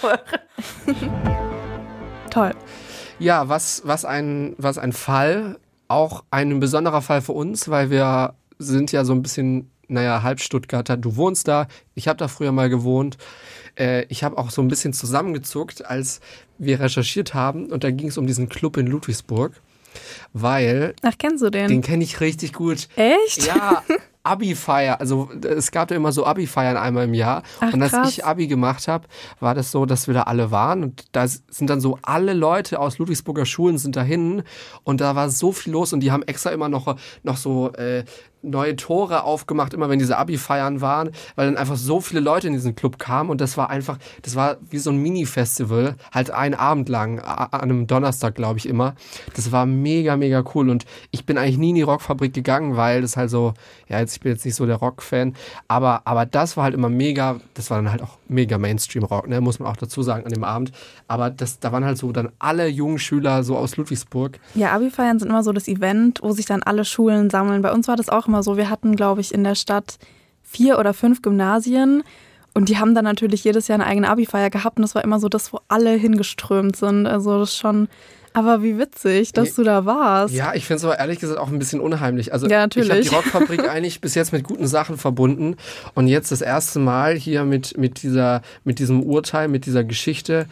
Toll. 2.31 2.53
Ja, 3.19 3.49
was, 3.49 3.83
was, 3.85 4.05
ein, 4.05 4.55
was 4.59 4.79
ein 4.79 4.93
Fall, 4.93 5.59
auch 5.89 6.25
ein 6.31 6.61
besonderer 6.61 7.03
Fall 7.03 7.23
für 7.23 7.33
uns, 7.33 7.69
weil 7.69 7.91
wir 7.91 8.35
sind 8.59 8.93
ja 8.93 9.05
so 9.05 9.13
ein 9.13 9.23
bisschen, 9.23 9.71
naja, 9.89 10.23
halb 10.23 10.41
Stuttgarter. 10.41 10.97
Du 10.97 11.17
wohnst 11.17 11.49
da, 11.49 11.69
ich 11.95 12.09
habe 12.09 12.17
da 12.17 12.29
früher 12.29 12.53
mal 12.53 12.69
gewohnt. 12.69 13.17
Äh, 13.79 14.05
ich 14.09 14.25
habe 14.25 14.39
auch 14.39 14.51
so 14.51 14.63
ein 14.63 14.69
bisschen 14.69 14.93
zusammengezuckt, 14.93 15.85
als 15.85 16.21
wir 16.59 16.81
recherchiert 16.81 17.35
haben 17.35 17.67
und 17.67 17.85
da 17.85 17.91
ging 17.91 18.09
es 18.09 18.19
um 18.19 18.27
diesen 18.27 18.49
Club 18.49 18.77
in 18.77 18.87
Ludwigsburg. 18.87 19.61
Weil. 20.33 20.95
Ach, 21.03 21.15
kennst 21.17 21.43
du 21.43 21.51
den? 21.51 21.69
Den 21.69 21.83
kenne 21.83 22.03
ich 22.03 22.21
richtig 22.21 22.53
gut. 22.53 22.89
Echt? 22.97 23.47
Ja, 23.47 23.83
Abi-Feier, 24.25 25.01
also 25.01 25.29
es 25.47 25.71
gab 25.71 25.91
ja 25.91 25.97
immer 25.97 26.11
so 26.11 26.25
Abi-Feiern 26.25 26.77
einmal 26.77 27.05
im 27.05 27.15
Jahr. 27.15 27.43
Ach, 27.61 27.73
und 27.73 27.83
als 27.83 27.93
krass. 27.93 28.09
ich 28.09 28.25
Abi 28.25 28.47
gemacht 28.47 28.89
habe, 28.89 29.07
war 29.39 29.55
das 29.55 29.71
so, 29.71 29.85
dass 29.85 30.07
wir 30.07 30.15
da 30.15 30.23
alle 30.23 30.51
waren 30.51 30.83
und 30.83 31.05
da 31.13 31.27
sind 31.29 31.69
dann 31.69 31.81
so 31.81 31.99
alle 32.03 32.33
Leute 32.33 32.81
aus 32.81 32.99
Ludwigsburger 32.99 33.45
Schulen 33.45 33.77
sind 33.77 33.97
dahin 33.97 34.43
und 34.83 35.01
da 35.01 35.15
war 35.15 35.29
so 35.29 35.53
viel 35.53 35.75
los 35.75 35.93
und 35.93 36.01
die 36.01 36.11
haben 36.11 36.23
extra 36.23 36.51
immer 36.51 36.71
noch, 36.71 36.97
noch 37.23 37.37
so 37.37 37.73
äh, 37.75 38.05
neue 38.45 38.77
Tore 38.77 39.25
aufgemacht, 39.25 39.75
immer 39.75 39.89
wenn 39.89 39.99
diese 39.99 40.17
Abi-Feiern 40.17 40.81
waren, 40.81 41.11
weil 41.35 41.47
dann 41.47 41.57
einfach 41.57 41.77
so 41.77 42.01
viele 42.01 42.21
Leute 42.21 42.47
in 42.47 42.53
diesen 42.53 42.75
Club 42.75 42.99
kamen 42.99 43.31
und 43.31 43.41
das 43.41 43.57
war 43.57 43.71
einfach, 43.71 43.99
das 44.23 44.37
war 44.37 44.57
wie 44.71 44.79
so 44.79 44.91
ein 44.91 44.99
Mini-Festival, 44.99 45.97
halt 46.13 46.31
einen 46.31 46.55
Abend 46.55 46.89
lang, 46.89 47.21
an 47.21 47.61
einem 47.61 47.87
Donnerstag, 47.87 48.35
glaube 48.35 48.59
ich, 48.59 48.69
immer. 48.69 48.95
Das 49.35 49.51
war 49.53 49.67
mega, 49.67 50.17
mega 50.17 50.45
cool 50.55 50.71
und 50.71 50.85
ich 51.11 51.27
bin 51.27 51.39
eigentlich 51.39 51.59
nie 51.59 51.71
in 51.71 51.77
die 51.77 51.83
Rockfabrik 51.83 52.33
gegangen, 52.33 52.77
weil 52.77 53.03
das 53.03 53.17
halt 53.17 53.31
so, 53.31 53.55
ja, 53.89 53.99
jetzt, 54.01 54.15
ich 54.15 54.21
bin 54.21 54.33
jetzt 54.33 54.45
nicht 54.45 54.55
so 54.55 54.67
der 54.67 54.77
Rock-Fan, 54.77 55.35
aber, 55.69 56.03
aber 56.05 56.27
das 56.27 56.57
war 56.57 56.65
halt 56.65 56.75
immer 56.75 56.89
mega, 56.89 57.41
das 57.55 57.71
war 57.71 57.79
dann 57.79 57.91
halt 57.91 58.03
auch 58.03 58.19
mega 58.35 58.59
Mainstream-Rock, 58.59 59.29
ne, 59.29 59.41
muss 59.41 59.59
man 59.59 59.71
auch 59.71 59.77
dazu 59.77 60.03
sagen, 60.03 60.25
an 60.25 60.33
dem 60.33 60.45
Abend. 60.45 60.73
Aber 61.09 61.31
das, 61.31 61.61
da 61.61 61.73
waren 61.73 61.85
halt 61.85 61.99
so 61.99 62.13
dann 62.13 62.31
alle 62.39 62.69
jungen 62.69 62.99
Schüler 62.99 63.43
so 63.43 63.57
aus 63.57 63.77
Ludwigsburg. 63.77 64.39
Ja, 64.55 64.73
Abi-Feiern 64.73 65.19
sind 65.19 65.29
immer 65.29 65.43
so 65.43 65.53
das 65.53 65.69
Event, 65.69 66.21
wo 66.23 66.33
sich 66.33 66.47
dann 66.47 66.63
alle 66.63 66.85
Schulen 66.85 67.31
sammeln. 67.31 67.63
Bei 67.63 67.73
uns 67.73 67.89
war 67.89 67.97
das 67.97 68.09
auch 68.09 68.27
immer 68.27 68.43
so. 68.43 68.57
Wir 68.57 68.69
hatten, 68.69 68.97
glaube 68.97 69.21
ich, 69.21 69.33
in 69.33 69.45
der 69.45 69.55
Stadt 69.55 69.99
vier 70.43 70.79
oder 70.79 70.93
fünf 70.93 71.23
Gymnasien. 71.23 72.03
Und 72.53 72.69
die 72.69 72.79
haben 72.79 72.95
dann 72.95 73.05
natürlich 73.05 73.43
jedes 73.43 73.67
Jahr 73.69 73.81
eine 73.81 73.87
eigene 73.87 74.09
Abi-Feier 74.09 74.51
gehabt. 74.51 74.79
Und 74.79 74.83
das 74.83 74.95
war 74.95 75.03
immer 75.03 75.19
so 75.19 75.29
das, 75.29 75.53
wo 75.53 75.61
alle 75.69 75.93
hingeströmt 75.93 76.77
sind. 76.77 77.07
Also 77.07 77.41
das 77.41 77.51
ist 77.51 77.59
schon 77.59 77.89
aber 78.35 78.63
wie 78.65 78.79
witzig, 78.79 79.33
dass 79.33 79.55
du 79.55 79.63
da 79.63 79.87
warst. 79.87 80.35
Ja, 80.35 80.55
ich 80.55 80.67
finde 80.67 80.79
es 80.79 80.85
aber 80.85 80.99
ehrlich 80.99 81.21
gesagt 81.21 81.39
auch 81.39 81.49
ein 81.49 81.59
bisschen 81.59 81.81
unheimlich. 81.81 82.33
Also 82.33 82.49
ja, 82.49 82.59
natürlich. 82.59 82.89
ich 82.89 82.95
habe 82.95 83.03
die 83.03 83.15
Rockfabrik 83.15 83.69
eigentlich 83.71 84.01
bis 84.01 84.17
jetzt 84.17 84.33
mit 84.33 84.43
guten 84.43 84.67
Sachen 84.67 84.99
verbunden 84.99 85.57
und 85.95 86.09
jetzt 86.09 86.33
das 86.33 86.43
erste 86.43 86.81
Mal 86.81 87.15
hier 87.15 87.45
mit, 87.45 87.79
mit, 87.79 88.03
dieser, 88.03 88.43
mit 88.65 88.81
diesem 88.81 89.05
Urteil, 89.05 89.47
mit 89.47 89.67
dieser 89.67 89.85
Geschichte, 89.85 90.47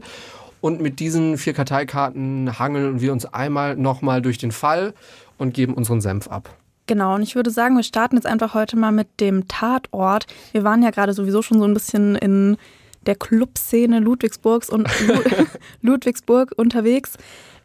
Und 0.61 0.81
mit 0.81 0.99
diesen 0.99 1.37
vier 1.37 1.53
Karteikarten 1.53 2.59
hangeln 2.59 3.01
wir 3.01 3.13
uns 3.13 3.25
einmal 3.25 3.75
nochmal 3.75 4.21
durch 4.21 4.37
den 4.37 4.51
Fall 4.51 4.93
und 5.37 5.53
geben 5.53 5.73
unseren 5.73 6.01
Senf 6.01 6.27
ab. 6.27 6.49
Genau, 6.87 7.15
und 7.15 7.21
ich 7.21 7.35
würde 7.35 7.51
sagen, 7.51 7.75
wir 7.75 7.83
starten 7.83 8.15
jetzt 8.15 8.25
einfach 8.25 8.55
heute 8.55 8.75
mal 8.75 8.91
mit 8.91 9.07
dem 9.19 9.47
Tatort. 9.47 10.25
Wir 10.51 10.63
waren 10.63 10.81
ja 10.81 10.89
gerade 10.89 11.13
sowieso 11.13 11.41
schon 11.41 11.59
so 11.59 11.65
ein 11.65 11.73
bisschen 11.73 12.15
in 12.15 12.57
der 13.05 13.15
Clubszene 13.15 13.99
Ludwigsburgs 13.99 14.69
und 14.69 14.89
Ludwigsburg 15.81 16.51
unterwegs. 16.57 17.13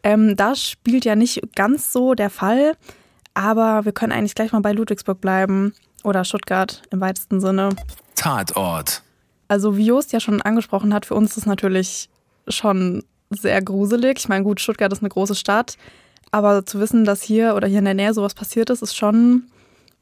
Ähm, 0.03 0.36
das 0.36 0.62
spielt 0.62 1.05
ja 1.05 1.16
nicht 1.16 1.40
ganz 1.57 1.90
so 1.90 2.14
der 2.14 2.30
Fall, 2.30 2.76
aber 3.32 3.86
wir 3.86 3.92
können 3.92 4.12
eigentlich 4.12 4.34
gleich 4.34 4.53
mal 4.53 4.61
bei 4.61 4.72
Ludwigsburg 4.72 5.20
bleiben 5.20 5.72
oder 6.05 6.24
Stuttgart 6.24 6.82
im 6.90 7.01
weitesten 7.01 7.40
Sinne. 7.40 7.70
Tatort. 8.14 9.03
Also 9.49 9.76
wie 9.76 9.86
Jost 9.86 10.12
ja 10.12 10.20
schon 10.20 10.42
angesprochen 10.42 10.92
hat, 10.92 11.07
für 11.07 11.14
uns 11.14 11.30
ist 11.30 11.38
es 11.38 11.47
natürlich 11.47 12.11
schon 12.49 13.05
sehr 13.30 13.61
gruselig. 13.62 14.18
Ich 14.18 14.28
meine, 14.28 14.45
gut, 14.45 14.61
Stuttgart 14.61 14.92
ist 14.92 15.01
eine 15.01 15.09
große 15.09 15.34
Stadt, 15.34 15.76
aber 16.30 16.64
zu 16.66 16.80
wissen, 16.80 17.05
dass 17.05 17.22
hier 17.22 17.55
oder 17.55 17.68
hier 17.68 17.78
in 17.78 17.84
der 17.84 17.95
Nähe 17.95 18.14
sowas 18.14 18.34
passiert 18.34 18.70
ist, 18.70 18.82
ist 18.82 18.97
schon 18.97 19.45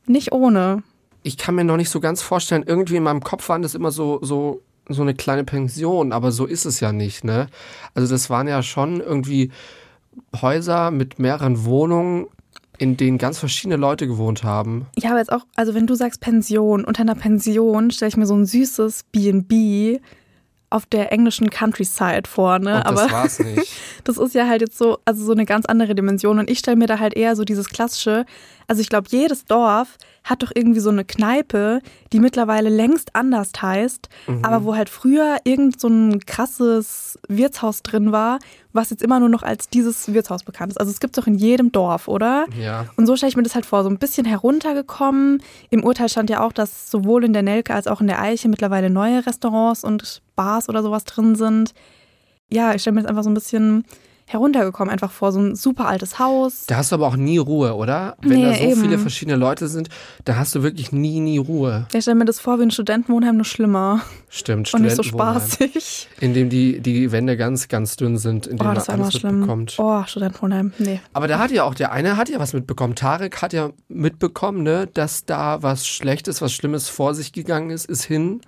nicht 0.07 0.33
ohne. 0.33 0.83
Ich 1.23 1.37
kann 1.37 1.55
mir 1.55 1.65
noch 1.65 1.77
nicht 1.77 1.91
so 1.91 2.01
ganz 2.01 2.21
vorstellen, 2.21 2.65
irgendwie 2.67 2.97
in 2.97 3.05
meinem 3.05 3.23
Kopf 3.23 3.49
waren 3.49 3.63
das 3.63 3.75
immer 3.75 3.93
so, 3.93 4.19
so, 4.23 4.61
so 4.89 5.03
eine 5.03 5.15
kleine 5.15 5.45
Pension, 5.45 6.13
aber 6.13 6.33
so 6.33 6.47
ist 6.47 6.65
es 6.65 6.81
ja 6.81 6.93
nicht, 6.93 7.25
ne? 7.25 7.47
Also 7.95 8.13
das 8.13 8.29
waren 8.29 8.49
ja 8.49 8.63
schon 8.63 9.01
irgendwie 9.01 9.53
Häuser 10.41 10.91
mit 10.91 11.19
mehreren 11.19 11.65
Wohnungen, 11.65 12.27
in 12.79 12.97
denen 12.97 13.19
ganz 13.19 13.39
verschiedene 13.39 13.77
Leute 13.77 14.09
gewohnt 14.09 14.43
haben. 14.43 14.87
Ja, 14.99 15.11
aber 15.11 15.21
jetzt 15.21 15.33
auch, 15.33 15.45
also 15.55 15.75
wenn 15.75 15.87
du 15.87 15.95
sagst 15.95 16.21
Pension, 16.21 16.85
unter 16.85 17.03
einer 17.03 17.15
Pension 17.15 17.93
stelle 17.93 18.09
ich 18.09 18.17
mir 18.17 18.27
so 18.27 18.35
ein 18.35 18.47
süßes 18.47 19.05
B&B 19.13 20.01
auf 20.73 20.87
der 20.87 21.13
englischen 21.13 21.51
Countryside 21.51 22.23
vor, 22.29 22.59
ne? 22.59 22.77
Und 22.77 22.87
aber 22.87 23.03
das 23.03 23.13
war's 23.13 23.39
nicht. 23.39 23.73
das 24.05 24.19
ist 24.19 24.35
ja 24.35 24.47
halt 24.47 24.61
jetzt 24.61 24.79
so, 24.79 24.99
also 25.05 25.25
so 25.25 25.33
eine 25.33 25.45
ganz 25.45 25.67
andere 25.67 25.95
Dimension. 25.95 26.39
Und 26.39 26.51
ich 26.51 26.59
stelle 26.59 26.77
mir 26.77 26.87
da 26.87 26.99
halt 26.99 27.15
eher 27.15 27.37
so 27.37 27.45
dieses 27.45 27.69
klassische, 27.69 28.25
also 28.73 28.81
ich 28.81 28.89
glaube, 28.89 29.07
jedes 29.11 29.45
Dorf 29.45 29.99
hat 30.25 30.43
doch 30.43 30.51
irgendwie 30.55 30.81
so 30.81 30.89
eine 30.89 31.05
Kneipe, 31.05 31.83
die 32.11 32.21
mittlerweile 32.21 32.71
längst 32.71 33.15
anders 33.15 33.51
heißt, 33.61 34.09
aber 34.41 34.65
wo 34.65 34.75
halt 34.75 34.89
früher 34.89 35.37
irgend 35.45 35.79
so 35.79 35.89
ein 35.89 36.21
krasses 36.21 37.19
Wirtshaus 37.29 37.83
drin 37.83 38.13
war, 38.13 38.39
was 38.73 38.89
jetzt 38.89 39.03
immer 39.03 39.21
nur 39.21 39.29
noch 39.29 39.43
als 39.43 39.69
dieses 39.69 40.15
Wirtshaus 40.15 40.43
bekannt 40.43 40.73
ist. 40.73 40.79
Also 40.79 40.91
es 40.91 41.01
gibt 41.01 41.19
doch 41.19 41.27
in 41.27 41.35
jedem 41.35 41.71
Dorf, 41.71 42.09
oder? 42.09 42.47
Ja. 42.59 42.87
Und 42.97 43.07
so 43.07 43.15
stelle 43.15 43.29
ich 43.29 43.37
mir 43.37 43.43
das 43.43 43.55
halt 43.55 43.67
vor, 43.67 43.83
so 43.83 43.91
ein 43.91 43.99
bisschen 43.99 44.25
heruntergekommen. 44.25 45.43
Im 45.69 45.85
Urteil 45.85 46.09
stand 46.09 46.31
ja 46.31 46.41
auch, 46.41 46.55
dass 46.55 46.91
sowohl 46.91 47.25
in 47.25 47.35
der 47.35 47.43
Nelke 47.43 47.75
als 47.75 47.87
auch 47.87 48.01
in 48.01 48.07
der 48.07 48.23
Eiche 48.23 48.49
mittlerweile 48.49 48.89
neue 48.89 49.27
Restaurants 49.27 49.85
und 49.85 50.23
Bars 50.35 50.71
oder 50.71 50.83
sowas 50.83 51.05
drin 51.05 51.35
sind. 51.35 51.75
Ja, 52.49 52.75
ich 52.75 52.81
stelle 52.81 52.95
mir 52.95 53.03
das 53.03 53.11
einfach 53.11 53.25
so 53.25 53.29
ein 53.29 53.35
bisschen 53.35 53.85
heruntergekommen, 54.33 54.93
einfach 54.93 55.11
vor, 55.11 55.33
so 55.33 55.41
ein 55.41 55.55
super 55.55 55.87
altes 55.87 56.19
Haus. 56.19 56.65
Da 56.67 56.77
hast 56.77 56.93
du 56.93 56.97
aber 56.97 57.07
auch 57.07 57.17
nie 57.17 57.39
Ruhe, 57.39 57.75
oder? 57.75 58.17
Wenn 58.21 58.39
Nee, 58.41 58.45
da 58.45 58.55
so 58.55 58.63
eben. 58.65 58.81
viele 58.81 58.99
verschiedene 58.99 59.37
Leute 59.37 59.69
sind, 59.69 59.89
da 60.25 60.37
hast 60.37 60.55
du 60.55 60.63
wirklich 60.63 60.93
nie, 60.93 61.21
nie 61.21 61.39
Ruhe. 61.39 61.87
Ich 61.95 62.03
stelle 62.03 62.17
mir 62.17 62.25
das 62.25 62.41
vor 62.41 62.59
wie 62.59 62.63
ein 62.65 62.71
Studentenwohnheim, 62.71 63.37
nur 63.37 63.45
schlimmer 63.45 64.01
Stimmt, 64.29 64.73
und 64.75 64.83
nicht 64.83 64.97
so 64.97 65.03
spaßig. 65.03 66.09
In 66.21 66.35
dem 66.35 66.49
die, 66.51 66.81
die 66.81 67.13
Wände 67.13 67.37
ganz, 67.37 67.69
ganz 67.69 67.97
dünn 67.97 68.19
sind, 68.19 68.47
in 68.47 68.61
Oh, 68.61 68.73
das 68.75 68.89
war 68.89 68.95
man 68.95 69.01
immer 69.01 69.05
alles 69.07 69.15
schlimm. 69.21 69.35
mitbekommt. 69.41 69.75
Oh, 69.79 70.03
Studentenwohnheim, 70.07 70.73
nee. 70.79 71.01
Aber 71.13 71.29
da 71.29 71.39
hat 71.39 71.51
ja 71.51 71.65
auch, 71.65 71.75
der 71.75 71.93
eine 71.93 72.17
hat 72.17 72.29
ja 72.29 72.39
was 72.39 72.53
mitbekommen. 72.53 72.95
Tarek 72.95 73.43
hat 73.43 73.53
ja 73.53 73.71
mitbekommen, 73.89 74.63
ne, 74.63 74.89
dass 74.93 75.25
da 75.25 75.63
was 75.63 75.87
Schlechtes, 75.87 76.41
was 76.43 76.53
Schlimmes 76.53 76.89
vor 76.89 77.15
sich 77.15 77.33
gegangen 77.33 77.71
ist, 77.71 77.85
ist 77.87 78.05
hin. 78.05 78.41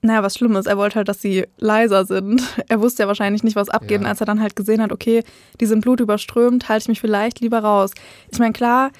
Naja, 0.00 0.22
was 0.22 0.36
Schlimmes. 0.36 0.66
Er 0.66 0.76
wollte 0.76 0.96
halt, 0.96 1.08
dass 1.08 1.20
sie 1.20 1.46
leiser 1.56 2.04
sind. 2.04 2.42
Er 2.68 2.80
wusste 2.80 3.02
ja 3.02 3.08
wahrscheinlich 3.08 3.42
nicht, 3.42 3.56
was 3.56 3.68
abgeht. 3.68 3.92
Ja. 3.92 3.98
Und 4.00 4.06
als 4.06 4.20
er 4.20 4.26
dann 4.26 4.40
halt 4.40 4.54
gesehen 4.54 4.80
hat, 4.80 4.92
okay, 4.92 5.24
die 5.60 5.66
sind 5.66 5.80
blutüberströmt, 5.80 6.68
halte 6.68 6.82
ich 6.84 6.88
mich 6.88 7.00
vielleicht 7.00 7.40
lieber 7.40 7.60
raus. 7.60 7.92
Ich 8.30 8.38
meine, 8.38 8.52
klar, 8.52 8.90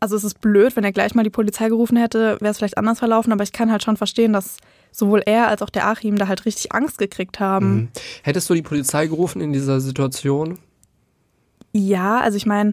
also 0.00 0.16
es 0.16 0.24
ist 0.24 0.40
blöd, 0.40 0.76
wenn 0.76 0.84
er 0.84 0.92
gleich 0.92 1.14
mal 1.14 1.24
die 1.24 1.30
Polizei 1.30 1.68
gerufen 1.68 1.96
hätte, 1.96 2.38
wäre 2.40 2.50
es 2.50 2.58
vielleicht 2.58 2.78
anders 2.78 2.98
verlaufen, 3.00 3.32
aber 3.32 3.42
ich 3.42 3.52
kann 3.52 3.70
halt 3.70 3.82
schon 3.82 3.96
verstehen, 3.96 4.32
dass 4.32 4.56
sowohl 4.92 5.22
er 5.26 5.48
als 5.48 5.60
auch 5.60 5.70
der 5.70 5.86
Achim 5.86 6.16
da 6.16 6.28
halt 6.28 6.44
richtig 6.46 6.72
Angst 6.72 6.98
gekriegt 6.98 7.40
haben. 7.40 7.74
Mhm. 7.74 7.88
Hättest 8.22 8.48
du 8.48 8.54
die 8.54 8.62
Polizei 8.62 9.06
gerufen 9.06 9.40
in 9.40 9.52
dieser 9.52 9.80
Situation? 9.80 10.58
Ja, 11.72 12.20
also 12.20 12.36
ich 12.36 12.46
meine, 12.46 12.72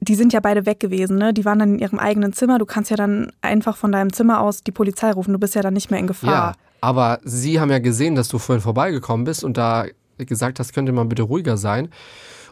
die 0.00 0.14
sind 0.14 0.32
ja 0.32 0.40
beide 0.40 0.66
weg 0.66 0.78
gewesen, 0.78 1.16
ne? 1.18 1.32
Die 1.32 1.44
waren 1.44 1.58
dann 1.58 1.74
in 1.74 1.78
ihrem 1.78 1.98
eigenen 1.98 2.32
Zimmer. 2.32 2.58
Du 2.58 2.66
kannst 2.66 2.90
ja 2.90 2.96
dann 2.96 3.32
einfach 3.40 3.76
von 3.76 3.90
deinem 3.92 4.12
Zimmer 4.12 4.40
aus 4.40 4.62
die 4.62 4.72
Polizei 4.72 5.10
rufen. 5.10 5.32
Du 5.32 5.38
bist 5.38 5.54
ja 5.54 5.62
dann 5.62 5.74
nicht 5.74 5.90
mehr 5.90 6.00
in 6.00 6.10
Ja. 6.22 6.54
Aber 6.86 7.18
sie 7.24 7.58
haben 7.58 7.72
ja 7.72 7.80
gesehen, 7.80 8.14
dass 8.14 8.28
du 8.28 8.38
vorhin 8.38 8.62
vorbeigekommen 8.62 9.24
bist 9.24 9.42
und 9.42 9.56
da 9.56 9.86
gesagt 10.18 10.60
hast, 10.60 10.72
könnte 10.72 10.92
man 10.92 11.08
bitte 11.08 11.24
ruhiger 11.24 11.56
sein. 11.56 11.88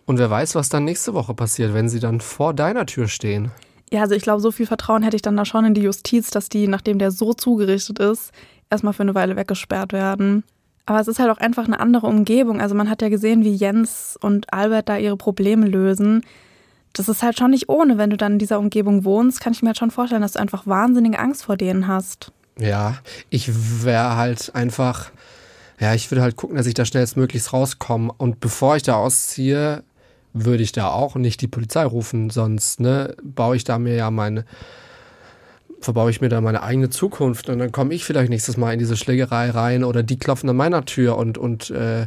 Und 0.06 0.18
wer 0.18 0.28
weiß, 0.28 0.56
was 0.56 0.68
dann 0.68 0.82
nächste 0.82 1.14
Woche 1.14 1.34
passiert, 1.34 1.72
wenn 1.72 1.88
sie 1.88 2.00
dann 2.00 2.20
vor 2.20 2.52
deiner 2.52 2.84
Tür 2.84 3.06
stehen. 3.06 3.52
Ja, 3.92 4.00
also 4.00 4.16
ich 4.16 4.24
glaube, 4.24 4.40
so 4.40 4.50
viel 4.50 4.66
Vertrauen 4.66 5.04
hätte 5.04 5.14
ich 5.14 5.22
dann 5.22 5.36
da 5.36 5.44
schon 5.44 5.64
in 5.64 5.74
die 5.74 5.82
Justiz, 5.82 6.32
dass 6.32 6.48
die, 6.48 6.66
nachdem 6.66 6.98
der 6.98 7.12
so 7.12 7.32
zugerichtet 7.32 8.00
ist, 8.00 8.32
erstmal 8.70 8.92
für 8.92 9.04
eine 9.04 9.14
Weile 9.14 9.36
weggesperrt 9.36 9.92
werden. 9.92 10.42
Aber 10.84 10.98
es 10.98 11.06
ist 11.06 11.20
halt 11.20 11.30
auch 11.30 11.38
einfach 11.38 11.66
eine 11.66 11.78
andere 11.78 12.08
Umgebung. 12.08 12.60
Also 12.60 12.74
man 12.74 12.90
hat 12.90 13.02
ja 13.02 13.10
gesehen, 13.10 13.44
wie 13.44 13.54
Jens 13.54 14.18
und 14.20 14.52
Albert 14.52 14.88
da 14.88 14.98
ihre 14.98 15.16
Probleme 15.16 15.68
lösen. 15.68 16.24
Das 16.92 17.08
ist 17.08 17.22
halt 17.22 17.38
schon 17.38 17.52
nicht 17.52 17.68
ohne, 17.68 17.98
wenn 17.98 18.10
du 18.10 18.16
dann 18.16 18.32
in 18.32 18.38
dieser 18.40 18.58
Umgebung 18.58 19.04
wohnst, 19.04 19.40
kann 19.40 19.52
ich 19.52 19.62
mir 19.62 19.68
halt 19.68 19.78
schon 19.78 19.92
vorstellen, 19.92 20.22
dass 20.22 20.32
du 20.32 20.40
einfach 20.40 20.66
wahnsinnige 20.66 21.20
Angst 21.20 21.44
vor 21.44 21.56
denen 21.56 21.86
hast. 21.86 22.32
Ja, 22.58 22.98
ich 23.30 23.50
wäre 23.84 24.16
halt 24.16 24.54
einfach, 24.54 25.10
ja, 25.80 25.94
ich 25.94 26.10
würde 26.10 26.22
halt 26.22 26.36
gucken, 26.36 26.56
dass 26.56 26.66
ich 26.66 26.74
da 26.74 26.84
schnellstmöglichst 26.84 27.52
rauskomme. 27.52 28.12
Und 28.16 28.40
bevor 28.40 28.76
ich 28.76 28.84
da 28.84 28.94
ausziehe, 28.94 29.82
würde 30.32 30.62
ich 30.62 30.72
da 30.72 30.88
auch 30.88 31.14
nicht 31.14 31.40
die 31.40 31.48
Polizei 31.48 31.84
rufen, 31.84 32.30
sonst 32.30 32.80
ne, 32.80 33.16
baue 33.22 33.56
ich 33.56 33.64
da 33.64 33.78
mir 33.78 33.94
ja 33.94 34.10
meine, 34.10 34.44
verbaue 35.80 36.10
ich 36.10 36.20
mir 36.20 36.28
da 36.28 36.40
meine 36.40 36.62
eigene 36.62 36.90
Zukunft 36.90 37.48
und 37.48 37.60
dann 37.60 37.72
komme 37.72 37.94
ich 37.94 38.04
vielleicht 38.04 38.30
nächstes 38.30 38.56
Mal 38.56 38.72
in 38.72 38.78
diese 38.78 38.96
Schlägerei 38.96 39.50
rein 39.50 39.84
oder 39.84 40.02
die 40.02 40.18
klopfen 40.18 40.50
an 40.50 40.56
meiner 40.56 40.84
Tür 40.84 41.16
und, 41.16 41.38
und 41.38 41.70
äh, 41.70 42.06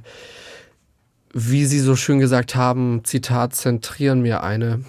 wie 1.33 1.65
sie 1.65 1.79
so 1.79 1.95
schön 1.95 2.19
gesagt 2.19 2.55
haben, 2.55 3.01
Zitat, 3.03 3.55
zentrieren 3.55 4.21
mir 4.21 4.43
eine. 4.43 4.83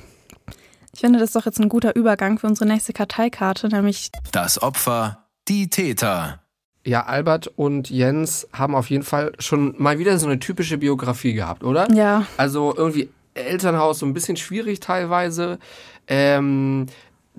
Ich 0.93 1.01
finde, 1.01 1.21
das 1.21 1.29
ist 1.29 1.37
doch 1.37 1.47
jetzt 1.47 1.61
ein 1.61 1.69
guter 1.69 1.95
Übergang 1.95 2.39
für 2.39 2.49
unsere 2.49 2.69
nächste 2.69 2.93
Karteikarte, 2.93 3.69
nämlich 3.69 4.11
Das 4.33 4.61
Opfer, 4.61 5.28
die 5.49 5.69
Täter. 5.71 6.41
Ja, 6.87 7.05
Albert 7.05 7.49
und 7.57 7.91
Jens 7.91 8.49
haben 8.53 8.75
auf 8.75 8.89
jeden 8.89 9.05
Fall 9.05 9.33
schon 9.39 9.75
mal 9.79 9.99
wieder 9.99 10.19
so 10.19 10.27
eine 10.27 10.39
typische 10.39 10.79
Biografie 10.79 11.35
gehabt, 11.35 11.65
oder? 11.65 11.91
ja, 11.93 12.27
Also 12.37 12.75
irgendwie 12.77 13.11
Elternhaus 13.35 13.99
so 13.99 14.07
ein 14.07 14.15
bisschen 14.15 14.37
schwierig 14.37 14.81
teilweise. 14.81 15.59
Ähm, 16.07 16.87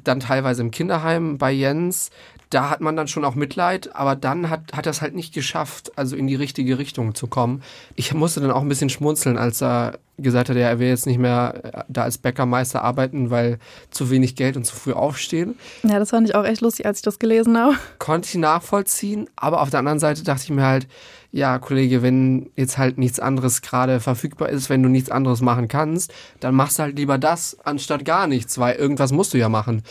dann 0.04 0.20
teilweise 0.20 0.62
im 0.62 0.72
Kinderheim 0.72 1.38
bei 1.38 1.52
Jens. 1.52 2.12
Da 2.50 2.70
hat 2.70 2.82
man 2.82 2.96
dann 2.96 3.08
schon 3.08 3.26
auch 3.26 3.36
Mitleid, 3.36 3.96
aber 3.96 4.16
dann 4.16 4.50
hat, 4.50 4.74
hat 4.74 4.88
er 4.88 4.92
es 4.92 5.02
halt 5.02 5.14
nicht 5.14 5.34
geschafft, 5.34 5.92
also 5.98 6.16
in 6.16 6.26
die 6.26 6.36
richtige 6.36 6.78
Richtung 6.80 7.14
zu 7.14 7.28
kommen. 7.28 7.62
Ich 7.96 8.14
musste 8.14 8.42
dann 8.42 8.52
auch 8.52 8.62
ein 8.62 8.70
bisschen 8.70 8.90
schmunzeln, 8.90 9.38
als 9.38 9.62
er 9.62 10.00
gesagt 10.22 10.50
hat, 10.50 10.56
ja, 10.56 10.68
er 10.68 10.80
will 10.80 10.88
jetzt 10.88 11.06
nicht 11.06 11.20
mehr 11.20 11.62
äh, 11.64 11.84
da 11.88 12.04
als 12.04 12.18
Bäckermeister 12.18 12.84
arbeiten, 12.84 13.30
weil 13.30 13.60
zu 13.92 14.10
wenig 14.10 14.36
Geld 14.36 14.58
und 14.58 14.66
zu 14.66 14.76
früh 14.76 14.94
aufstehen. 14.94 15.56
ja, 15.84 16.00
das 16.00 16.10
fand 16.12 16.28
ich 16.28 16.36
auch 16.36 16.46
echt 16.46 16.62
lustig, 16.62 16.86
als 16.86 17.00
ich 17.00 17.04
das 17.04 17.20
gelesen 17.20 17.58
habe. 17.58 17.76
Konnte 18.00 18.28
ich 18.30 18.36
nachvollziehen, 18.36 19.30
aber 19.36 19.62
auf 19.62 19.70
der 19.70 19.80
anderen 19.80 20.00
Seite 20.00 20.24
dachte 20.24 20.44
ich 20.44 20.50
mir 20.50 20.66
halt, 20.66 20.88
ja, 21.32 21.60
Kollege, 21.60 22.02
wenn 22.02 22.50
jetzt 22.56 22.78
halt 22.78 22.98
nichts 22.98 23.20
anderes 23.20 23.62
gerade 23.62 24.00
verfügbar 24.00 24.50
ist, 24.50 24.70
wenn 24.70 24.82
du 24.82 24.90
nichts 24.90 25.12
anderes 25.12 25.42
machen 25.42 25.68
kannst, 25.68 26.12
dann 26.40 26.56
machst 26.56 26.80
du 26.80 26.84
halt 26.84 26.98
lieber 26.98 27.18
das 27.18 27.58
anstatt 27.64 28.04
gar 28.04 28.28
nichts, 28.28 28.58
weil 28.58 28.76
irgendwas 28.76 29.12
musst 29.12 29.34
du 29.34 29.38
ja 29.38 29.50
machen. 29.50 29.84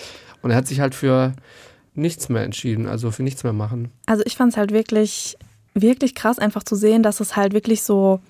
Und 0.43 0.51
er 0.51 0.57
hat 0.57 0.67
sich 0.67 0.81
halt 0.81 0.95
für 0.95 1.35
nichts 1.95 2.29
mehr 2.29 2.43
entschieden, 2.43 2.87
also 2.87 3.11
für 3.11 3.23
nichts 3.23 3.45
mehr 3.45 3.53
machen. 3.53 3.91
Also 4.07 4.23
ich 4.27 4.37
fand 4.37 4.53
es 4.53 4.57
halt 4.57 4.73
wirklich, 4.73 5.37
wirklich 5.75 6.15
krass, 6.15 6.39
einfach 6.39 6.63
zu 6.65 6.75
sehen, 6.77 7.03
dass 7.03 7.21
es 7.21 7.37
halt 7.37 7.53
wirklich 7.53 7.83
so 7.83 8.21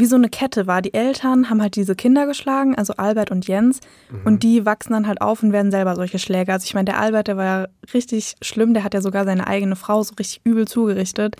wie 0.00 0.06
so 0.06 0.16
eine 0.16 0.28
Kette 0.28 0.66
war. 0.66 0.82
Die 0.82 0.94
Eltern 0.94 1.50
haben 1.50 1.62
halt 1.62 1.76
diese 1.76 1.94
Kinder 1.94 2.26
geschlagen, 2.26 2.74
also 2.74 2.94
Albert 2.96 3.30
und 3.30 3.46
Jens, 3.46 3.80
und 4.24 4.42
die 4.42 4.64
wachsen 4.64 4.92
dann 4.92 5.06
halt 5.06 5.20
auf 5.20 5.42
und 5.42 5.52
werden 5.52 5.70
selber 5.70 5.96
solche 5.96 6.18
Schläger. 6.18 6.54
Also 6.54 6.64
ich 6.64 6.74
meine, 6.74 6.86
der 6.86 7.00
Albert, 7.00 7.28
der 7.28 7.36
war 7.36 7.44
ja 7.44 7.68
richtig 7.94 8.34
schlimm, 8.42 8.74
der 8.74 8.84
hat 8.84 8.94
ja 8.94 9.00
sogar 9.00 9.24
seine 9.24 9.46
eigene 9.46 9.76
Frau 9.76 10.02
so 10.02 10.14
richtig 10.18 10.40
übel 10.44 10.66
zugerichtet. 10.66 11.36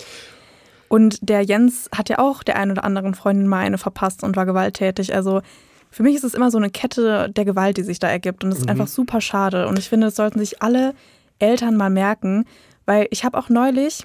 Und 0.88 1.18
der 1.20 1.42
Jens 1.42 1.90
hat 1.94 2.08
ja 2.08 2.18
auch 2.18 2.42
der 2.42 2.56
ein 2.56 2.70
oder 2.70 2.84
anderen 2.84 3.14
Freundin 3.14 3.46
mal 3.46 3.58
eine 3.58 3.78
verpasst 3.78 4.24
und 4.24 4.36
war 4.36 4.46
gewalttätig. 4.46 5.14
Also 5.14 5.42
für 5.90 6.02
mich 6.02 6.16
ist 6.16 6.24
es 6.24 6.34
immer 6.34 6.50
so 6.50 6.58
eine 6.58 6.70
Kette 6.70 7.30
der 7.30 7.44
Gewalt, 7.44 7.76
die 7.76 7.82
sich 7.82 7.98
da 7.98 8.08
ergibt. 8.08 8.42
Und 8.42 8.50
das 8.50 8.60
ist 8.60 8.68
einfach 8.68 8.88
super 8.88 9.20
schade. 9.20 9.68
Und 9.68 9.78
ich 9.78 9.88
finde, 9.88 10.06
das 10.06 10.16
sollten 10.16 10.38
sich 10.38 10.62
alle 10.62 10.94
Eltern 11.38 11.76
mal 11.76 11.90
merken, 11.90 12.44
weil 12.86 13.06
ich 13.10 13.24
habe 13.24 13.38
auch 13.38 13.48
neulich, 13.48 14.04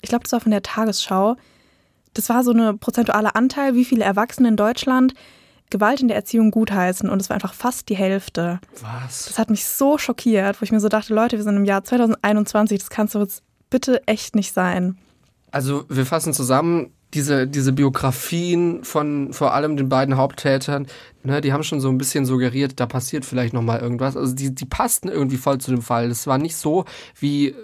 ich 0.00 0.08
glaube, 0.08 0.24
das 0.24 0.32
war 0.32 0.40
von 0.40 0.50
der 0.50 0.62
Tagesschau, 0.62 1.36
das 2.14 2.28
war 2.28 2.42
so 2.44 2.52
eine 2.52 2.74
prozentuale 2.74 3.34
Anteil, 3.34 3.74
wie 3.74 3.84
viele 3.84 4.04
Erwachsene 4.04 4.48
in 4.48 4.56
Deutschland 4.56 5.14
Gewalt 5.70 6.00
in 6.00 6.08
der 6.08 6.16
Erziehung 6.16 6.50
gutheißen. 6.50 7.08
Und 7.08 7.20
es 7.20 7.28
war 7.28 7.34
einfach 7.34 7.54
fast 7.54 7.88
die 7.88 7.96
Hälfte. 7.96 8.60
Was? 8.80 9.26
Das 9.26 9.38
hat 9.38 9.50
mich 9.50 9.66
so 9.66 9.98
schockiert, 9.98 10.60
wo 10.60 10.64
ich 10.64 10.72
mir 10.72 10.80
so 10.80 10.88
dachte, 10.88 11.14
Leute, 11.14 11.36
wir 11.36 11.42
sind 11.42 11.56
im 11.56 11.64
Jahr 11.64 11.82
2021, 11.82 12.78
das 12.78 12.90
kannst 12.90 13.14
du 13.14 13.20
jetzt 13.20 13.42
bitte 13.70 14.06
echt 14.06 14.36
nicht 14.36 14.52
sein. 14.52 14.98
Also 15.50 15.84
wir 15.88 16.06
fassen 16.06 16.32
zusammen, 16.32 16.92
diese, 17.14 17.46
diese 17.46 17.72
Biografien 17.72 18.84
von 18.84 19.32
vor 19.32 19.54
allem 19.54 19.76
den 19.76 19.88
beiden 19.88 20.16
Haupttätern, 20.16 20.86
ne, 21.22 21.40
die 21.40 21.52
haben 21.52 21.62
schon 21.62 21.80
so 21.80 21.88
ein 21.88 21.98
bisschen 21.98 22.26
suggeriert, 22.26 22.80
da 22.80 22.86
passiert 22.86 23.24
vielleicht 23.24 23.54
nochmal 23.54 23.80
irgendwas. 23.80 24.16
Also 24.16 24.34
die, 24.34 24.54
die 24.54 24.66
passten 24.66 25.08
irgendwie 25.08 25.36
voll 25.36 25.58
zu 25.58 25.70
dem 25.70 25.82
Fall. 25.82 26.08
Das 26.08 26.26
war 26.26 26.38
nicht 26.38 26.56
so 26.56 26.84
wie 27.18 27.54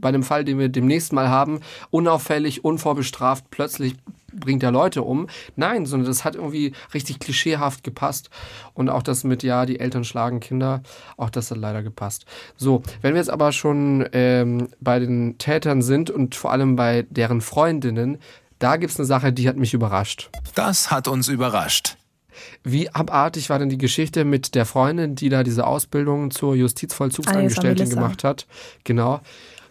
bei 0.00 0.12
dem 0.12 0.22
Fall, 0.22 0.44
den 0.44 0.58
wir 0.58 0.68
demnächst 0.68 1.12
mal 1.12 1.28
haben, 1.28 1.60
unauffällig, 1.90 2.64
unvorbestraft, 2.64 3.44
plötzlich 3.50 3.94
bringt 4.32 4.62
er 4.62 4.70
Leute 4.70 5.02
um. 5.02 5.28
Nein, 5.56 5.86
sondern 5.86 6.08
das 6.08 6.24
hat 6.24 6.36
irgendwie 6.36 6.72
richtig 6.94 7.18
klischeehaft 7.18 7.84
gepasst. 7.84 8.30
Und 8.74 8.88
auch 8.88 9.02
das 9.02 9.24
mit, 9.24 9.42
ja, 9.42 9.66
die 9.66 9.80
Eltern 9.80 10.04
schlagen 10.04 10.40
Kinder, 10.40 10.82
auch 11.16 11.30
das 11.30 11.50
hat 11.50 11.58
leider 11.58 11.82
gepasst. 11.82 12.26
So, 12.56 12.82
wenn 13.02 13.14
wir 13.14 13.20
jetzt 13.20 13.30
aber 13.30 13.52
schon 13.52 14.08
ähm, 14.12 14.68
bei 14.80 14.98
den 14.98 15.38
Tätern 15.38 15.82
sind 15.82 16.10
und 16.10 16.34
vor 16.34 16.52
allem 16.52 16.76
bei 16.76 17.06
deren 17.10 17.40
Freundinnen, 17.40 18.18
da 18.58 18.76
gibt 18.76 18.92
es 18.92 18.98
eine 18.98 19.06
Sache, 19.06 19.32
die 19.32 19.48
hat 19.48 19.56
mich 19.56 19.74
überrascht. 19.74 20.30
Das 20.54 20.90
hat 20.90 21.08
uns 21.08 21.28
überrascht. 21.28 21.96
Wie 22.62 22.90
abartig 22.90 23.50
war 23.50 23.58
denn 23.58 23.68
die 23.68 23.78
Geschichte 23.78 24.24
mit 24.24 24.54
der 24.54 24.66
Freundin, 24.66 25.14
die 25.14 25.28
da 25.28 25.42
diese 25.42 25.66
Ausbildung 25.66 26.30
zur 26.30 26.54
Justizvollzugsangestellten 26.54 27.88
gemacht 27.88 28.24
hat? 28.24 28.46
Genau. 28.84 29.20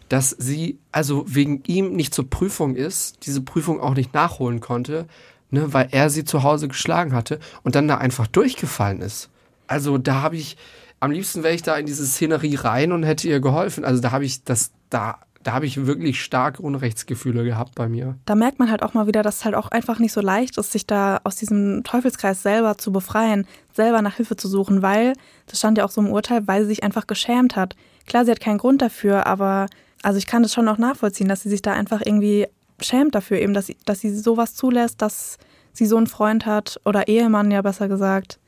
Dass 0.09 0.31
sie 0.31 0.79
also 0.91 1.23
wegen 1.27 1.63
ihm 1.67 1.93
nicht 1.93 2.13
zur 2.13 2.29
Prüfung 2.29 2.75
ist, 2.75 3.25
diese 3.25 3.41
Prüfung 3.41 3.79
auch 3.79 3.93
nicht 3.93 4.13
nachholen 4.13 4.59
konnte, 4.59 5.07
ne, 5.51 5.73
weil 5.73 5.89
er 5.91 6.09
sie 6.09 6.25
zu 6.25 6.43
Hause 6.43 6.67
geschlagen 6.67 7.13
hatte 7.13 7.39
und 7.63 7.75
dann 7.75 7.87
da 7.87 7.97
einfach 7.97 8.27
durchgefallen 8.27 9.01
ist. 9.01 9.29
Also 9.67 9.97
da 9.97 10.21
habe 10.21 10.35
ich, 10.35 10.57
am 10.99 11.11
liebsten 11.11 11.43
wäre 11.43 11.53
ich 11.53 11.61
da 11.61 11.77
in 11.77 11.85
diese 11.85 12.05
Szenerie 12.05 12.55
rein 12.55 12.91
und 12.91 13.03
hätte 13.03 13.27
ihr 13.27 13.39
geholfen. 13.39 13.85
Also 13.85 14.01
da 14.01 14.11
habe 14.11 14.25
ich 14.25 14.43
das, 14.43 14.71
da, 14.89 15.19
da 15.43 15.53
habe 15.53 15.65
ich 15.65 15.85
wirklich 15.85 16.21
starke 16.21 16.61
Unrechtsgefühle 16.61 17.43
gehabt 17.43 17.75
bei 17.75 17.87
mir. 17.87 18.17
Da 18.25 18.35
merkt 18.35 18.59
man 18.59 18.69
halt 18.69 18.83
auch 18.83 18.93
mal 18.93 19.07
wieder, 19.07 19.23
dass 19.23 19.37
es 19.37 19.45
halt 19.45 19.55
auch 19.55 19.69
einfach 19.69 19.99
nicht 19.99 20.11
so 20.11 20.21
leicht 20.21 20.57
ist, 20.57 20.71
sich 20.71 20.85
da 20.85 21.21
aus 21.23 21.35
diesem 21.35 21.83
Teufelskreis 21.83 22.41
selber 22.41 22.77
zu 22.77 22.91
befreien, 22.91 23.45
selber 23.73 24.01
nach 24.01 24.15
Hilfe 24.15 24.35
zu 24.35 24.47
suchen, 24.47 24.81
weil, 24.81 25.13
das 25.45 25.59
stand 25.59 25.77
ja 25.77 25.85
auch 25.85 25.91
so 25.91 26.01
im 26.01 26.09
Urteil, 26.09 26.47
weil 26.47 26.63
sie 26.63 26.69
sich 26.69 26.83
einfach 26.83 27.07
geschämt 27.07 27.55
hat. 27.55 27.75
Klar, 28.05 28.25
sie 28.25 28.31
hat 28.31 28.41
keinen 28.41 28.57
Grund 28.57 28.81
dafür, 28.81 29.27
aber 29.27 29.67
also 30.03 30.17
ich 30.17 30.27
kann 30.27 30.43
das 30.43 30.53
schon 30.53 30.67
auch 30.67 30.77
nachvollziehen, 30.77 31.27
dass 31.27 31.41
sie 31.41 31.49
sich 31.49 31.61
da 31.61 31.73
einfach 31.73 32.01
irgendwie 32.03 32.47
schämt 32.81 33.15
dafür, 33.15 33.39
eben, 33.39 33.53
dass 33.53 33.67
sie, 33.67 33.77
dass 33.85 33.99
sie 33.99 34.15
sowas 34.15 34.55
zulässt, 34.55 35.01
dass 35.01 35.37
sie 35.73 35.85
so 35.85 35.97
einen 35.97 36.07
Freund 36.07 36.45
hat 36.45 36.79
oder 36.85 37.07
Ehemann, 37.07 37.51
ja 37.51 37.61
besser 37.61 37.87
gesagt. 37.87 38.39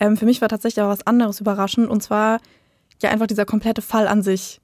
Ähm, 0.00 0.16
für 0.16 0.24
mich 0.24 0.40
war 0.40 0.48
tatsächlich 0.48 0.82
auch 0.82 0.88
was 0.88 1.06
anderes 1.06 1.40
überraschend 1.40 1.88
und 1.88 2.02
zwar 2.02 2.40
ja 3.02 3.10
einfach 3.10 3.26
dieser 3.26 3.44
komplette 3.44 3.82
Fall 3.82 4.06
an 4.08 4.22
sich. 4.22 4.60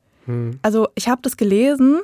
Also 0.62 0.88
ich 0.94 1.08
habe 1.08 1.22
das 1.22 1.36
gelesen 1.36 2.00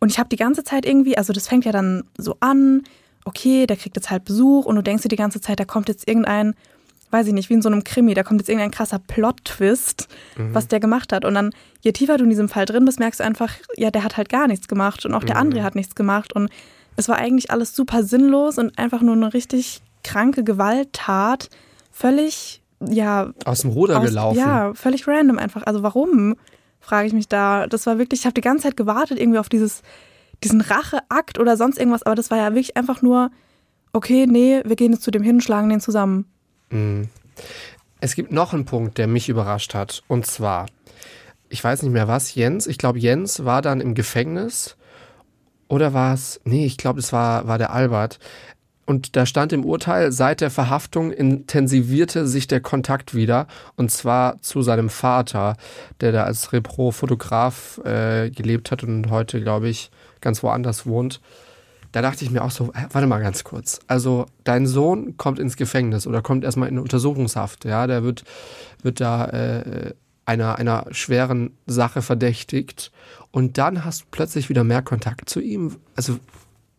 und 0.00 0.10
ich 0.10 0.18
habe 0.18 0.28
die 0.28 0.36
ganze 0.36 0.64
Zeit 0.64 0.86
irgendwie, 0.86 1.16
also 1.16 1.32
das 1.32 1.48
fängt 1.48 1.64
ja 1.64 1.72
dann 1.72 2.04
so 2.18 2.36
an, 2.40 2.82
okay, 3.24 3.66
der 3.66 3.76
kriegt 3.76 3.96
jetzt 3.96 4.10
halt 4.10 4.24
Besuch 4.24 4.66
und 4.66 4.76
du 4.76 4.82
denkst 4.82 5.02
dir 5.02 5.08
die 5.08 5.16
ganze 5.16 5.40
Zeit, 5.40 5.60
da 5.60 5.64
kommt 5.64 5.88
jetzt 5.88 6.06
irgendein, 6.06 6.54
weiß 7.14 7.28
ich 7.28 7.32
nicht, 7.32 7.48
wie 7.48 7.54
in 7.54 7.62
so 7.62 7.68
einem 7.70 7.82
Krimi, 7.84 8.12
da 8.12 8.22
kommt 8.24 8.40
jetzt 8.40 8.48
irgendein 8.50 8.70
krasser 8.72 8.98
Plot-Twist, 8.98 10.08
was 10.36 10.68
der 10.68 10.80
gemacht 10.80 11.12
hat. 11.12 11.24
Und 11.24 11.34
dann, 11.34 11.50
je 11.80 11.92
tiefer 11.92 12.18
du 12.18 12.24
in 12.24 12.30
diesem 12.30 12.48
Fall 12.50 12.66
drin 12.66 12.84
bist, 12.84 12.98
merkst 12.98 13.20
du 13.20 13.24
einfach, 13.24 13.50
ja, 13.76 13.90
der 13.90 14.04
hat 14.04 14.16
halt 14.16 14.28
gar 14.28 14.48
nichts 14.48 14.68
gemacht 14.68 15.06
und 15.06 15.14
auch 15.14 15.24
der 15.24 15.36
andere 15.36 15.62
hat 15.62 15.74
nichts 15.76 15.94
gemacht. 15.94 16.32
Und 16.34 16.50
es 16.96 17.08
war 17.08 17.16
eigentlich 17.16 17.50
alles 17.50 17.74
super 17.74 18.02
sinnlos 18.02 18.58
und 18.58 18.78
einfach 18.78 19.00
nur 19.00 19.14
eine 19.14 19.32
richtig 19.32 19.80
kranke 20.02 20.44
Gewalttat. 20.44 21.48
Völlig, 21.92 22.62
ja, 22.80 23.32
Aus 23.44 23.60
dem 23.60 23.70
Ruder 23.70 23.98
aus- 24.00 24.06
gelaufen. 24.08 24.38
Ja, 24.38 24.74
völlig 24.74 25.06
random 25.08 25.38
einfach. 25.38 25.62
Also 25.64 25.82
warum, 25.82 26.34
frage 26.80 27.06
ich 27.06 27.12
mich 27.14 27.28
da. 27.28 27.66
Das 27.66 27.86
war 27.86 27.98
wirklich, 27.98 28.20
ich 28.20 28.26
habe 28.26 28.34
die 28.34 28.40
ganze 28.42 28.64
Zeit 28.64 28.76
gewartet 28.76 29.18
irgendwie 29.18 29.38
auf 29.38 29.48
dieses, 29.48 29.82
diesen 30.42 30.60
Racheakt 30.60 31.38
oder 31.38 31.56
sonst 31.56 31.78
irgendwas, 31.78 32.02
aber 32.02 32.14
das 32.14 32.30
war 32.30 32.38
ja 32.38 32.50
wirklich 32.50 32.76
einfach 32.76 33.00
nur, 33.02 33.30
okay, 33.92 34.26
nee, 34.28 34.60
wir 34.64 34.76
gehen 34.76 34.92
jetzt 34.92 35.02
zu 35.04 35.10
dem 35.10 35.22
hin, 35.22 35.40
schlagen 35.40 35.68
den 35.68 35.80
zusammen. 35.80 36.26
Es 38.00 38.14
gibt 38.14 38.32
noch 38.32 38.52
einen 38.52 38.64
Punkt, 38.64 38.98
der 38.98 39.06
mich 39.06 39.28
überrascht 39.28 39.74
hat. 39.74 40.02
Und 40.08 40.26
zwar, 40.26 40.66
ich 41.48 41.62
weiß 41.62 41.82
nicht 41.82 41.92
mehr 41.92 42.08
was, 42.08 42.34
Jens, 42.34 42.66
ich 42.66 42.78
glaube, 42.78 42.98
Jens 42.98 43.44
war 43.44 43.62
dann 43.62 43.80
im 43.80 43.94
Gefängnis. 43.94 44.76
Oder 45.68 45.94
war 45.94 46.12
es, 46.12 46.40
nee, 46.44 46.66
ich 46.66 46.76
glaube, 46.76 47.00
es 47.00 47.12
war, 47.12 47.48
war 47.48 47.58
der 47.58 47.72
Albert. 47.72 48.18
Und 48.86 49.16
da 49.16 49.24
stand 49.24 49.52
im 49.54 49.64
Urteil, 49.64 50.12
seit 50.12 50.42
der 50.42 50.50
Verhaftung 50.50 51.10
intensivierte 51.10 52.26
sich 52.26 52.46
der 52.46 52.60
Kontakt 52.60 53.14
wieder. 53.14 53.46
Und 53.76 53.90
zwar 53.90 54.40
zu 54.42 54.60
seinem 54.60 54.90
Vater, 54.90 55.56
der 56.02 56.12
da 56.12 56.24
als 56.24 56.52
Repro-Fotograf 56.52 57.80
äh, 57.84 58.30
gelebt 58.30 58.70
hat 58.70 58.82
und 58.82 59.08
heute, 59.08 59.40
glaube 59.40 59.68
ich, 59.68 59.90
ganz 60.20 60.42
woanders 60.42 60.84
wohnt. 60.84 61.20
Da 61.94 62.02
dachte 62.02 62.24
ich 62.24 62.32
mir 62.32 62.42
auch 62.42 62.50
so, 62.50 62.72
warte 62.90 63.06
mal 63.06 63.20
ganz 63.20 63.44
kurz. 63.44 63.78
Also 63.86 64.26
dein 64.42 64.66
Sohn 64.66 65.16
kommt 65.16 65.38
ins 65.38 65.56
Gefängnis 65.56 66.08
oder 66.08 66.22
kommt 66.22 66.42
erstmal 66.42 66.68
in 66.68 66.80
Untersuchungshaft. 66.80 67.64
Ja, 67.64 67.86
der 67.86 68.02
wird, 68.02 68.24
wird 68.82 68.98
da 68.98 69.26
äh, 69.26 69.94
einer, 70.26 70.58
einer 70.58 70.86
schweren 70.90 71.56
Sache 71.66 72.02
verdächtigt. 72.02 72.90
Und 73.30 73.58
dann 73.58 73.84
hast 73.84 74.00
du 74.00 74.04
plötzlich 74.10 74.48
wieder 74.48 74.64
mehr 74.64 74.82
Kontakt 74.82 75.28
zu 75.28 75.38
ihm. 75.38 75.76
Also 75.94 76.18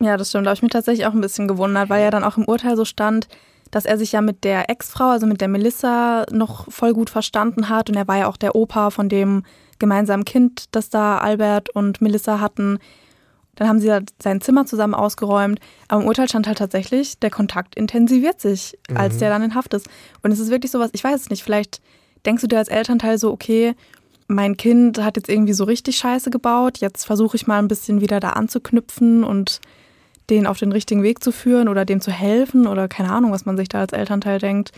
Ja, 0.02 0.18
das 0.18 0.28
stimmt. 0.28 0.48
Da 0.48 0.50
habe 0.50 0.58
ich 0.58 0.64
mich 0.64 0.72
tatsächlich 0.72 1.08
auch 1.08 1.14
ein 1.14 1.22
bisschen 1.22 1.48
gewundert, 1.48 1.90
weil 1.90 2.04
ja 2.04 2.12
dann 2.12 2.26
auch 2.26 2.36
im 2.36 2.44
Urteil 2.44 2.76
so 2.76 2.84
stand, 2.84 3.30
dass 3.72 3.86
er 3.86 3.98
sich 3.98 4.12
ja 4.12 4.20
mit 4.20 4.44
der 4.44 4.70
Ex-Frau, 4.70 5.12
also 5.12 5.28
mit 5.28 5.40
der 5.40 5.48
Melissa, 5.48 6.26
noch 6.30 6.70
voll 6.70 6.92
gut 6.92 7.10
verstanden 7.10 7.70
hat. 7.70 7.90
Und 7.90 7.96
er 7.96 8.10
war 8.10 8.18
ja 8.18 8.28
auch 8.28 8.36
der 8.36 8.54
Opa 8.54 8.90
von 8.90 9.08
dem 9.08 9.44
gemeinsamen 9.80 10.26
Kind, 10.26 10.66
das 10.76 10.90
da 10.90 11.20
Albert 11.20 11.70
und 11.70 12.02
Melissa 12.02 12.42
hatten. 12.42 12.80
Dann 13.56 13.68
haben 13.68 13.80
sie 13.80 13.88
ja 13.88 14.02
sein 14.22 14.42
Zimmer 14.42 14.66
zusammen 14.66 14.94
ausgeräumt. 14.94 15.60
Aber 15.88 16.02
im 16.02 16.08
Urteil 16.08 16.28
stand 16.28 16.48
halt 16.48 16.58
tatsächlich, 16.58 17.20
der 17.20 17.30
Kontakt 17.30 17.76
intensiviert 17.76 18.42
sich, 18.42 18.78
als 18.94 19.18
der 19.18 19.30
dann 19.30 19.44
in 19.44 19.56
Haft 19.56 19.74
ist. 19.74 19.88
Und 20.22 20.32
es 20.32 20.40
ist 20.40 20.50
wirklich 20.50 20.72
sowas, 20.72 20.90
ich 20.94 21.04
weiß 21.04 21.22
es 21.22 21.30
nicht, 21.30 21.44
vielleicht 21.44 21.82
denkst 22.26 22.42
du 22.42 22.48
dir 22.48 22.58
als 22.58 22.70
Elternteil 22.70 23.18
so, 23.18 23.32
okay, 23.32 23.76
mein 24.28 24.58
Kind 24.58 25.02
hat 25.04 25.18
jetzt 25.18 25.30
irgendwie 25.30 25.54
so 25.54 25.64
richtig 25.66 25.98
Scheiße 25.98 26.30
gebaut, 26.30 26.80
jetzt 26.80 27.06
versuche 27.06 27.38
ich 27.38 27.48
mal 27.48 27.60
ein 27.60 27.68
bisschen 27.68 28.02
wieder 28.02 28.20
da 28.20 28.32
anzuknüpfen 28.32 29.24
und 29.24 29.62
den 30.30 30.48
auf 30.48 30.58
den 30.58 30.72
richtigen 30.72 31.04
Weg 31.04 31.24
zu 31.24 31.32
führen 31.32 31.68
oder 31.68 31.86
dem 31.86 32.02
zu 32.02 32.12
helfen 32.12 32.66
oder 32.66 32.88
keine 32.88 33.12
Ahnung, 33.12 33.32
was 33.32 33.46
man 33.46 33.58
sich 33.58 33.70
da 33.70 33.80
als 33.80 33.94
Elternteil 33.94 34.40
denkt. 34.40 34.72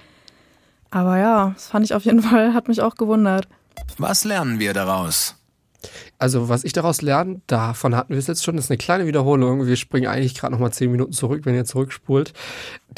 Aber 0.89 1.17
ja, 1.17 1.51
das 1.51 1.67
fand 1.67 1.85
ich 1.85 1.93
auf 1.93 2.03
jeden 2.03 2.21
Fall, 2.23 2.53
hat 2.53 2.67
mich 2.67 2.81
auch 2.81 2.95
gewundert. 2.95 3.47
Was 3.97 4.25
lernen 4.25 4.59
wir 4.59 4.73
daraus? 4.73 5.35
Also, 6.17 6.49
was 6.49 6.63
ich 6.63 6.73
daraus 6.73 7.01
lerne, 7.01 7.41
davon 7.47 7.95
hatten 7.95 8.13
wir 8.13 8.17
es 8.17 8.27
jetzt 8.27 8.43
schon, 8.43 8.55
das 8.55 8.65
ist 8.65 8.71
eine 8.71 8.77
kleine 8.77 9.05
Wiederholung. 9.05 9.67
Wir 9.67 9.75
springen 9.75 10.07
eigentlich 10.07 10.35
gerade 10.35 10.51
nochmal 10.53 10.73
zehn 10.73 10.91
Minuten 10.91 11.11
zurück, 11.11 11.41
wenn 11.45 11.55
ihr 11.55 11.65
zurückspult. 11.65 12.33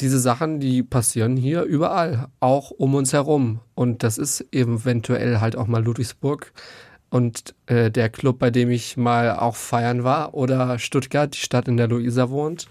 Diese 0.00 0.18
Sachen, 0.18 0.60
die 0.60 0.82
passieren 0.82 1.36
hier 1.36 1.62
überall, 1.62 2.28
auch 2.40 2.70
um 2.70 2.94
uns 2.94 3.12
herum. 3.12 3.60
Und 3.74 4.02
das 4.02 4.18
ist 4.18 4.46
eventuell 4.52 5.40
halt 5.40 5.56
auch 5.56 5.66
mal 5.66 5.84
Ludwigsburg 5.84 6.52
und 7.10 7.54
äh, 7.66 7.90
der 7.90 8.08
Club, 8.08 8.38
bei 8.38 8.50
dem 8.50 8.70
ich 8.70 8.96
mal 8.96 9.36
auch 9.36 9.56
feiern 9.56 10.04
war, 10.04 10.34
oder 10.34 10.78
Stuttgart, 10.78 11.34
die 11.34 11.40
Stadt, 11.40 11.68
in 11.68 11.76
der 11.76 11.88
Luisa 11.88 12.30
wohnt. 12.30 12.66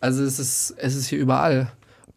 Also, 0.00 0.24
es 0.24 0.38
ist, 0.38 0.74
es 0.78 0.96
ist 0.96 1.06
hier 1.06 1.18
überall 1.18 1.70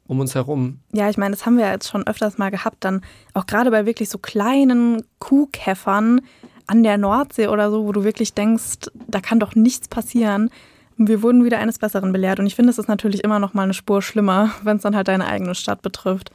um 0.08 0.20
uns 0.20 0.36
herum. 0.36 0.80
Ja, 0.94 1.10
ich 1.10 1.18
meine, 1.18 1.36
das 1.36 1.46
haben 1.46 1.58
wir 1.58 1.70
jetzt 1.70 1.90
schon 1.90 2.08
öfters 2.08 2.38
mal 2.38 2.50
gehabt, 2.50 2.78
dann 2.80 3.02
auch 3.34 3.46
gerade 3.46 3.72
bei 3.72 3.86
wirklich 3.86 4.10
so 4.10 4.18
kleinen 4.18 5.04
Kuhkäffern 5.20 6.22
an 6.68 6.84
der 6.84 6.98
Nordsee 6.98 7.48
oder 7.48 7.72
so, 7.72 7.86
wo 7.86 7.92
du 7.92 8.04
wirklich 8.04 8.34
denkst, 8.34 8.90
da 9.08 9.20
kann 9.22 9.40
doch 9.40 9.56
nichts 9.56 9.88
passieren. 9.88 10.50
Wir 10.98 11.22
wurden 11.22 11.46
wieder 11.46 11.60
eines 11.60 11.80
Besseren 11.80 12.12
belehrt 12.12 12.40
und 12.40 12.48
ich 12.48 12.56
finde, 12.56 12.72
es 12.72 12.78
ist 12.78 12.88
natürlich 12.88 13.24
immer 13.24 13.40
noch 13.40 13.54
mal 13.54 13.64
eine 13.64 13.74
Spur 13.74 14.02
schlimmer, 14.02 14.52
wenn 14.64 14.78
es 14.78 14.84
dann 14.84 14.96
halt 14.96 15.08
deine 15.08 15.28
eigene 15.28 15.56
Stadt 15.56 15.82
betrifft. 15.82 16.32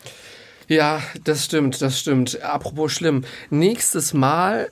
Ja, 0.68 1.02
das 1.24 1.44
stimmt, 1.44 1.82
das 1.82 1.98
stimmt. 1.98 2.42
Apropos 2.42 2.92
schlimm. 2.92 3.24
Nächstes 3.50 4.14
Mal 4.14 4.70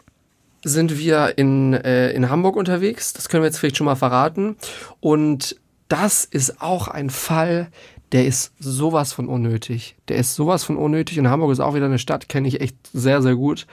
sind 0.63 0.99
wir 0.99 1.37
in, 1.37 1.75
äh, 1.75 2.13
in 2.13 2.31
Hamburg 2.31 2.57
unterwegs. 2.57 3.13
Das 3.13 3.29
können 3.29 3.43
wir 3.43 3.49
jetzt 3.49 3.59
vielleicht 3.59 3.77
schon 3.77 3.87
mal 3.87 3.97
verraten. 3.97 4.57
Und 5.01 5.57
das 5.89 6.25
ist 6.25 6.63
auch 6.63 6.89
ein 6.89 7.11
Fall, 7.11 7.69
der 8.13 8.27
ist 8.27 8.53
sowas 8.59 9.13
von 9.13 9.29
unnötig. 9.29 9.97
Der 10.09 10.17
ist 10.17 10.35
sowas 10.35 10.65
von 10.65 10.77
unnötig. 10.77 11.19
Und 11.19 11.29
Hamburg 11.29 11.53
ist 11.53 11.61
auch 11.61 11.75
wieder 11.75 11.87
eine 11.87 11.99
Stadt, 11.99 12.29
kenne 12.29 12.49
ich 12.49 12.61
echt 12.61 12.77
sehr, 12.93 13.23
sehr 13.23 13.35
gut. 13.35 13.67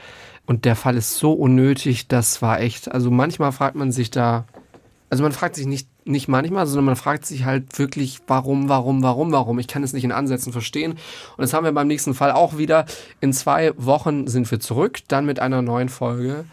Und 0.48 0.66
der 0.66 0.76
Fall 0.76 0.98
ist 0.98 1.18
so 1.18 1.34
unnötig, 1.34 2.08
das 2.08 2.42
war 2.42 2.60
echt. 2.62 2.92
Also 2.92 3.12
manchmal 3.12 3.52
fragt 3.52 3.76
man 3.76 3.92
sich 3.92 4.10
da, 4.10 4.46
also 5.10 5.22
man 5.22 5.34
fragt 5.34 5.56
sich 5.56 5.68
nicht, 5.68 5.88
nicht 6.06 6.28
manchmal, 6.30 6.66
sondern 6.66 6.86
man 6.86 6.96
fragt 6.96 7.26
sich 7.26 7.44
halt 7.46 7.78
wirklich, 7.78 8.20
warum, 8.28 8.70
warum, 8.70 9.04
warum, 9.04 9.32
warum. 9.34 9.60
Ich 9.60 9.68
kann 9.68 9.84
es 9.84 9.92
nicht 9.94 10.06
in 10.06 10.12
Ansätzen 10.14 10.52
verstehen. 10.54 10.94
Und 10.94 11.00
das 11.42 11.54
haben 11.54 11.66
wir 11.66 11.72
beim 11.74 11.88
nächsten 11.88 12.14
Fall 12.14 12.32
auch 12.32 12.58
wieder. 12.58 12.86
In 13.20 13.34
zwei 13.34 13.74
Wochen 13.78 14.26
sind 14.28 14.50
wir 14.50 14.60
zurück, 14.60 15.00
dann 15.10 15.26
mit 15.26 15.40
einer 15.40 15.62
neuen 15.62 15.90
Folge 15.90 16.46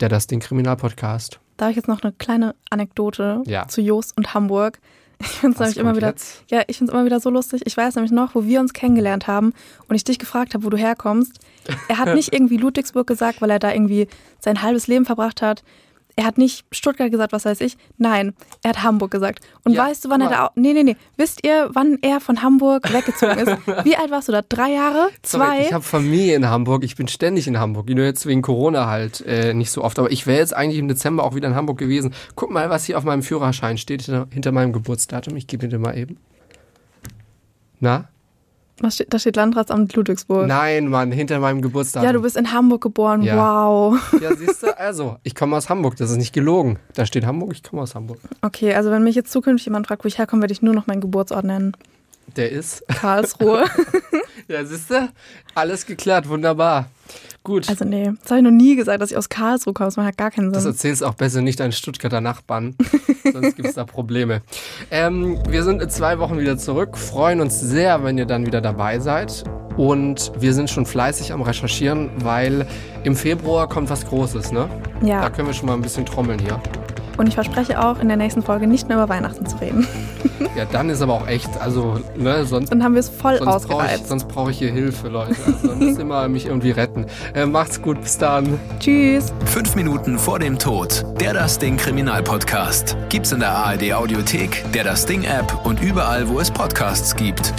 der 0.00 0.08
Das 0.08 0.26
Ding 0.26 0.40
Kriminalpodcast. 0.40 1.40
Da 1.56 1.66
habe 1.66 1.70
ich 1.70 1.76
jetzt 1.76 1.88
noch 1.88 2.02
eine 2.02 2.12
kleine 2.12 2.54
Anekdote 2.68 3.42
Ja. 3.46 3.66
zu 3.68 3.80
Jost 3.80 4.14
und 4.16 4.34
Hamburg. 4.34 4.78
Ich 5.36 5.40
finde 5.40 5.64
es 5.64 5.76
immer 5.76 5.96
wieder, 5.96 6.08
jetzt? 6.08 6.42
ja, 6.50 6.62
ich 6.66 6.78
finde 6.78 6.92
immer 6.92 7.04
wieder 7.04 7.20
so 7.20 7.30
lustig. 7.30 7.62
Ich 7.64 7.76
weiß 7.76 7.94
nämlich 7.94 8.12
noch, 8.12 8.34
wo 8.34 8.44
wir 8.44 8.60
uns 8.60 8.72
kennengelernt 8.72 9.26
haben 9.26 9.52
und 9.88 9.94
ich 9.94 10.04
dich 10.04 10.18
gefragt 10.18 10.54
habe, 10.54 10.64
wo 10.64 10.70
du 10.70 10.76
herkommst. 10.76 11.38
Er 11.88 11.98
hat 11.98 12.14
nicht 12.14 12.32
irgendwie 12.32 12.56
Ludwigsburg 12.56 13.06
gesagt, 13.06 13.40
weil 13.40 13.50
er 13.50 13.58
da 13.58 13.72
irgendwie 13.72 14.08
sein 14.40 14.62
halbes 14.62 14.86
Leben 14.86 15.04
verbracht 15.04 15.42
hat. 15.42 15.62
Er 16.16 16.24
hat 16.24 16.38
nicht 16.38 16.64
Stuttgart 16.72 17.10
gesagt, 17.10 17.32
was 17.32 17.44
weiß 17.44 17.60
ich. 17.60 17.76
Nein, 17.98 18.34
er 18.62 18.70
hat 18.70 18.82
Hamburg 18.82 19.10
gesagt. 19.10 19.44
Und 19.64 19.72
Ja, 19.72 19.84
weißt 19.84 20.04
du, 20.06 20.08
wann 20.08 20.22
er 20.22 20.30
da. 20.30 20.50
Nee, 20.54 20.72
nee, 20.72 20.82
nee. 20.82 20.96
Wisst 21.18 21.46
ihr, 21.46 21.68
wann 21.74 21.98
er 22.00 22.20
von 22.20 22.42
Hamburg 22.42 22.90
weggezogen 22.92 23.36
ist? 23.38 23.84
Wie 23.84 23.96
alt 23.96 24.10
warst 24.10 24.28
du 24.28 24.32
da? 24.32 24.40
Drei 24.40 24.72
Jahre? 24.72 25.10
Sorry, 25.22 25.44
Zwei? 25.44 25.60
Ich 25.60 25.72
habe 25.74 25.84
Familie 25.84 26.34
in 26.36 26.46
Hamburg. 26.48 26.84
Ich 26.84 26.96
bin 26.96 27.06
ständig 27.06 27.46
in 27.46 27.58
Hamburg. 27.58 27.90
Nur 27.90 28.04
jetzt 28.06 28.24
wegen 28.24 28.40
Corona 28.40 28.86
halt 28.86 29.20
äh, 29.26 29.52
nicht 29.52 29.70
so 29.70 29.84
oft. 29.84 29.98
Aber 29.98 30.10
ich 30.10 30.26
wäre 30.26 30.38
jetzt 30.38 30.56
eigentlich 30.56 30.78
im 30.78 30.88
Dezember 30.88 31.22
auch 31.22 31.34
wieder 31.34 31.48
in 31.48 31.54
Hamburg 31.54 31.76
gewesen. 31.78 32.14
Guck 32.34 32.50
mal, 32.50 32.70
was 32.70 32.86
hier 32.86 32.96
auf 32.96 33.04
meinem 33.04 33.22
Führerschein 33.22 33.76
steht 33.76 34.02
hinter, 34.02 34.26
hinter 34.32 34.52
meinem 34.52 34.72
Geburtsdatum. 34.72 35.36
Ich 35.36 35.46
gebe 35.46 35.68
dir 35.68 35.78
mal 35.78 35.98
eben. 35.98 36.16
Na? 37.78 38.08
Was 38.80 38.96
steht, 38.96 39.12
da 39.12 39.18
steht 39.18 39.36
Landratsamt 39.36 39.94
Ludwigsburg. 39.96 40.46
Nein, 40.46 40.88
Mann, 40.88 41.10
hinter 41.10 41.38
meinem 41.38 41.62
Geburtsdatum. 41.62 42.06
Ja, 42.06 42.12
du 42.12 42.20
bist 42.20 42.36
in 42.36 42.52
Hamburg 42.52 42.82
geboren. 42.82 43.22
Ja. 43.22 43.36
Wow. 43.36 43.98
Ja, 44.20 44.34
siehst 44.34 44.62
du, 44.62 44.78
also, 44.78 45.16
ich 45.22 45.34
komme 45.34 45.56
aus 45.56 45.68
Hamburg. 45.70 45.96
Das 45.96 46.10
ist 46.10 46.16
nicht 46.16 46.32
gelogen. 46.34 46.78
Da 46.94 47.06
steht 47.06 47.24
Hamburg, 47.24 47.52
ich 47.52 47.62
komme 47.62 47.82
aus 47.82 47.94
Hamburg. 47.94 48.18
Okay, 48.42 48.74
also 48.74 48.90
wenn 48.90 49.02
mich 49.02 49.14
jetzt 49.14 49.32
zukünftig 49.32 49.66
jemand 49.66 49.86
fragt, 49.86 50.04
wo 50.04 50.08
ich 50.08 50.18
herkomme, 50.18 50.42
werde 50.42 50.52
ich 50.52 50.62
nur 50.62 50.74
noch 50.74 50.86
meinen 50.86 51.00
Geburtsort 51.00 51.44
nennen. 51.44 51.72
Der 52.36 52.50
ist. 52.50 52.86
Karlsruhe. 52.88 53.64
Ja, 54.48 54.64
siehst 54.64 54.90
du? 54.92 55.08
Alles 55.56 55.86
geklärt, 55.86 56.28
wunderbar. 56.28 56.88
Gut. 57.46 57.68
also 57.68 57.84
nee, 57.84 58.10
das 58.22 58.30
habe 58.32 58.40
ich 58.40 58.44
noch 58.44 58.50
nie 58.50 58.74
gesagt, 58.74 59.00
dass 59.00 59.12
ich 59.12 59.16
aus 59.16 59.28
Karlsruhe 59.28 59.72
komme. 59.72 59.86
Das 59.86 59.96
macht 59.96 60.06
halt 60.06 60.18
gar 60.18 60.32
keinen 60.32 60.52
Das 60.52 60.64
Sinn. 60.64 60.72
erzählst 60.72 61.04
auch 61.04 61.14
besser 61.14 61.42
nicht 61.42 61.60
deinen 61.60 61.70
Stuttgarter 61.70 62.20
Nachbarn, 62.20 62.74
sonst 63.32 63.54
gibt 63.54 63.68
es 63.68 63.74
da 63.76 63.84
Probleme. 63.84 64.42
Ähm, 64.90 65.38
wir 65.48 65.62
sind 65.62 65.80
in 65.80 65.88
zwei 65.88 66.18
Wochen 66.18 66.38
wieder 66.40 66.58
zurück, 66.58 66.98
freuen 66.98 67.40
uns 67.40 67.60
sehr, 67.60 68.02
wenn 68.02 68.18
ihr 68.18 68.26
dann 68.26 68.46
wieder 68.46 68.60
dabei 68.60 68.98
seid. 68.98 69.44
Und 69.76 70.32
wir 70.38 70.54
sind 70.54 70.70
schon 70.70 70.86
fleißig 70.86 71.32
am 71.32 71.42
Recherchieren, 71.42 72.10
weil 72.24 72.66
im 73.04 73.14
Februar 73.14 73.68
kommt 73.68 73.90
was 73.90 74.06
Großes, 74.06 74.50
ne? 74.50 74.68
Da 75.02 75.06
Ja, 75.06 75.30
können 75.30 75.46
wir 75.48 75.54
schon 75.54 75.66
mal 75.66 75.74
ein 75.74 75.82
bisschen 75.82 76.04
trommeln 76.06 76.38
hier. 76.40 76.60
Und 77.16 77.26
ich 77.28 77.34
verspreche 77.34 77.82
auch, 77.82 77.98
in 78.00 78.08
der 78.08 78.16
nächsten 78.16 78.42
Folge 78.42 78.66
nicht 78.66 78.88
mehr 78.88 78.96
über 78.98 79.08
Weihnachten 79.08 79.46
zu 79.46 79.56
reden. 79.58 79.86
Ja, 80.56 80.64
dann 80.70 80.88
ist 80.90 81.02
aber 81.02 81.14
auch 81.14 81.26
echt, 81.28 81.48
also, 81.60 81.98
ne, 82.16 82.44
sonst. 82.44 82.70
Dann 82.70 82.82
haben 82.82 82.94
wir 82.94 83.00
es 83.00 83.08
voll 83.08 83.38
Sonst 83.38 83.46
brauche 83.66 83.84
ich, 83.84 83.90
ausgereizt. 83.90 84.08
sonst 84.08 84.28
brauch 84.28 84.48
ich 84.48 84.58
hier 84.58 84.70
Hilfe, 84.70 85.08
Leute. 85.08 85.34
Also, 85.46 85.68
dann 85.68 85.98
ihr 85.98 86.04
mal 86.04 86.28
mich 86.28 86.46
irgendwie 86.46 86.70
retten. 86.70 87.06
Äh, 87.34 87.46
macht's 87.46 87.80
gut, 87.80 88.00
bis 88.00 88.18
dann. 88.18 88.58
Tschüss. 88.78 89.32
Fünf 89.44 89.74
Minuten 89.76 90.18
vor 90.18 90.38
dem 90.38 90.58
Tod. 90.58 91.04
Der 91.20 91.32
Das 91.34 91.58
Ding 91.58 91.76
Kriminalpodcast. 91.76 92.96
Gibt's 93.08 93.32
in 93.32 93.40
der 93.40 93.50
ARD 93.50 93.92
Audiothek, 93.92 94.64
der 94.72 94.84
Das 94.84 95.04
Ding 95.06 95.24
App 95.24 95.64
und 95.64 95.80
überall, 95.82 96.28
wo 96.28 96.40
es 96.40 96.50
Podcasts 96.50 97.14
gibt. 97.16 97.52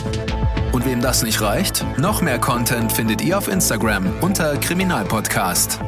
Und 0.72 0.86
wem 0.86 1.01
das 1.01 1.24
nicht 1.24 1.41
reicht? 1.41 1.86
Noch 1.97 2.22
mehr 2.22 2.39
Content 2.39 2.91
findet 2.91 3.22
ihr 3.22 3.38
auf 3.38 3.47
Instagram 3.47 4.05
unter 4.22 4.58
Kriminalpodcast. 4.58 5.80